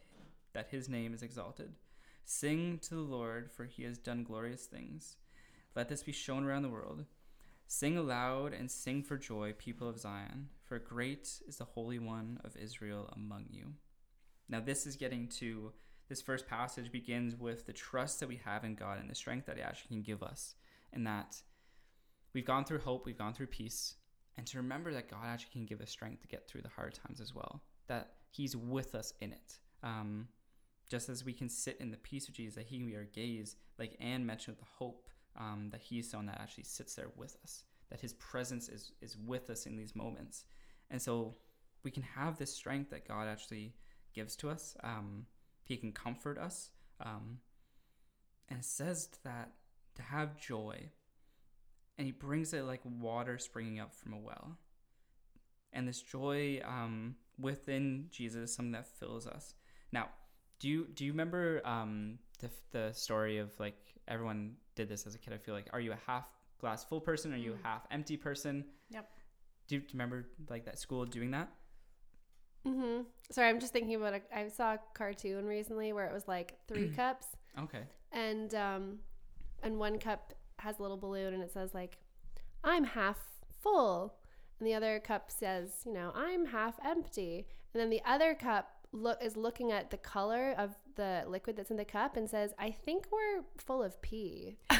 that 0.53 0.69
His 0.69 0.89
name 0.89 1.15
is 1.15 1.23
exalted. 1.23 1.73
Sing 2.25 2.79
to 2.83 2.95
the 2.95 3.01
Lord, 3.01 3.51
for 3.51 3.65
He 3.65 3.83
has 3.85 3.99
done 3.99 4.25
glorious 4.25 4.67
things. 4.67 5.17
Let 5.75 5.89
this 5.89 6.03
be 6.03 6.13
shown 6.13 6.45
around 6.45 6.63
the 6.63 6.69
world. 6.69 7.05
Sing 7.67 7.97
aloud 7.97 8.53
and 8.53 8.71
sing 8.71 9.03
for 9.03 9.17
joy, 9.17 9.55
people 9.57 9.89
of 9.89 9.99
Zion, 9.99 10.49
for 10.63 10.79
great 10.79 11.41
is 11.49 11.57
the 11.57 11.65
Holy 11.65 11.99
One 11.99 12.39
of 12.45 12.57
Israel 12.57 13.09
among 13.17 13.47
you. 13.51 13.73
Now, 14.49 14.61
this 14.61 14.87
is 14.87 14.97
getting 14.97 15.29
to 15.39 15.73
this 16.09 16.21
first 16.21 16.47
passage 16.47 16.93
begins 16.93 17.35
with 17.35 17.65
the 17.65 17.73
trust 17.73 18.21
that 18.21 18.29
we 18.29 18.37
have 18.45 18.65
in 18.65 18.75
God 18.75 19.01
and 19.01 19.09
the 19.09 19.15
strength 19.15 19.47
that 19.47 19.57
He 19.57 19.63
actually 19.63 19.89
can 19.89 20.03
give 20.03 20.23
us, 20.23 20.55
and 20.93 21.07
that 21.07 21.41
we've 22.35 22.45
gone 22.45 22.67
through 22.67 22.81
hope, 22.81 23.07
we've 23.07 23.17
gone 23.17 23.33
through 23.33 23.47
peace, 23.47 23.95
and 24.37 24.47
to 24.47 24.59
remember 24.59 24.93
that 24.93 25.11
God 25.11 25.25
actually 25.25 25.53
can 25.53 25.65
give 25.65 25.81
us 25.81 25.91
strength 25.91 26.21
to 26.21 26.29
get 26.29 26.47
through 26.47 26.63
the 26.63 26.69
hard 26.69 26.93
times 26.93 27.21
as 27.21 27.35
well, 27.35 27.63
that 27.87 28.13
He's 28.31 28.55
with 28.55 28.95
us 28.95 29.15
in 29.23 29.33
it. 29.33 29.59
Um, 29.83 30.29
just 30.89 31.09
as 31.09 31.25
we 31.25 31.33
can 31.33 31.49
sit 31.49 31.79
in 31.81 31.91
the 31.91 31.97
peace 31.97 32.29
of 32.29 32.35
Jesus, 32.35 32.57
that 32.57 32.67
He 32.67 32.79
can 32.79 32.87
be 32.87 32.97
our 32.97 33.05
gaze, 33.05 33.57
like 33.79 33.97
Anne 34.01 34.27
mentioned, 34.27 34.57
the 34.59 34.67
hope 34.79 35.09
um, 35.39 35.69
that 35.71 35.81
He's 35.83 36.11
someone 36.11 36.27
that 36.27 36.41
actually 36.41 36.65
sits 36.65 36.95
there 36.95 37.11
with 37.17 37.37
us, 37.43 37.65
that 37.91 38.01
His 38.01 38.15
presence 38.15 38.69
is 38.69 38.93
is 39.01 39.17
with 39.17 39.51
us 39.51 39.67
in 39.67 39.77
these 39.77 39.97
moments, 39.97 40.45
and 40.91 41.01
so 41.01 41.35
we 41.83 41.91
can 41.91 42.03
have 42.03 42.39
this 42.39 42.55
strength 42.55 42.91
that 42.91 43.09
God 43.09 43.27
actually 43.29 43.75
gives 44.15 44.37
to 44.37 44.51
us. 44.51 44.77
Um, 44.85 45.27
he 45.65 45.77
can 45.77 45.93
comfort 45.93 46.39
us, 46.39 46.71
um, 47.01 47.39
and 48.49 48.59
it 48.59 48.65
says 48.65 49.09
that 49.25 49.53
to 49.95 50.03
have 50.03 50.39
joy, 50.39 50.91
and 51.97 52.07
He 52.07 52.13
brings 52.13 52.53
it 52.53 52.65
like 52.65 52.81
water 52.85 53.39
springing 53.39 53.81
up 53.81 53.95
from 53.95 54.13
a 54.13 54.19
well, 54.19 54.59
and 55.73 55.89
this 55.89 56.03
joy 56.03 56.61
um, 56.65 57.17
within 57.39 58.09
Jesus 58.11 58.51
is 58.51 58.55
something 58.55 58.73
that 58.73 58.87
fills 58.99 59.27
us. 59.27 59.55
Now, 59.93 60.09
do 60.63 60.69
you 60.69 60.87
do 60.95 61.05
you 61.05 61.11
remember 61.13 61.61
um, 61.67 62.19
the 62.39 62.49
the 62.71 62.93
story 62.93 63.39
of 63.39 63.51
like 63.59 63.77
everyone 64.07 64.55
did 64.77 64.89
this 64.89 65.07
as 65.09 65.15
a 65.17 65.19
kid? 65.19 65.33
I 65.35 65.39
feel 65.39 65.55
like 65.55 65.67
are 65.73 65.81
you 65.81 65.93
a 65.93 65.99
half 66.07 66.27
glass 66.61 66.85
full 66.85 67.01
person? 67.01 67.35
Are 67.35 67.37
you 67.37 67.53
Mm. 67.53 67.61
a 67.65 67.67
half 67.67 67.83
empty 67.91 68.17
person? 68.17 68.65
Yep. 68.91 69.11
Do 69.67 69.75
you, 69.75 69.81
do 69.81 69.87
you 69.89 69.93
remember 69.95 70.29
like 70.49 70.65
that 70.67 70.79
school 70.79 71.05
doing 71.05 71.33
that? 71.33 71.49
Mm-hmm. 72.67 73.03
Sorry, 73.31 73.49
I'm 73.49 73.59
just 73.59 73.73
thinking 73.73 73.97
about. 73.97 74.15
A, 74.15 74.21
I 74.39 74.49
saw 74.49 74.75
a 74.75 74.79
cartoon 74.95 75.47
recently 75.47 75.93
where 75.93 76.07
it 76.07 76.13
was 76.13 76.29
like 76.29 76.55
three 76.69 76.89
cups, 76.97 77.27
Okay. 77.59 77.83
and 78.13 78.55
um, 78.55 78.99
and 79.65 79.79
one 79.79 79.99
cup 79.99 80.33
has 80.61 80.79
a 80.79 80.83
little 80.83 80.97
balloon, 80.97 81.35
and 81.35 81.43
it 81.43 81.53
says 81.53 81.75
like, 81.75 81.99
"I'm 82.63 82.85
half 82.85 83.19
full," 83.61 84.15
and 84.61 84.67
the 84.69 84.75
other 84.75 85.01
cup 85.01 85.29
says, 85.31 85.71
you 85.85 85.93
know, 85.93 86.13
"I'm 86.15 86.47
half 86.47 86.77
empty," 86.85 87.49
and 87.75 87.81
then 87.81 87.91
the 87.91 88.03
other 88.07 88.35
cup 88.37 88.72
look 88.93 89.19
is 89.23 89.37
looking 89.37 89.73
at 89.73 89.91
the 89.91 89.97
color 89.97 90.55
of 90.59 90.71
the 90.97 91.25
liquid 91.27 91.57
that's 91.57 91.71
in 91.71 91.77
the 91.79 91.85
cup 91.85 92.17
and 92.17 92.29
says, 92.29 92.53
"I 92.59 92.71
think 92.71 93.07
we're 93.11 93.43
full 93.59 93.83
of 93.83 94.01
pee." 94.03 94.59
Oh. 94.71 94.79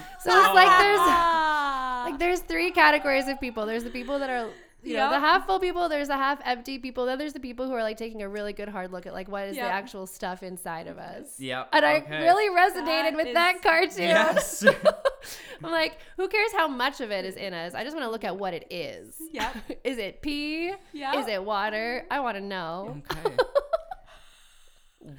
So 0.20 0.36
it's 0.36 0.52
like 0.54 0.80
there's 0.80 0.98
Ah. 1.00 2.02
like 2.10 2.18
there's 2.18 2.40
three 2.40 2.72
categories 2.72 3.28
of 3.28 3.40
people. 3.40 3.66
There's 3.66 3.84
the 3.84 3.90
people 3.90 4.18
that 4.18 4.28
are 4.28 4.48
you 4.82 4.96
know 4.96 5.10
the 5.10 5.20
half 5.20 5.46
full 5.46 5.60
people. 5.60 5.88
There's 5.88 6.08
the 6.08 6.16
half 6.16 6.40
empty 6.44 6.78
people. 6.80 7.06
Then 7.06 7.18
there's 7.18 7.32
the 7.32 7.40
people 7.40 7.66
who 7.66 7.72
are 7.72 7.82
like 7.82 7.96
taking 7.96 8.22
a 8.22 8.28
really 8.28 8.52
good 8.52 8.68
hard 8.68 8.90
look 8.90 9.06
at 9.06 9.12
like 9.14 9.28
what 9.28 9.46
is 9.46 9.56
Yep. 9.56 9.64
the 9.66 9.72
actual 9.72 10.06
stuff 10.08 10.42
inside 10.42 10.88
of 10.88 10.98
us. 10.98 11.38
Yep. 11.38 11.68
And 11.72 11.84
I 11.86 12.04
really 12.20 12.48
resonated 12.50 12.84
That 13.12 13.16
with 13.16 13.26
is- 13.28 13.34
that 13.34 13.62
cartoon. 13.62 14.02
Yes. 14.08 14.64
I'm 15.64 15.70
like, 15.72 15.98
who 16.16 16.28
cares 16.28 16.52
how 16.52 16.68
much 16.68 17.00
of 17.00 17.10
it 17.10 17.24
is 17.24 17.36
in 17.36 17.52
us? 17.54 17.74
I 17.74 17.84
just 17.84 17.94
want 17.96 18.06
to 18.06 18.10
look 18.10 18.24
at 18.24 18.36
what 18.36 18.54
it 18.54 18.66
is. 18.70 19.14
Yep. 19.32 19.56
is 19.84 19.98
it 19.98 20.22
pee? 20.22 20.72
Yep. 20.92 21.14
Is 21.16 21.26
it 21.28 21.42
water? 21.44 22.04
I 22.10 22.20
want 22.20 22.36
to 22.36 22.42
know. 22.42 23.02
okay. 23.16 23.36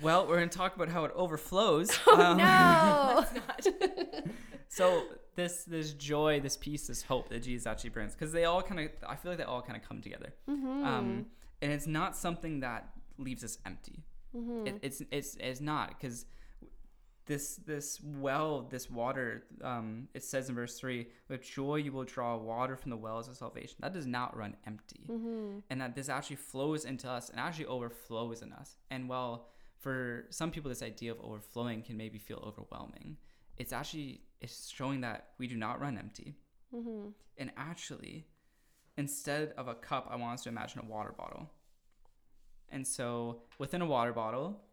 Well, 0.01 0.27
we're 0.27 0.35
going 0.37 0.49
to 0.49 0.57
talk 0.57 0.75
about 0.75 0.89
how 0.89 1.05
it 1.05 1.11
overflows. 1.15 1.89
Oh 2.07 2.21
Um, 2.21 2.37
no. 2.37 3.25
So 4.67 5.03
this 5.35 5.63
this 5.63 5.93
joy, 5.93 6.41
this 6.41 6.57
peace, 6.57 6.87
this 6.87 7.01
hope 7.01 7.29
that 7.29 7.41
Jesus 7.43 7.65
actually 7.65 7.89
brings, 7.89 8.13
because 8.13 8.31
they 8.31 8.45
all 8.45 8.61
kind 8.61 8.81
of, 8.81 8.91
I 9.07 9.15
feel 9.15 9.31
like 9.31 9.39
they 9.39 9.45
all 9.45 9.61
kind 9.61 9.81
of 9.81 9.87
come 9.87 10.01
together. 10.01 10.33
Mhm. 10.47 10.85
Um, 10.85 11.25
and 11.61 11.71
it's 11.71 11.87
not 11.87 12.15
something 12.15 12.59
that 12.59 12.87
leaves 13.17 13.43
us 13.43 13.57
empty. 13.65 14.03
Mhm. 14.35 14.67
It, 14.67 14.79
it's 14.83 15.01
it's 15.11 15.37
it's 15.39 15.59
not 15.61 15.89
because 15.99 16.25
this 17.29 17.57
this 17.57 18.01
well, 18.03 18.63
this 18.63 18.89
water. 18.89 19.43
Um, 19.61 20.09
it 20.15 20.23
says 20.23 20.49
in 20.49 20.55
verse 20.55 20.79
three, 20.79 21.11
"With 21.29 21.43
joy 21.43 21.75
you 21.75 21.91
will 21.93 22.03
draw 22.03 22.35
water 22.35 22.75
from 22.75 22.89
the 22.89 22.97
wells 22.97 23.27
of 23.29 23.37
salvation." 23.37 23.77
That 23.81 23.93
does 23.93 24.07
not 24.07 24.35
run 24.35 24.57
empty, 24.65 25.05
Mhm. 25.07 25.61
and 25.69 25.79
that 25.79 25.93
this 25.93 26.09
actually 26.09 26.37
flows 26.37 26.85
into 26.85 27.07
us 27.07 27.29
and 27.29 27.39
actually 27.39 27.67
overflows 27.67 28.41
in 28.41 28.51
us. 28.51 28.77
And 28.89 29.07
while 29.07 29.47
for 29.77 30.25
some 30.31 30.49
people 30.49 30.69
this 30.69 30.81
idea 30.81 31.11
of 31.11 31.21
overflowing 31.21 31.83
can 31.83 31.95
maybe 31.97 32.17
feel 32.17 32.39
overwhelming, 32.39 33.17
it's 33.57 33.71
actually 33.71 34.25
it's 34.41 34.67
showing 34.69 35.01
that 35.01 35.35
we 35.37 35.45
do 35.47 35.55
not 35.55 35.79
run 35.79 35.99
empty. 35.99 36.35
Mhm. 36.73 37.13
And 37.37 37.53
actually, 37.55 38.27
instead 38.97 39.51
of 39.51 39.67
a 39.67 39.75
cup, 39.75 40.07
I 40.09 40.15
want 40.15 40.33
us 40.33 40.43
to 40.43 40.49
imagine 40.49 40.81
a 40.81 40.85
water 40.85 41.11
bottle. 41.11 41.51
And 42.69 42.87
so 42.87 43.43
within 43.59 43.81
a 43.81 43.85
water 43.85 44.13
bottle, 44.13 44.65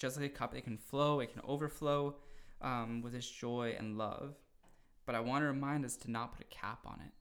just 0.00 0.16
like 0.16 0.26
a 0.26 0.34
cup, 0.34 0.56
it 0.56 0.64
can 0.64 0.78
flow, 0.78 1.20
it 1.20 1.32
can 1.32 1.42
overflow 1.46 2.16
um, 2.60 3.02
with 3.02 3.12
this 3.12 3.30
joy 3.30 3.76
and 3.78 3.96
love. 3.96 4.34
But 5.06 5.14
I 5.14 5.20
want 5.20 5.42
to 5.42 5.46
remind 5.46 5.84
us 5.84 5.96
to 5.98 6.10
not 6.10 6.32
put 6.32 6.46
a 6.46 6.48
cap 6.48 6.80
on 6.86 7.00
it. 7.06 7.12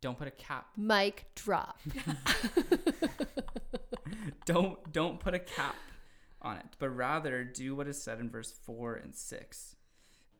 Don't 0.00 0.18
put 0.18 0.28
a 0.28 0.32
cap. 0.32 0.66
Mic 0.76 1.26
drop. 1.34 1.78
don't 4.44 4.92
don't 4.92 5.18
put 5.18 5.34
a 5.34 5.38
cap 5.38 5.76
on 6.42 6.58
it, 6.58 6.66
but 6.78 6.90
rather 6.90 7.42
do 7.42 7.74
what 7.74 7.88
is 7.88 8.02
said 8.02 8.20
in 8.20 8.28
verse 8.28 8.52
four 8.52 8.96
and 8.96 9.14
six. 9.14 9.76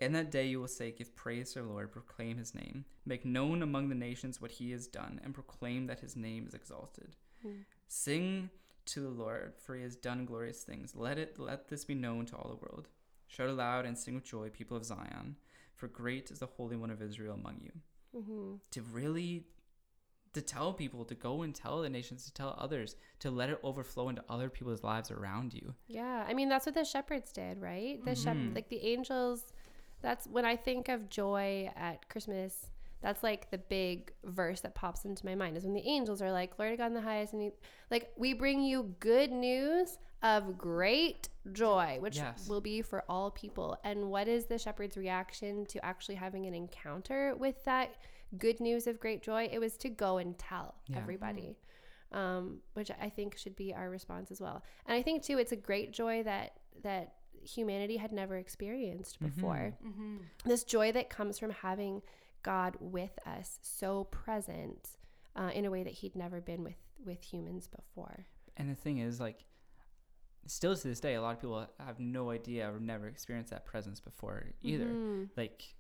In 0.01 0.13
that 0.13 0.31
day 0.31 0.47
you 0.49 0.61
will 0.61 0.69
say, 0.69 0.91
Give 0.91 1.15
praise 1.15 1.53
to 1.53 1.63
the 1.63 1.69
Lord, 1.69 1.93
proclaim 1.93 2.37
his 2.37 2.55
name, 2.55 2.85
make 3.07 3.25
known 3.25 3.63
among 3.63 3.89
the 3.89 3.95
nations 3.95 4.41
what 4.41 4.51
he 4.51 4.73
has 4.73 4.87
done, 4.87 5.21
and 5.25 5.33
proclaim 5.33 5.87
that 5.87 6.01
his 6.01 6.15
name 6.17 6.47
is 6.47 6.53
exalted. 6.53 7.17
Hmm. 7.43 7.63
Sing 7.89 8.51
to 8.87 9.01
the 9.01 9.09
Lord, 9.09 9.55
for 9.59 9.75
he 9.75 9.83
has 9.83 9.97
done 9.97 10.25
glorious 10.25 10.63
things. 10.63 10.95
Let 10.95 11.19
it 11.19 11.39
let 11.39 11.69
this 11.69 11.85
be 11.85 11.95
known 11.95 12.27
to 12.27 12.37
all 12.37 12.49
the 12.51 12.57
world. 12.67 12.89
Shout 13.27 13.49
aloud 13.49 13.87
and 13.87 13.99
sing 13.99 14.15
with 14.15 14.25
joy, 14.25 14.51
people 14.51 14.77
of 14.77 14.85
Zion, 14.85 15.37
for 15.75 15.89
great 15.89 16.31
is 16.31 16.39
the 16.41 16.47
Holy 16.47 16.77
One 16.77 16.91
of 16.91 17.03
Israel 17.03 17.35
among 17.35 17.61
you. 17.63 17.73
Mhm. 18.21 18.61
To 18.71 18.83
really 18.83 19.47
to 20.35 20.43
tell 20.43 20.75
people, 20.75 21.05
to 21.05 21.15
go 21.15 21.43
and 21.43 21.55
tell 21.55 21.81
the 21.81 21.89
nations, 21.89 22.25
to 22.25 22.35
tell 22.35 22.57
others, 22.59 22.97
to 23.21 23.31
let 23.31 23.51
it 23.51 23.61
overflow 23.63 24.09
into 24.09 24.25
other 24.29 24.51
people's 24.51 24.83
lives 24.83 25.13
around 25.13 25.55
you. 25.55 25.75
Yeah, 25.87 26.25
I 26.29 26.35
mean 26.35 26.49
that's 26.49 26.67
what 26.67 26.75
the 26.75 26.85
shepherds 26.85 27.33
did, 27.33 27.61
right? 27.61 28.05
The 28.05 28.11
Mhm. 28.13 28.25
shep- 28.25 28.55
like 28.55 28.69
the 28.69 28.85
angels 28.85 29.53
That's 30.01 30.27
when 30.27 30.45
I 30.45 30.55
think 30.55 30.91
of 30.91 31.09
joy 31.09 31.73
at 31.75 32.11
Christmas. 32.11 32.69
That's 33.05 33.23
like 33.23 33.51
the 33.51 33.59
big 33.59 34.13
verse 34.25 34.63
that 34.63 34.75
pops 34.75 35.05
into 35.05 35.27
my 35.27 35.35
mind 35.35 35.59
is 35.59 35.65
when 35.65 35.75
the 35.75 35.87
angels 35.87 36.23
are 36.23 36.33
like, 36.33 36.57
"Glory 36.57 36.71
to 36.71 36.77
God 36.79 36.87
in 36.87 36.95
the 36.95 37.03
highest," 37.03 37.35
and 37.35 37.43
he, 37.43 37.51
like 37.91 38.11
we 38.17 38.33
bring 38.33 38.63
you 38.63 38.95
good 38.99 39.31
news 39.31 39.99
of 40.23 40.57
great 40.57 41.29
joy, 41.53 41.99
which 42.01 42.17
Yes. 42.17 42.49
will 42.49 42.63
be 42.63 42.81
for 42.81 43.05
all 43.07 43.31
people. 43.31 43.77
And 43.85 44.11
what 44.11 44.27
is 44.27 44.47
the 44.47 44.57
shepherd's 44.59 44.97
reaction 44.97 45.67
to 45.67 45.85
actually 45.85 46.15
having 46.15 46.47
an 46.47 46.55
encounter 46.55 47.37
with 47.37 47.63
that 47.65 47.95
good 48.39 48.59
news 48.59 48.87
of 48.87 48.99
great 48.99 49.23
joy? 49.23 49.51
It 49.53 49.59
was 49.59 49.77
to 49.79 49.91
go 49.91 50.17
and 50.17 50.39
tell 50.39 50.75
Yeah. 50.87 50.97
everybody, 50.97 51.59
um, 52.11 52.63
which 52.73 52.91
I 52.99 53.11
think 53.11 53.37
should 53.37 53.55
be 53.55 53.75
our 53.75 53.91
response 53.91 54.31
as 54.31 54.41
well. 54.41 54.63
And 54.87 54.95
I 54.97 55.03
think 55.03 55.23
too, 55.23 55.37
it's 55.37 55.53
a 55.53 55.57
great 55.57 55.91
joy 55.93 56.23
that 56.23 56.57
that 56.81 57.17
humanity 57.43 57.99
had 57.99 58.11
never 58.13 58.39
experienced 58.39 59.21
before. 59.21 59.77
Mm-hmm. 59.85 60.17
This 60.47 60.65
joy 60.65 60.91
that 60.93 61.11
comes 61.11 61.39
from 61.39 61.51
having 61.51 62.01
God 62.45 62.77
with 62.79 63.19
us, 63.27 63.59
so 63.63 64.05
present 64.05 64.91
uh, 65.35 65.51
in 65.53 65.65
a 65.65 65.71
way 65.71 65.83
that 65.83 65.93
He'd 65.93 66.15
never 66.15 66.41
been 66.41 66.63
with 66.63 66.77
with 67.05 67.23
humans 67.23 67.67
before. 67.67 68.27
And 68.57 68.71
the 68.71 68.75
thing 68.75 68.99
is, 68.99 69.19
like, 69.19 69.45
still 70.47 70.77
to 70.77 70.89
this 70.89 71.01
day, 71.01 71.15
a 71.15 71.23
lot 71.23 71.35
of 71.35 71.41
people 71.41 71.67
have 71.81 71.99
no 71.99 72.31
idea 72.31 72.73
or 72.73 72.79
never 72.79 73.09
experienced 73.09 73.51
that 73.51 73.67
presence 73.67 74.01
before 74.01 74.53
either. 74.63 74.87
Mhm. 74.87 75.31
Like, 75.37 75.75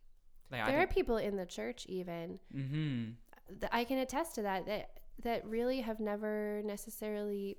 like 0.50 0.66
There 0.66 0.80
I 0.80 0.82
are 0.82 0.86
people 0.86 1.16
in 1.16 1.36
the 1.36 1.46
church 1.46 1.86
even 1.86 2.40
mm-hmm. 2.54 3.12
that 3.60 3.70
I 3.72 3.84
can 3.84 3.98
attest 3.98 4.34
to 4.36 4.42
that 4.42 4.66
that 4.66 5.00
that 5.22 5.46
really 5.46 5.80
have 5.80 6.00
never 6.00 6.60
necessarily 6.64 7.56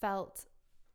felt 0.00 0.46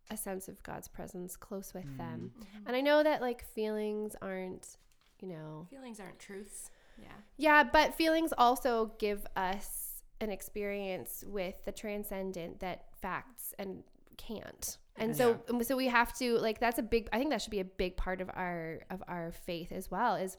a 0.09 0.17
sense 0.17 0.47
of 0.47 0.61
God's 0.63 0.87
presence 0.87 1.35
close 1.35 1.73
with 1.73 1.97
them. 1.97 2.31
Mm-hmm. 2.37 2.67
And 2.67 2.75
I 2.75 2.81
know 2.81 3.03
that 3.03 3.21
like 3.21 3.43
feelings 3.43 4.15
aren't, 4.21 4.77
you 5.19 5.27
know, 5.27 5.67
Feelings 5.69 5.99
aren't 5.99 6.19
truths. 6.19 6.69
Yeah. 7.01 7.07
yeah, 7.37 7.63
but 7.63 7.95
feelings 7.95 8.33
also 8.37 8.93
give 8.99 9.25
us 9.35 10.01
an 10.21 10.29
experience 10.29 11.23
with 11.27 11.63
the 11.65 11.71
transcendent 11.71 12.59
that 12.61 12.85
facts 13.01 13.53
and 13.59 13.83
can't. 14.17 14.77
And 14.95 15.15
so 15.15 15.39
um, 15.49 15.63
so 15.63 15.75
we 15.75 15.87
have 15.87 16.15
to 16.19 16.37
like 16.37 16.59
that's 16.59 16.77
a 16.77 16.83
big 16.83 17.09
I 17.11 17.17
think 17.17 17.31
that 17.31 17.41
should 17.41 17.51
be 17.51 17.59
a 17.59 17.65
big 17.65 17.97
part 17.97 18.21
of 18.21 18.29
our 18.29 18.81
of 18.89 19.03
our 19.07 19.31
faith 19.31 19.71
as 19.71 19.89
well 19.89 20.15
is 20.15 20.37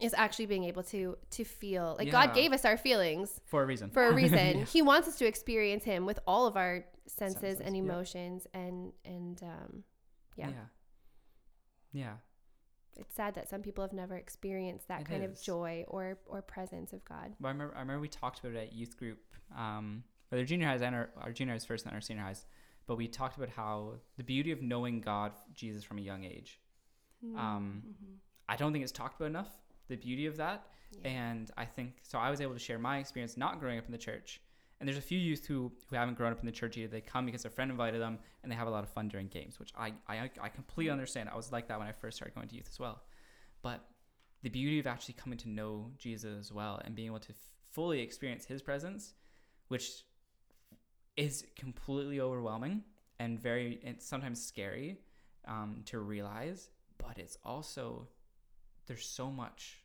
is 0.00 0.14
actually 0.16 0.46
being 0.46 0.64
able 0.64 0.82
to 0.84 1.16
to 1.30 1.44
feel 1.44 1.96
like 1.98 2.10
God 2.10 2.34
gave 2.34 2.52
us 2.52 2.64
our 2.64 2.76
feelings 2.76 3.40
for 3.46 3.62
a 3.62 3.66
reason. 3.66 3.90
for 3.90 4.04
a 4.04 4.12
reason. 4.14 4.66
He 4.66 4.82
wants 4.82 5.08
us 5.08 5.16
to 5.16 5.26
experience 5.26 5.82
him 5.82 6.04
with 6.04 6.18
all 6.26 6.46
of 6.46 6.56
our 6.56 6.84
senses, 7.06 7.40
Senses, 7.40 7.60
and 7.60 7.74
emotions 7.74 8.46
and 8.54 8.92
and 9.04 9.42
um 9.42 9.84
yeah. 10.36 10.48
yeah. 10.48 10.54
Yeah. 11.92 12.12
It's 13.00 13.14
sad 13.14 13.34
that 13.34 13.48
some 13.48 13.62
people 13.62 13.82
have 13.82 13.92
never 13.92 14.16
experienced 14.16 14.88
that 14.88 15.00
It 15.02 15.06
kind 15.08 15.24
is. 15.24 15.30
of 15.38 15.42
joy 15.42 15.84
or 15.88 16.18
or 16.26 16.42
presence 16.42 16.92
of 16.92 17.04
God. 17.04 17.34
Well, 17.40 17.48
I 17.48 17.52
remember, 17.52 17.74
I 17.76 17.80
remember 17.80 18.00
we 18.00 18.08
talked 18.08 18.40
about 18.40 18.52
it 18.54 18.58
at 18.58 18.72
youth 18.72 18.96
group, 18.96 19.18
um, 19.56 20.04
whether 20.28 20.44
junior 20.44 20.66
highs 20.68 20.82
and 20.82 20.94
our, 20.94 21.10
our 21.16 21.32
junior 21.32 21.54
highs 21.54 21.64
first 21.64 21.86
and 21.86 21.94
our 21.94 22.00
senior 22.00 22.22
highs. 22.22 22.44
But 22.86 22.96
we 22.96 23.08
talked 23.08 23.36
about 23.36 23.48
how 23.50 23.94
the 24.16 24.24
beauty 24.24 24.50
of 24.52 24.62
knowing 24.62 25.00
God, 25.00 25.32
Jesus, 25.54 25.82
from 25.84 25.98
a 25.98 26.02
young 26.02 26.24
age. 26.24 26.60
Um, 27.36 27.82
Mm-hmm. 27.86 28.14
I 28.48 28.56
don't 28.56 28.72
think 28.72 28.82
it's 28.82 28.92
talked 28.92 29.16
about 29.16 29.26
enough. 29.26 29.48
The 29.88 29.96
beauty 29.96 30.26
of 30.26 30.36
that, 30.38 30.66
Yeah. 30.92 31.08
and 31.10 31.50
I 31.56 31.64
think 31.64 31.94
so. 32.02 32.18
I 32.18 32.30
was 32.30 32.40
able 32.40 32.52
to 32.54 32.58
share 32.58 32.78
my 32.78 32.98
experience 32.98 33.36
not 33.36 33.60
growing 33.60 33.78
up 33.78 33.86
in 33.86 33.92
the 33.92 33.98
church. 33.98 34.40
And 34.80 34.88
there's 34.88 34.98
a 34.98 35.02
few 35.02 35.18
youth 35.18 35.46
who, 35.46 35.70
who 35.90 35.96
haven't 35.96 36.14
grown 36.14 36.32
up 36.32 36.40
in 36.40 36.46
the 36.46 36.52
church 36.52 36.78
either. 36.78 36.90
They 36.90 37.02
come 37.02 37.26
because 37.26 37.44
a 37.44 37.50
friend 37.50 37.70
invited 37.70 38.00
them, 38.00 38.18
and 38.42 38.50
they 38.50 38.56
have 38.56 38.66
a 38.66 38.70
lot 38.70 38.82
of 38.82 38.88
fun 38.88 39.08
during 39.08 39.28
games, 39.28 39.60
which 39.60 39.72
I 39.76 39.92
I, 40.08 40.30
I 40.40 40.48
completely 40.48 40.90
understand. 40.90 41.28
I 41.28 41.36
was 41.36 41.52
like 41.52 41.68
that 41.68 41.78
when 41.78 41.86
I 41.86 41.92
first 41.92 42.16
started 42.16 42.34
going 42.34 42.48
to 42.48 42.56
youth 42.56 42.68
as 42.70 42.80
well. 42.80 43.02
But 43.62 43.84
the 44.42 44.48
beauty 44.48 44.78
of 44.78 44.86
actually 44.86 45.14
coming 45.14 45.38
to 45.38 45.50
know 45.50 45.90
Jesus 45.98 46.38
as 46.38 46.50
well 46.52 46.80
and 46.84 46.94
being 46.94 47.08
able 47.08 47.20
to 47.20 47.32
f- 47.32 47.36
fully 47.70 48.00
experience 48.00 48.46
His 48.46 48.62
presence, 48.62 49.12
which 49.68 50.04
is 51.16 51.44
completely 51.56 52.20
overwhelming 52.20 52.82
and 53.18 53.38
very 53.38 53.78
it's 53.82 54.06
sometimes 54.06 54.42
scary 54.42 54.98
um, 55.46 55.82
to 55.84 55.98
realize, 55.98 56.70
but 56.96 57.18
it's 57.18 57.36
also 57.44 58.08
there's 58.86 59.04
so 59.04 59.30
much 59.30 59.79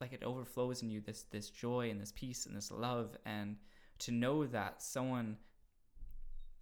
like 0.00 0.12
it 0.12 0.22
overflows 0.22 0.82
in 0.82 0.90
you 0.90 1.00
this 1.00 1.24
this 1.30 1.50
joy 1.50 1.90
and 1.90 2.00
this 2.00 2.12
peace 2.12 2.46
and 2.46 2.56
this 2.56 2.70
love. 2.70 3.16
And 3.24 3.56
to 4.00 4.12
know 4.12 4.46
that 4.46 4.82
someone 4.82 5.36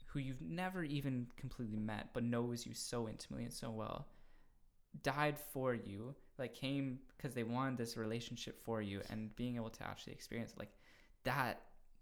who 0.07 0.19
you've 0.19 0.41
never 0.41 0.83
even 0.83 1.27
completely 1.37 1.79
met 1.79 2.09
but 2.15 2.25
knows 2.25 2.67
you 2.67 2.73
so 2.75 3.09
intimately 3.09 3.45
and 3.45 3.53
so 3.53 3.71
well 3.71 4.07
died 5.03 5.37
for 5.53 5.75
you 5.75 6.15
like 6.39 6.55
came 6.55 6.99
because 7.17 7.35
they 7.35 7.43
wanted 7.43 7.77
this 7.77 7.97
relationship 7.97 8.59
for 8.65 8.81
you 8.81 9.03
and 9.11 9.35
being 9.37 9.57
able 9.57 9.69
to 9.69 9.83
actually 9.83 10.13
experience 10.13 10.53
it, 10.53 10.59
like 10.59 10.71
that 11.25 11.61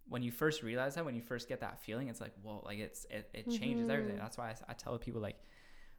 when 0.09 0.23
you 0.23 0.31
first 0.31 0.63
realize 0.63 0.95
that 0.95 1.05
when 1.05 1.17
you 1.17 1.23
first 1.23 1.49
get 1.49 1.61
that 1.61 1.81
feeling 1.81 2.09
it's 2.09 2.21
like 2.21 2.33
whoa 2.43 2.63
like 2.65 2.79
it's 2.79 3.05
it, 3.11 3.29
it 3.35 3.51
changes 3.51 3.85
mm-hmm. 3.85 3.91
everything. 3.91 4.17
That's 4.17 4.39
why 4.39 4.51
I, 4.51 4.55
I 4.69 4.73
tell 4.75 4.97
people 4.99 5.21
like 5.21 5.39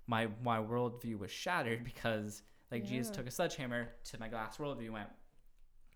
my 0.08 0.28
my 0.44 0.60
worldview 0.60 1.20
was 1.20 1.32
shattered 1.32 1.84
because 1.96 2.44
like 2.72 2.86
jesus 2.86 3.10
took 3.10 3.28
a 3.28 3.32
sledgehammer 3.32 3.90
to 4.04 4.20
my 4.20 4.28
glass 4.28 4.58
worldview 4.58 4.86
and 4.86 4.94
went 4.94 5.10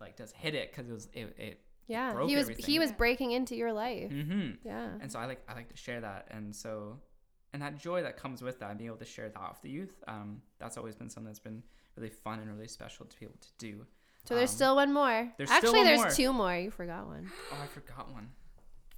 like 0.02 0.18
just 0.18 0.36
hit 0.36 0.56
it 0.56 0.72
because 0.72 0.90
it 0.90 0.94
was 0.94 1.08
it, 1.14 1.36
it 1.38 1.62
Yeah, 1.88 2.14
broke 2.14 2.30
he 2.30 2.36
was 2.36 2.44
everything. 2.46 2.66
he 2.66 2.80
was 2.80 2.92
breaking 2.92 3.32
into 3.32 3.56
your 3.56 3.74
life. 3.74 4.12
mm-hmm. 4.12 4.52
Yeah. 4.66 4.90
and 5.02 5.12
so 5.12 5.20
I 5.20 5.26
like 5.26 5.42
I 5.48 5.54
like 5.56 5.70
to 5.70 5.78
share 5.78 6.02
that, 6.02 6.28
and 6.32 6.56
so 6.56 7.00
and 7.54 7.62
that 7.62 7.78
joy 7.80 8.04
that 8.04 8.16
comes 8.18 8.42
with 8.42 8.60
that, 8.60 8.70
and 8.70 8.78
being 8.78 8.90
able 8.90 8.98
to 9.00 9.06
share 9.06 9.28
that 9.30 9.50
with 9.50 9.62
the 9.62 9.70
youth, 9.70 10.04
um, 10.08 10.42
that's 10.60 10.78
always 10.78 10.96
been 10.96 11.10
something 11.10 11.26
that's 11.28 11.40
been 11.40 11.64
really 11.96 12.10
fun 12.12 12.40
and 12.40 12.50
really 12.54 12.68
special 12.68 13.06
to 13.08 13.20
be 13.20 13.26
able 13.26 13.40
to 13.42 13.50
do. 13.58 13.86
So 14.26 14.36
there's 14.36 14.52
um, 14.52 14.56
still 14.56 14.76
one 14.76 14.94
more. 14.94 15.32
there's 15.38 15.50
still 15.50 15.58
Actually, 15.58 15.78
one 15.80 15.86
there's 15.86 16.00
more. 16.02 16.10
two 16.12 16.34
more. 16.34 16.56
You 16.56 16.70
forgot 16.72 17.08
one. 17.08 17.32
Oh, 17.52 17.58
I 17.64 17.68
forgot 17.68 18.12
one. 18.12 18.30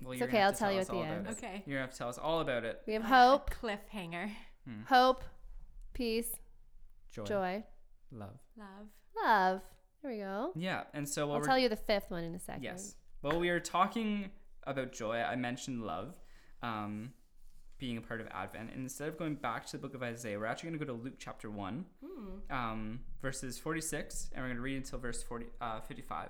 Well, 0.04 0.14
It's 0.14 0.22
okay, 0.24 0.41
I'll 0.41 0.52
to 0.52 0.58
tell 0.58 0.72
you 0.72 0.80
us 0.80 0.88
at 0.89 0.91
the 0.91 0.97
all 0.97 1.04
about 1.04 1.16
end. 1.18 1.28
it. 1.28 1.32
Okay. 1.38 1.64
You're 1.66 1.76
gonna 1.78 1.82
have 1.86 1.91
to 1.91 1.97
tell 1.97 2.10
us 2.10 2.18
all 2.18 2.41
about 2.41 2.66
it. 2.66 2.82
We 2.88 2.93
have 2.93 3.04
hope, 3.04 3.52
Cliffhanger. 3.62 4.32
Hmm. 4.68 4.82
hope, 4.88 5.24
peace, 5.93 6.28
Joy, 7.14 7.24
joy, 7.24 7.64
love. 8.12 8.38
Love. 8.58 8.88
love. 9.24 9.62
There 10.02 10.12
we 10.12 10.18
go. 10.18 10.52
Yeah, 10.56 10.84
and 10.93 11.08
so 11.08 11.32
I'll 11.32 11.41
tell 11.41 11.60
you 11.60 11.70
the 11.70 11.76
fifth 11.76 12.10
one 12.10 12.24
in 12.24 12.34
a 12.36 12.39
second. 12.39 12.64
Yes. 12.64 12.95
Well, 13.22 13.39
we 13.39 13.49
are 13.49 13.60
talking 13.60 14.32
about 14.66 14.91
joy. 14.91 15.18
I 15.18 15.36
mentioned 15.36 15.84
love 15.84 16.16
um, 16.64 17.12
being 17.78 17.97
a 17.97 18.02
part 18.02 18.20
of 18.22 18.28
Advent. 18.32 18.72
And 18.74 18.82
instead 18.82 19.08
of 19.10 19.18
going 19.18 19.36
back 19.36 19.66
to 19.68 19.72
the 19.74 19.78
book 19.78 19.93
of 19.93 20.02
Isaiah, 20.04 20.39
we're 20.39 20.45
actually 20.45 20.70
going 20.70 20.80
to 20.80 20.86
go 20.86 20.93
to 20.97 21.04
Luke 21.04 21.16
chapter 21.20 21.49
1, 21.49 21.86
Hmm. 22.04 22.54
um, 22.56 22.99
verses 23.22 23.58
46, 23.60 24.30
and 24.34 24.41
we're 24.43 24.47
going 24.49 24.58
to 24.58 24.62
read 24.62 24.78
until 24.78 24.99
verse 24.99 25.22
40, 25.24 25.45
uh, 25.60 25.82
55. 25.82 26.30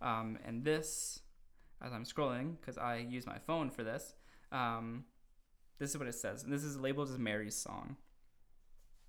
Um, 0.00 0.38
and 0.44 0.64
this, 0.64 1.20
as 1.82 1.92
I'm 1.92 2.04
scrolling, 2.04 2.56
because 2.60 2.78
I 2.78 2.96
use 2.96 3.26
my 3.26 3.38
phone 3.38 3.70
for 3.70 3.82
this, 3.84 4.14
um, 4.52 5.04
this 5.78 5.90
is 5.90 5.98
what 5.98 6.06
it 6.08 6.14
says. 6.14 6.42
And 6.44 6.52
this 6.52 6.62
is 6.64 6.76
labeled 6.78 7.10
as 7.10 7.18
Mary's 7.18 7.56
song. 7.56 7.96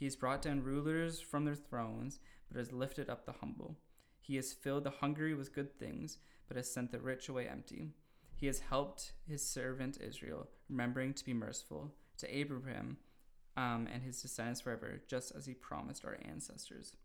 He 0.00 0.06
has 0.06 0.16
brought 0.16 0.40
down 0.40 0.62
rulers 0.62 1.20
from 1.20 1.44
their 1.44 1.54
thrones, 1.54 2.20
but 2.48 2.56
has 2.58 2.72
lifted 2.72 3.10
up 3.10 3.26
the 3.26 3.32
humble. 3.32 3.76
He 4.18 4.36
has 4.36 4.50
filled 4.50 4.84
the 4.84 4.90
hungry 4.90 5.34
with 5.34 5.54
good 5.54 5.78
things, 5.78 6.16
but 6.48 6.56
has 6.56 6.72
sent 6.72 6.90
the 6.90 7.00
rich 7.00 7.28
away 7.28 7.46
empty. 7.46 7.90
He 8.34 8.46
has 8.46 8.60
helped 8.60 9.12
his 9.28 9.46
servant 9.46 9.98
Israel, 10.00 10.48
remembering 10.70 11.12
to 11.12 11.24
be 11.24 11.34
merciful 11.34 11.92
to 12.16 12.34
Abraham 12.34 12.96
um, 13.58 13.88
and 13.92 14.02
his 14.02 14.22
descendants 14.22 14.62
forever, 14.62 15.02
just 15.06 15.32
as 15.36 15.44
he 15.44 15.52
promised 15.52 16.06
our 16.06 16.16
ancestors. 16.26 16.96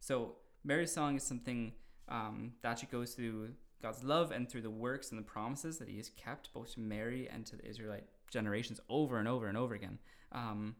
So, 0.00 0.36
Mary's 0.64 0.90
song 0.90 1.16
is 1.16 1.24
something 1.24 1.74
um, 2.08 2.54
that 2.62 2.70
actually 2.70 2.88
goes 2.90 3.12
through 3.12 3.50
God's 3.82 4.02
love 4.02 4.30
and 4.30 4.48
through 4.48 4.62
the 4.62 4.70
works 4.70 5.10
and 5.10 5.18
the 5.18 5.30
promises 5.30 5.76
that 5.76 5.88
he 5.88 5.98
has 5.98 6.08
kept 6.08 6.54
both 6.54 6.72
to 6.72 6.80
Mary 6.80 7.28
and 7.30 7.44
to 7.44 7.56
the 7.56 7.68
Israelite 7.68 8.06
generations 8.30 8.80
over 8.88 9.18
and 9.18 9.28
over 9.28 9.48
and 9.48 9.58
over 9.58 9.74
again. 9.74 9.98
Um, 10.32 10.76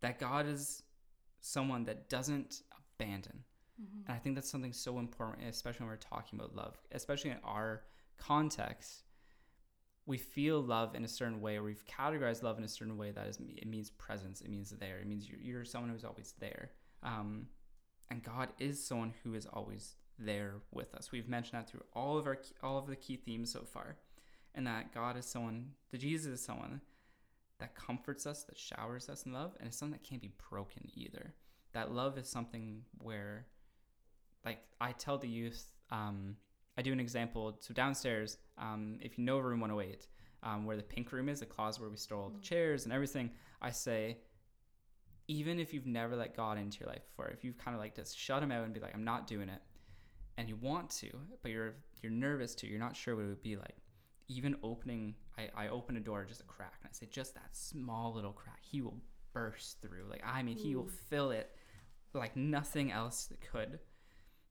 that 0.00 0.18
God 0.18 0.46
is 0.46 0.82
someone 1.44 1.84
that 1.84 2.08
doesn't 2.08 2.62
abandon. 2.78 3.44
Mm-hmm. 3.80 4.06
And 4.06 4.16
I 4.16 4.18
think 4.18 4.34
that's 4.34 4.50
something 4.50 4.72
so 4.72 4.98
important, 4.98 5.48
especially 5.48 5.84
when 5.84 5.90
we're 5.90 5.96
talking 5.96 6.38
about 6.38 6.56
love, 6.56 6.76
especially 6.92 7.30
in 7.30 7.38
our 7.44 7.82
context. 8.18 9.04
We 10.06 10.18
feel 10.18 10.60
love 10.60 10.94
in 10.94 11.04
a 11.04 11.08
certain 11.08 11.40
way, 11.40 11.56
or 11.56 11.62
we've 11.62 11.84
categorized 11.86 12.42
love 12.42 12.58
in 12.58 12.64
a 12.64 12.68
certain 12.68 12.96
way 12.96 13.10
that 13.10 13.26
is 13.26 13.38
it 13.40 13.66
means 13.66 13.90
presence, 13.90 14.40
it 14.40 14.50
means 14.50 14.70
there, 14.70 14.98
it 14.98 15.06
means 15.06 15.28
you're, 15.28 15.40
you're 15.40 15.64
someone 15.64 15.90
who's 15.90 16.04
always 16.04 16.34
there. 16.40 16.70
Um, 17.02 17.46
and 18.10 18.22
God 18.22 18.50
is 18.58 18.82
someone 18.82 19.12
who 19.22 19.34
is 19.34 19.46
always 19.46 19.96
there 20.18 20.56
with 20.72 20.94
us. 20.94 21.10
We've 21.10 21.28
mentioned 21.28 21.60
that 21.60 21.68
through 21.70 21.84
all 21.94 22.18
of 22.18 22.26
our 22.26 22.38
all 22.62 22.78
of 22.78 22.86
the 22.86 22.96
key 22.96 23.16
themes 23.16 23.50
so 23.50 23.64
far, 23.64 23.96
and 24.54 24.66
that 24.66 24.94
God 24.94 25.16
is 25.16 25.26
someone, 25.26 25.70
that 25.90 26.00
Jesus 26.00 26.26
is 26.26 26.44
someone 26.44 26.80
that 27.58 27.74
comforts 27.74 28.26
us, 28.26 28.44
that 28.44 28.58
showers 28.58 29.08
us 29.08 29.26
in 29.26 29.32
love, 29.32 29.52
and 29.58 29.68
it's 29.68 29.76
something 29.76 29.98
that 29.98 30.08
can't 30.08 30.22
be 30.22 30.32
broken 30.50 30.88
either. 30.94 31.34
That 31.72 31.92
love 31.92 32.18
is 32.18 32.28
something 32.28 32.82
where, 32.98 33.46
like 34.44 34.58
I 34.80 34.92
tell 34.92 35.18
the 35.18 35.28
youth, 35.28 35.72
um, 35.90 36.36
I 36.76 36.82
do 36.82 36.92
an 36.92 37.00
example. 37.00 37.56
So 37.60 37.72
downstairs, 37.74 38.38
um, 38.58 38.98
if 39.00 39.18
you 39.18 39.24
know 39.24 39.38
room 39.38 39.60
108, 39.60 40.06
um, 40.42 40.66
where 40.66 40.76
the 40.76 40.82
pink 40.82 41.12
room 41.12 41.28
is, 41.28 41.40
the 41.40 41.46
closet 41.46 41.80
where 41.80 41.90
we 41.90 41.96
store 41.96 42.20
all 42.20 42.30
the 42.30 42.40
chairs 42.40 42.84
and 42.84 42.92
everything, 42.92 43.30
I 43.62 43.70
say, 43.70 44.18
even 45.26 45.58
if 45.58 45.72
you've 45.72 45.86
never 45.86 46.16
let 46.16 46.36
God 46.36 46.58
into 46.58 46.80
your 46.80 46.88
life 46.88 47.02
before, 47.08 47.28
if 47.28 47.44
you've 47.44 47.56
kind 47.56 47.74
of 47.74 47.80
like 47.80 47.96
just 47.96 48.18
shut 48.18 48.42
him 48.42 48.52
out 48.52 48.64
and 48.64 48.74
be 48.74 48.80
like, 48.80 48.94
I'm 48.94 49.04
not 49.04 49.26
doing 49.26 49.48
it, 49.48 49.62
and 50.36 50.48
you 50.48 50.56
want 50.56 50.90
to, 50.90 51.08
but 51.42 51.50
you're 51.50 51.74
you're 52.02 52.12
nervous 52.12 52.54
to, 52.56 52.66
you're 52.66 52.78
not 52.78 52.94
sure 52.96 53.16
what 53.16 53.24
it 53.24 53.28
would 53.28 53.42
be 53.42 53.56
like. 53.56 53.76
Even 54.28 54.56
opening, 54.62 55.14
I, 55.38 55.48
I 55.54 55.68
open 55.68 55.96
a 55.96 56.00
door 56.00 56.24
just 56.24 56.40
a 56.40 56.44
crack, 56.44 56.74
and 56.82 56.90
I 56.90 56.92
say, 56.92 57.06
just 57.10 57.34
that 57.34 57.50
small 57.52 58.14
little 58.14 58.32
crack, 58.32 58.60
he 58.62 58.80
will 58.80 59.00
burst 59.32 59.82
through. 59.82 60.06
Like 60.08 60.22
I 60.24 60.42
mean, 60.42 60.56
he 60.56 60.74
will 60.74 60.84
hmm. 60.84 60.96
fill 61.10 61.30
it 61.30 61.50
like 62.14 62.36
nothing 62.36 62.92
else 62.92 63.30
could, 63.52 63.80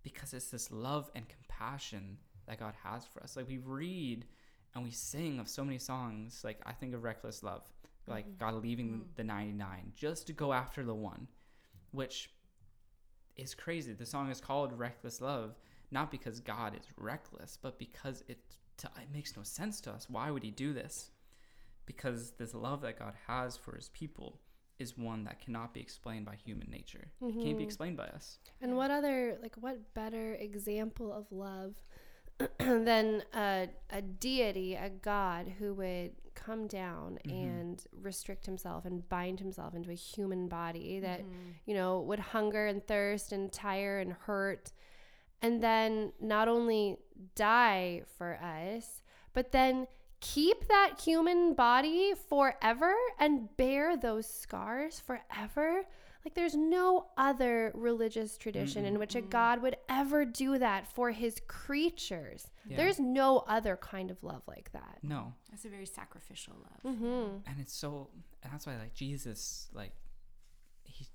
because 0.04 0.34
it's 0.34 0.52
this 0.52 0.72
love 0.72 1.10
and 1.16 1.26
compassion 1.28 2.18
that 2.48 2.60
God 2.60 2.74
has 2.84 3.06
for 3.06 3.24
us. 3.24 3.36
Like 3.36 3.48
we 3.48 3.58
read 3.58 4.26
and 4.76 4.84
we 4.84 4.92
sing 4.92 5.40
of 5.40 5.48
so 5.48 5.64
many 5.64 5.78
songs. 5.78 6.42
Like 6.44 6.60
I 6.66 6.74
think 6.74 6.94
of 6.94 7.04
Reckless 7.04 7.42
Love, 7.42 7.64
like 8.08 8.28
mm-hmm. 8.28 8.46
God 8.46 8.62
leaving 8.62 8.90
hmm. 8.90 9.02
the 9.16 9.24
99 9.24 9.94
just 9.96 10.28
to 10.28 10.34
go 10.34 10.54
after 10.54 10.84
the 10.84 10.96
one, 10.96 11.28
which 11.92 12.30
is 13.36 13.56
crazy. 13.56 13.94
The 13.94 14.06
song 14.06 14.30
is 14.30 14.42
called 14.42 14.78
Reckless 14.78 15.22
Love, 15.22 15.56
not 15.92 16.12
because 16.12 16.40
God 16.40 16.76
is 16.76 16.86
reckless, 16.98 17.58
but 17.62 17.80
because 17.80 18.24
it, 18.78 18.90
it 19.02 19.14
makes 19.14 19.36
no 19.36 19.44
sense 19.44 19.82
to 19.82 19.92
us. 19.92 20.08
Why 20.10 20.32
would 20.32 20.44
he 20.44 20.52
do 20.52 20.74
this? 20.74 21.12
Because 21.86 22.32
this 22.38 22.54
love 22.54 22.82
that 22.82 23.00
God 23.00 23.14
has 23.28 23.58
for 23.58 23.76
his 23.76 23.90
people 23.90 24.40
is 24.80 24.98
one 24.98 25.24
that 25.26 25.40
cannot 25.40 25.74
be 25.74 25.80
explained 25.80 26.26
by 26.26 26.36
human 26.36 26.70
nature. 26.70 27.08
It 27.22 27.34
can't 27.34 27.44
be 27.44 27.50
mm-hmm. 27.52 27.62
explained 27.62 27.98
by 27.98 28.08
us. 28.08 28.40
And 28.62 28.76
what 28.76 28.92
other, 28.92 29.38
like, 29.42 29.56
what 29.60 29.94
better 29.94 30.34
example 30.34 31.12
of 31.12 31.26
love 31.32 31.76
than 32.60 33.24
a, 33.36 33.70
a 33.92 34.02
deity, 34.02 34.76
a 34.76 34.90
god 34.90 35.54
who 35.60 35.74
would 35.76 36.12
come 36.34 36.68
down 36.68 37.20
mm-hmm. 37.26 37.38
and 37.38 37.84
restrict 38.02 38.46
himself 38.46 38.86
and 38.86 39.08
bind 39.10 39.40
himself 39.40 39.76
into 39.76 39.92
a 39.92 39.96
human 39.96 40.48
body 40.48 41.00
that, 41.00 41.22
mm-hmm. 41.22 41.52
you 41.66 41.76
know, 41.76 42.02
would 42.02 42.20
hunger 42.20 42.66
and 42.68 42.86
thirst 42.88 43.32
and 43.32 43.52
tire 43.52 44.00
and 44.00 44.14
hurt. 44.14 44.72
And 45.44 45.62
then 45.62 46.14
not 46.20 46.48
only 46.48 46.98
die 47.36 48.02
for 48.18 48.40
us, 48.42 49.02
but 49.34 49.52
then 49.52 49.88
keep 50.22 50.68
that 50.70 51.02
human 51.04 51.54
body 51.54 52.14
forever 52.30 52.94
and 53.20 53.56
bear 53.58 53.98
those 53.98 54.26
scars 54.26 55.00
forever. 55.02 55.84
Like, 56.26 56.36
there's 56.36 56.56
no 56.56 57.08
other 57.18 57.74
religious 57.76 58.38
tradition 58.38 58.86
in 58.86 58.98
which 58.98 59.16
a 59.16 59.22
God 59.22 59.62
would 59.62 59.76
ever 59.90 60.24
do 60.24 60.58
that 60.58 60.88
for 60.88 61.12
his 61.12 61.36
creatures. 61.50 62.48
Yeah. 62.66 62.78
There's 62.78 62.98
no 62.98 63.40
other 63.40 63.76
kind 63.76 64.10
of 64.10 64.24
love 64.24 64.44
like 64.48 64.72
that. 64.72 65.00
No. 65.04 65.34
That's 65.52 65.66
a 65.66 65.68
very 65.70 65.86
sacrificial 65.86 66.54
love. 66.64 66.96
Mm-hmm. 66.96 67.50
and 67.50 67.60
it's 67.60 67.74
so 67.74 68.10
and 68.42 68.52
that's 68.54 68.66
why 68.66 68.78
like 68.78 68.94
jesus 68.94 69.70
like 69.74 69.92
he 70.86 71.08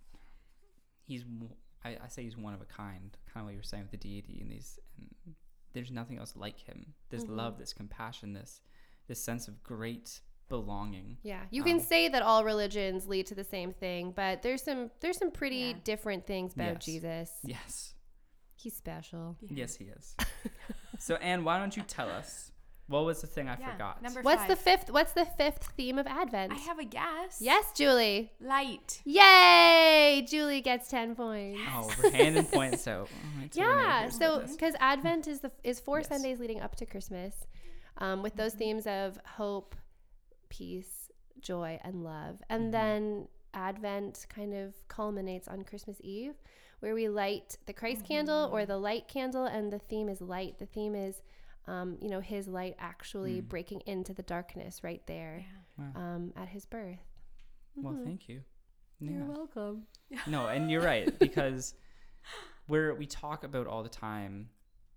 he's 1.05 1.23
w- 1.25 1.55
I, 1.85 1.97
I 2.05 2.09
say 2.09 2.23
he's 2.25 2.37
one 2.37 2.55
of 2.55 2.61
a 2.61 2.65
kind 2.65 3.17
kind 3.33 3.43
of 3.43 3.45
what 3.45 3.53
you 3.53 3.59
were 3.59 3.63
saying 3.63 3.85
with 3.85 3.93
the 3.93 3.97
deity 3.97 4.39
and 4.41 4.51
these 4.51 4.79
and 4.97 5.35
there's 5.75 5.91
nothing 5.91 6.19
else 6.19 6.35
like 6.37 6.59
him 6.59 6.95
this 7.11 7.25
love 7.29 7.59
this 7.59 7.73
compassion 7.73 8.33
this 8.33 8.61
this 9.07 9.23
sense 9.23 9.49
of 9.49 9.63
great 9.63 10.21
belonging 10.49 11.19
Yeah, 11.23 11.43
you 11.51 11.63
can 11.63 11.75
Um, 11.75 11.81
say 11.81 12.09
that 12.09 12.23
all 12.23 12.43
religions 12.43 13.07
lead 13.07 13.27
to 13.27 13.35
the 13.35 13.45
same 13.45 13.75
thing, 13.75 14.13
but 14.17 14.41
there's 14.43 14.63
some 14.63 14.91
there's 15.01 15.19
some 15.19 15.31
pretty 15.31 15.57
Yeah. 15.57 15.73
different 15.85 16.27
things 16.27 16.55
about 16.55 16.77
Yes. 16.77 16.85
Jesus. 16.87 17.31
yes 17.45 17.95
He's 18.57 18.75
special. 18.75 19.37
yes 19.51 19.77
he 19.77 19.85
is 19.85 20.17
so 20.99 21.15
anne 21.17 21.45
why 21.45 21.59
don't 21.59 21.77
you 21.77 21.83
tell 21.83 22.09
us 22.09 22.51
what 22.89 23.05
was 23.05 23.21
the 23.21 23.27
thing 23.27 23.49
i 23.49 23.57
Yeah, 23.61 23.73
forgot 23.73 24.03
Number 24.03 24.23
What's 24.23 24.45
the 24.47 24.57
fifth? 24.57 24.91
What's 24.91 25.13
the 25.13 25.25
fifth 25.25 25.65
theme 25.77 25.99
of 25.99 26.07
Advent? 26.07 26.53
I 26.53 26.57
have 26.57 26.79
a 26.79 26.85
guess. 26.85 27.39
yes, 27.41 27.65
Julie. 27.75 28.33
Light. 28.41 29.01
Yay! 29.05 30.27
Julie 30.29 30.61
gets 30.61 30.89
ten 30.89 31.15
points. 31.15 31.61
oh 31.75 31.91
we're 32.03 32.11
handing 32.11 32.45
points 32.47 32.87
out 32.89 33.09
Oh, 33.13 33.41
wait 33.41 33.53
till 33.53 33.65
Renee 33.67 33.83
Yeah, 33.83 34.09
so 34.09 34.43
because 34.51 34.75
Advent 34.81 35.27
is 35.29 35.41
the 35.41 35.51
is 35.63 35.79
four 35.81 35.99
Yes. 35.99 36.09
Sundays 36.09 36.41
leading 36.41 36.61
up 36.61 36.77
to 36.77 36.87
Christmas, 36.87 37.35
um, 37.99 38.23
with 38.23 38.35
those 38.37 38.55
themes 38.55 38.87
of 38.87 39.19
hope, 39.37 39.75
peace, 40.49 41.11
joy, 41.41 41.79
and 41.85 42.03
love, 42.05 42.43
and 42.49 42.69
Mhm. 42.69 42.73
then 42.73 43.29
Advent 43.55 44.27
kind 44.29 44.55
of 44.55 44.75
culminates 44.89 45.49
on 45.49 45.65
Christmas 45.65 45.99
Eve, 46.03 46.35
where 46.81 46.95
we 46.95 47.09
light 47.09 47.57
the 47.67 47.73
Christ 47.73 48.05
candle 48.05 48.49
or 48.53 48.65
the 48.67 48.77
light 48.79 49.09
candle, 49.09 49.45
and 49.47 49.73
the 49.73 49.79
theme 49.79 50.09
is 50.09 50.21
light. 50.21 50.59
The 50.59 50.67
theme 50.67 50.95
is, 50.95 51.23
um, 51.69 51.99
you 52.01 52.09
know, 52.09 52.21
His 52.21 52.49
light 52.49 52.75
actually 52.79 53.41
Mm. 53.43 53.49
breaking 53.49 53.81
into 53.87 54.13
the 54.15 54.23
darkness 54.23 54.83
right 54.83 55.03
there 55.07 55.45
Yeah. 55.79 55.85
Wow. 55.95 56.01
um, 56.17 56.33
at 56.37 56.49
His 56.49 56.65
birth. 56.67 56.99
well 57.77 57.95
Mhm. 57.95 58.05
thank 58.05 58.29
you 58.29 58.43
You're 59.01 59.25
welcome. 59.27 59.87
No, 60.27 60.49
and 60.49 60.71
you're 60.71 60.83
right 60.83 61.17
because 61.19 61.75
we're 62.67 62.95
we 62.95 63.07
talk 63.07 63.45
about 63.45 63.67
all 63.67 63.83
the 63.83 63.89
time. 63.89 64.51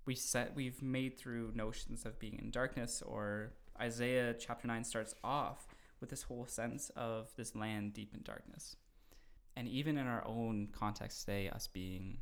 We 0.06 0.16
set 0.16 0.56
we've 0.56 0.82
made 0.82 1.18
through 1.20 1.52
notions 1.54 2.06
of 2.06 2.18
being 2.18 2.40
in 2.40 2.50
darkness, 2.50 3.02
or 3.04 3.54
Isaiah 3.80 4.34
chapter 4.34 4.68
nine 4.68 4.84
starts 4.84 5.14
off 5.24 5.68
with 6.00 6.10
this 6.10 6.24
whole 6.24 6.48
sense 6.48 6.90
of 6.96 7.30
this 7.36 7.56
land 7.56 7.94
deep 7.94 8.14
in 8.16 8.24
darkness, 8.24 8.76
and 9.56 9.68
even 9.68 9.98
in 9.98 10.08
our 10.08 10.26
own 10.26 10.68
context 10.72 11.20
today, 11.26 11.50
us 11.50 11.68
being 11.68 12.22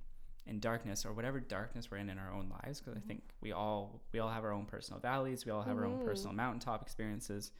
in 0.49 0.59
darkness 0.59 1.05
or 1.05 1.13
whatever 1.13 1.39
darkness 1.39 1.89
we're 1.91 1.97
in 1.97 2.09
in 2.09 2.17
our 2.17 2.31
own 2.33 2.49
lives, 2.49 2.79
because 2.81 2.97
I 2.97 3.01
think 3.01 3.21
we 3.41 3.51
all 3.51 4.01
we 4.11 4.19
all 4.19 4.29
have 4.29 4.43
our 4.43 4.51
own 4.51 4.65
personal 4.65 4.99
valleys, 4.99 5.45
we 5.45 5.51
all 5.51 5.61
have 5.61 5.77
our 5.77 5.85
own 5.85 5.97
Mhm. 5.97 6.03
personal 6.05 6.35
mountaintop 6.35 6.81
experiences. 6.81 7.51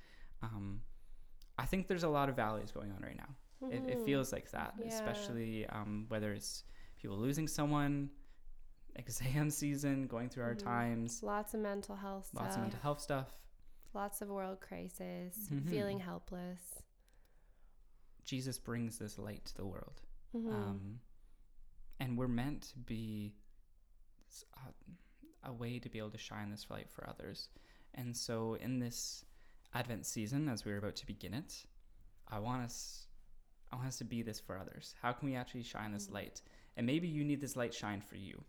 Um, 0.41 0.81
I 1.57 1.65
think 1.65 1.87
there's 1.87 2.03
a 2.03 2.09
lot 2.09 2.29
of 2.29 2.35
valleys 2.35 2.71
going 2.71 2.91
on 2.91 3.01
right 3.01 3.17
now. 3.17 3.35
It, 3.69 3.83
it 3.89 3.97
Mhm. 3.99 4.05
feels 4.05 4.31
like 4.33 4.49
that, 4.51 4.75
Yeah. 4.79 4.87
especially 4.87 5.67
um, 5.67 6.05
whether 6.07 6.33
it's 6.33 6.63
people 6.97 7.17
losing 7.17 7.47
someone, 7.47 8.09
exam 8.95 9.49
season, 9.61 10.07
going 10.07 10.29
through 10.29 10.43
our 10.43 10.55
Mhm. 10.55 10.63
times, 10.63 11.21
Lots 11.23 11.53
of 11.53 11.59
mental 11.59 11.95
health 11.95 12.27
stuff. 12.27 12.41
lots 12.41 12.55
of 12.55 12.61
mental 12.63 12.79
health 12.79 13.01
stuff. 13.01 13.35
Lots 13.93 14.21
of 14.21 14.29
world 14.29 14.61
crisis, 14.61 15.49
feeling 15.67 15.99
helpless. 15.99 16.61
Jesus 18.23 18.59
brings 18.59 18.97
this 18.99 19.17
light 19.17 19.43
to 19.45 19.55
the 19.55 19.65
world, 19.65 20.01
um, 20.47 20.99
and 21.99 22.17
we're 22.17 22.27
meant 22.27 22.63
to 22.73 22.77
be 22.79 23.33
a 25.43 25.53
way 25.53 25.79
to 25.79 25.89
be 25.89 25.97
able 25.97 26.11
to 26.11 26.17
shine 26.17 26.49
this 26.49 26.67
light 26.69 26.89
for 26.89 27.07
others. 27.09 27.49
And 27.95 28.15
so, 28.15 28.55
in 28.55 28.79
this 28.79 29.25
Advent 29.73 30.05
season, 30.05 30.49
as 30.49 30.65
we're 30.65 30.77
about 30.77 30.95
to 30.97 31.05
begin 31.05 31.33
it, 31.33 31.65
I 32.27 32.39
want 32.39 32.63
us, 32.63 33.07
I 33.71 33.75
want 33.75 33.87
us 33.87 33.97
to 33.99 34.03
be 34.03 34.21
this 34.21 34.39
for 34.39 34.57
others. 34.57 34.95
How 35.01 35.11
can 35.11 35.27
we 35.29 35.35
actually 35.35 35.63
shine 35.63 35.91
this 35.91 36.09
light? 36.09 36.41
And 36.77 36.85
maybe 36.85 37.07
you 37.07 37.23
need 37.23 37.41
this 37.41 37.55
light 37.55 37.73
shine 37.73 38.01
for 38.01 38.15
you, 38.15 38.43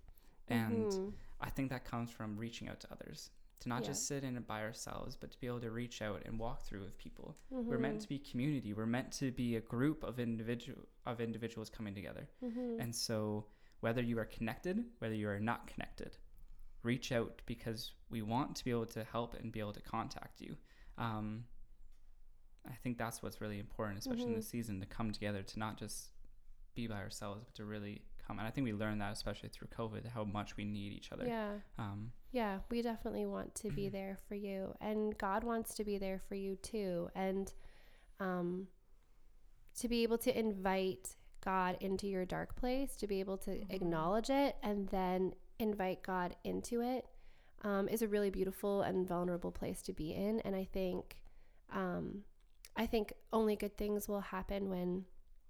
and 0.49 0.93
Mhm. 0.93 1.13
I 1.41 1.51
think 1.51 1.71
that 1.71 1.85
comes 1.85 2.11
from 2.11 2.37
reaching 2.37 2.69
out 2.69 2.81
to 2.81 2.93
others. 2.93 3.31
To 3.61 3.69
not 3.69 3.83
Yeah. 3.83 3.89
just 3.89 4.07
sit 4.07 4.25
in 4.25 4.37
it 4.39 4.47
by 4.47 4.63
ourselves, 4.63 5.17
but 5.17 5.31
to 5.33 5.39
be 5.39 5.47
able 5.47 5.61
to 5.61 5.71
reach 5.71 6.01
out 6.01 6.23
and 6.25 6.39
walk 6.39 6.63
through 6.63 6.81
with 6.81 6.97
people. 6.97 7.37
We're 7.51 7.77
Mhm. 7.77 7.81
meant 7.81 8.01
to 8.01 8.09
be 8.09 8.19
community. 8.19 8.73
We're 8.73 8.87
meant 8.87 9.13
to 9.15 9.31
be 9.31 9.57
a 9.57 9.61
group 9.61 10.03
of 10.03 10.19
individual 10.19 10.89
of 11.05 11.21
individuals 11.21 11.69
coming 11.71 11.95
together. 11.95 12.29
Mhm. 12.43 12.81
And 12.81 12.95
so 12.97 13.47
whether 13.81 14.03
you 14.03 14.19
are 14.19 14.25
connected, 14.27 14.91
whether 14.99 15.15
you 15.15 15.29
are 15.29 15.41
not 15.41 15.67
connected, 15.67 16.17
reach 16.83 17.13
out 17.13 17.43
because 17.47 17.93
we 18.09 18.23
want 18.23 18.57
to 18.57 18.65
be 18.65 18.71
able 18.71 18.87
to 18.87 19.05
help 19.05 19.35
and 19.35 19.53
be 19.53 19.61
able 19.61 19.73
to 19.75 19.83
contact 19.83 20.41
you. 20.41 20.57
Um, 20.97 21.47
I 22.65 22.75
think 22.77 22.97
that's 22.97 23.23
what's 23.23 23.41
really 23.43 23.59
important, 23.59 23.99
especially 23.99 24.25
in 24.25 24.33
Mhm. 24.33 24.37
this 24.37 24.49
season, 24.49 24.81
to 24.81 24.87
come 24.87 25.13
together, 25.13 25.43
to 25.43 25.59
not 25.59 25.77
just 25.79 26.13
be 26.75 26.87
by 26.87 27.01
ourselves, 27.03 27.45
but 27.45 27.55
to 27.57 27.65
really 27.67 28.05
come. 28.19 28.39
And 28.39 28.47
I 28.47 28.51
think 28.51 28.65
we 28.65 28.73
learned 28.73 29.01
that, 29.03 29.13
especially 29.13 29.49
through 29.51 29.69
COVID, 29.69 30.07
how 30.07 30.25
much 30.25 30.57
we 30.57 30.65
need 30.65 30.93
each 30.93 31.11
other. 31.13 31.27
Yeah. 31.27 31.61
Um, 31.79 32.13
Yeah, 32.33 32.61
we 32.71 32.81
definitely 32.83 33.27
want 33.27 33.55
to 33.57 33.71
be 33.71 33.89
there 33.89 34.17
for 34.29 34.35
you 34.37 34.75
and 34.81 35.17
God 35.19 35.43
wants 35.43 35.75
to 35.75 35.85
be 35.85 35.99
there 35.99 36.21
for 36.29 36.37
you 36.37 36.57
too 36.57 37.11
and 37.15 37.53
um 38.21 38.69
to 39.79 39.89
be 39.89 40.03
able 40.03 40.19
to 40.19 40.39
invite 40.39 41.17
God 41.43 41.77
into 41.81 42.07
your 42.07 42.25
dark 42.27 42.55
place, 42.55 42.97
to 42.97 43.07
be 43.07 43.19
able 43.21 43.39
to 43.39 43.51
Mhm. 43.51 43.73
acknowledge 43.73 44.29
it 44.31 44.57
and 44.63 44.89
then 44.89 45.35
invite 45.59 46.03
God 46.03 46.37
into 46.45 46.81
it 46.83 47.07
um, 47.63 47.89
is 47.89 48.01
a 48.03 48.09
really 48.09 48.31
beautiful 48.31 48.83
and 48.83 49.07
vulnerable 49.07 49.51
place 49.53 49.83
to 49.83 49.93
be 49.93 50.13
in 50.15 50.41
and 50.41 50.55
I 50.57 50.65
think 50.65 51.21
um 51.71 52.25
I 52.77 52.87
think 52.87 53.13
only 53.33 53.57
good 53.57 53.77
things 53.77 54.09
will 54.09 54.21
happen 54.21 54.71
when 54.71 55.05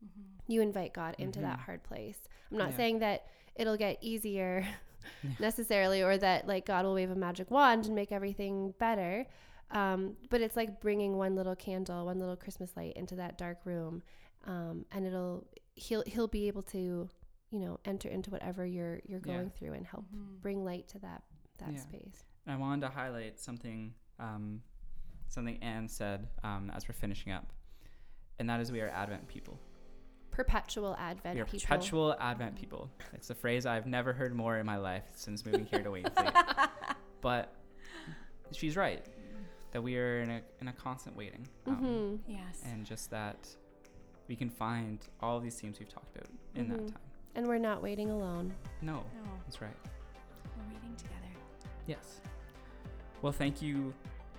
Mhm. 0.05 0.41
you 0.49 0.63
invite 0.63 0.95
God 0.95 1.15
into 1.19 1.41
that 1.41 1.59
Mhm. 1.59 1.63
hard 1.65 1.83
place. 1.85 2.21
I'm 2.51 2.57
not 2.59 2.71
Yeah. 2.71 2.77
saying 2.77 2.99
that 3.01 3.27
it'll 3.55 3.77
get 3.77 3.99
easier 4.01 4.67
necessarily, 5.39 6.03
or 6.03 6.17
that 6.19 6.47
like 6.47 6.67
God 6.67 6.85
will 6.85 6.95
wave 6.95 7.11
a 7.11 7.15
magic 7.15 7.51
wand 7.51 7.87
and 7.87 7.95
make 7.95 8.13
everything 8.13 8.75
better. 8.79 9.27
Um, 9.71 10.17
but 10.31 10.41
it's 10.41 10.57
like 10.57 10.81
bringing 10.81 11.17
one 11.17 11.37
little 11.37 11.55
candle, 11.55 12.05
one 12.07 12.19
little 12.19 12.37
Christmas 12.37 12.73
light 12.77 12.95
into 12.97 13.15
that 13.17 13.39
dark 13.39 13.59
room, 13.65 14.03
um, 14.45 14.85
and 14.91 15.07
it'll 15.07 15.47
he'll 15.77 16.03
he'll 16.07 16.27
be 16.29 16.49
able 16.49 16.63
to, 16.65 17.09
you 17.51 17.59
know, 17.61 17.79
enter 17.85 18.09
into 18.09 18.31
whatever 18.31 18.67
you're 18.67 19.01
you're 19.07 19.21
Yeah. 19.25 19.35
going 19.37 19.51
through 19.51 19.75
and 19.75 19.87
help 19.87 20.05
Mhm. 20.13 20.41
bring 20.43 20.65
light 20.65 20.89
to 20.89 20.99
that 21.01 21.23
that 21.59 21.73
Yeah. 21.73 21.79
space. 21.81 22.25
And 22.47 22.55
I 22.55 22.57
wanted 22.57 22.81
to 22.83 22.89
highlight 22.89 23.39
something, 23.39 23.95
um, 24.19 24.63
something 25.29 25.63
Anne 25.63 25.89
said 25.89 26.27
um, 26.43 26.71
as 26.71 26.89
we're 26.89 26.95
finishing 26.95 27.33
up, 27.33 27.53
and 28.41 28.49
that 28.51 28.61
is 28.61 28.73
we 28.73 28.81
are 28.81 28.89
Advent 28.89 29.29
people. 29.29 29.61
Perpetual 30.31 30.97
Advent 30.99 31.35
we 31.35 31.41
are 31.41 31.45
people. 31.45 31.61
perpetual 31.67 32.17
Advent 32.21 32.57
people. 32.57 32.91
It's 33.13 33.31
a 33.31 33.35
phrase 33.35 33.67
I've 33.67 33.87
never 33.87 34.13
heard 34.13 34.35
more 34.35 34.59
in 34.59 34.67
my 34.67 34.77
life 34.77 35.05
since 35.15 35.45
moving 35.45 35.67
here 35.67 35.83
to 35.83 35.91
Wainfleet. 35.91 36.69
but 37.21 37.55
she's 38.53 38.77
right 38.77 39.05
that 39.73 39.83
we 39.83 39.97
are 39.99 40.21
in 40.21 40.31
a 40.31 40.41
in 40.61 40.69
a 40.69 40.73
constant 40.73 41.17
waiting, 41.17 41.47
um, 41.67 41.77
hmm 42.27 42.31
Yes. 42.33 42.61
and 42.65 42.85
just 42.85 43.11
that 43.11 43.49
we 44.29 44.37
can 44.37 44.49
find 44.51 44.99
all 45.21 45.37
of 45.37 45.43
these 45.43 45.55
themes 45.61 45.79
we've 45.79 45.89
talked 45.89 46.17
about 46.17 46.29
in 46.55 46.69
that 46.69 46.81
Mhm. 46.81 46.89
time. 46.93 47.01
And 47.35 47.47
we're 47.47 47.59
not 47.59 47.83
waiting 47.83 48.11
alone. 48.11 48.53
No, 48.83 48.95
no, 48.95 49.31
that's 49.45 49.61
right. 49.61 49.77
we're 50.57 50.75
reading 50.75 50.95
together. 50.97 51.17
Yes. 51.87 52.21
Well, 53.23 53.33
thank 53.33 53.61
you, 53.63 53.93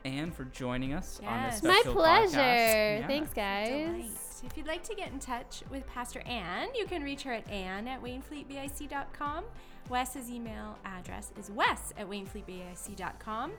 Anne, 0.06 0.32
for 0.32 0.46
joining 0.46 0.94
us 0.94 1.20
on 1.26 1.44
this 1.44 1.62
Yes. 1.62 1.64
My 1.64 1.82
pleasure. 1.92 2.38
podcast. 2.38 3.00
Yeah. 3.00 3.08
Thanks, 3.08 3.34
Delight. 3.34 4.12
Guys. 4.42 4.52
If 4.52 4.58
you'd 4.58 4.68
like 4.68 4.84
to 4.84 4.96
get 4.96 5.12
in 5.12 5.20
touch 5.20 5.64
with 5.70 5.86
Pastor 5.88 6.22
Anne, 6.26 6.70
you 6.76 6.86
can 6.86 7.04
reach 7.04 7.24
her 7.24 7.34
at 7.34 7.50
anne 7.50 7.88
at 7.88 8.02
wainfleetbic.com. 8.02 9.44
Wes's 9.90 10.30
email 10.30 10.78
address 10.86 11.32
is 11.40 11.50
wes 11.52 11.94
at 11.98 12.10
wainfleetbic.com. 12.10 13.52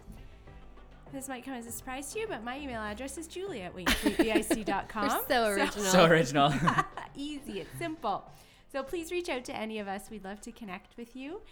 This 1.12 1.28
might 1.28 1.45
come 1.45 1.55
as 1.55 1.66
a 1.66 1.70
surprise 1.70 2.12
to 2.14 2.20
you, 2.20 2.26
but 2.26 2.43
my 2.43 2.59
email 2.59 2.80
address 2.80 3.18
is 3.18 3.26
julie 3.26 3.62
at 3.62 3.74
wainfleetbic.com. 3.74 5.11
You're 5.11 5.24
so 5.28 5.47
original. 5.47 5.85
So 5.85 6.05
original. 6.07 6.55
Easy, 7.14 7.61
it's 7.61 7.78
simple. 7.78 8.30
So 8.70 8.83
please 8.83 9.12
reach 9.12 9.28
out 9.28 9.45
to 9.45 9.57
any 9.57 9.78
of 9.78 9.89
us. 9.89 10.09
We'd 10.11 10.24
love 10.24 10.41
to 10.43 10.53
connect 10.53 10.97
with 10.97 11.14
you. 11.14 11.43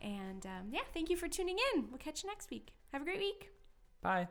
And 0.00 0.46
um, 0.46 0.68
yeah, 0.72 0.80
thank 0.94 1.10
you 1.10 1.16
for 1.16 1.28
tuning 1.28 1.58
in. 1.74 1.88
We'll 1.90 1.98
catch 1.98 2.24
you 2.24 2.30
next 2.30 2.50
week. 2.50 2.72
Have 2.92 3.02
a 3.02 3.04
great 3.04 3.18
week. 3.18 3.50
Bye. 4.00 4.28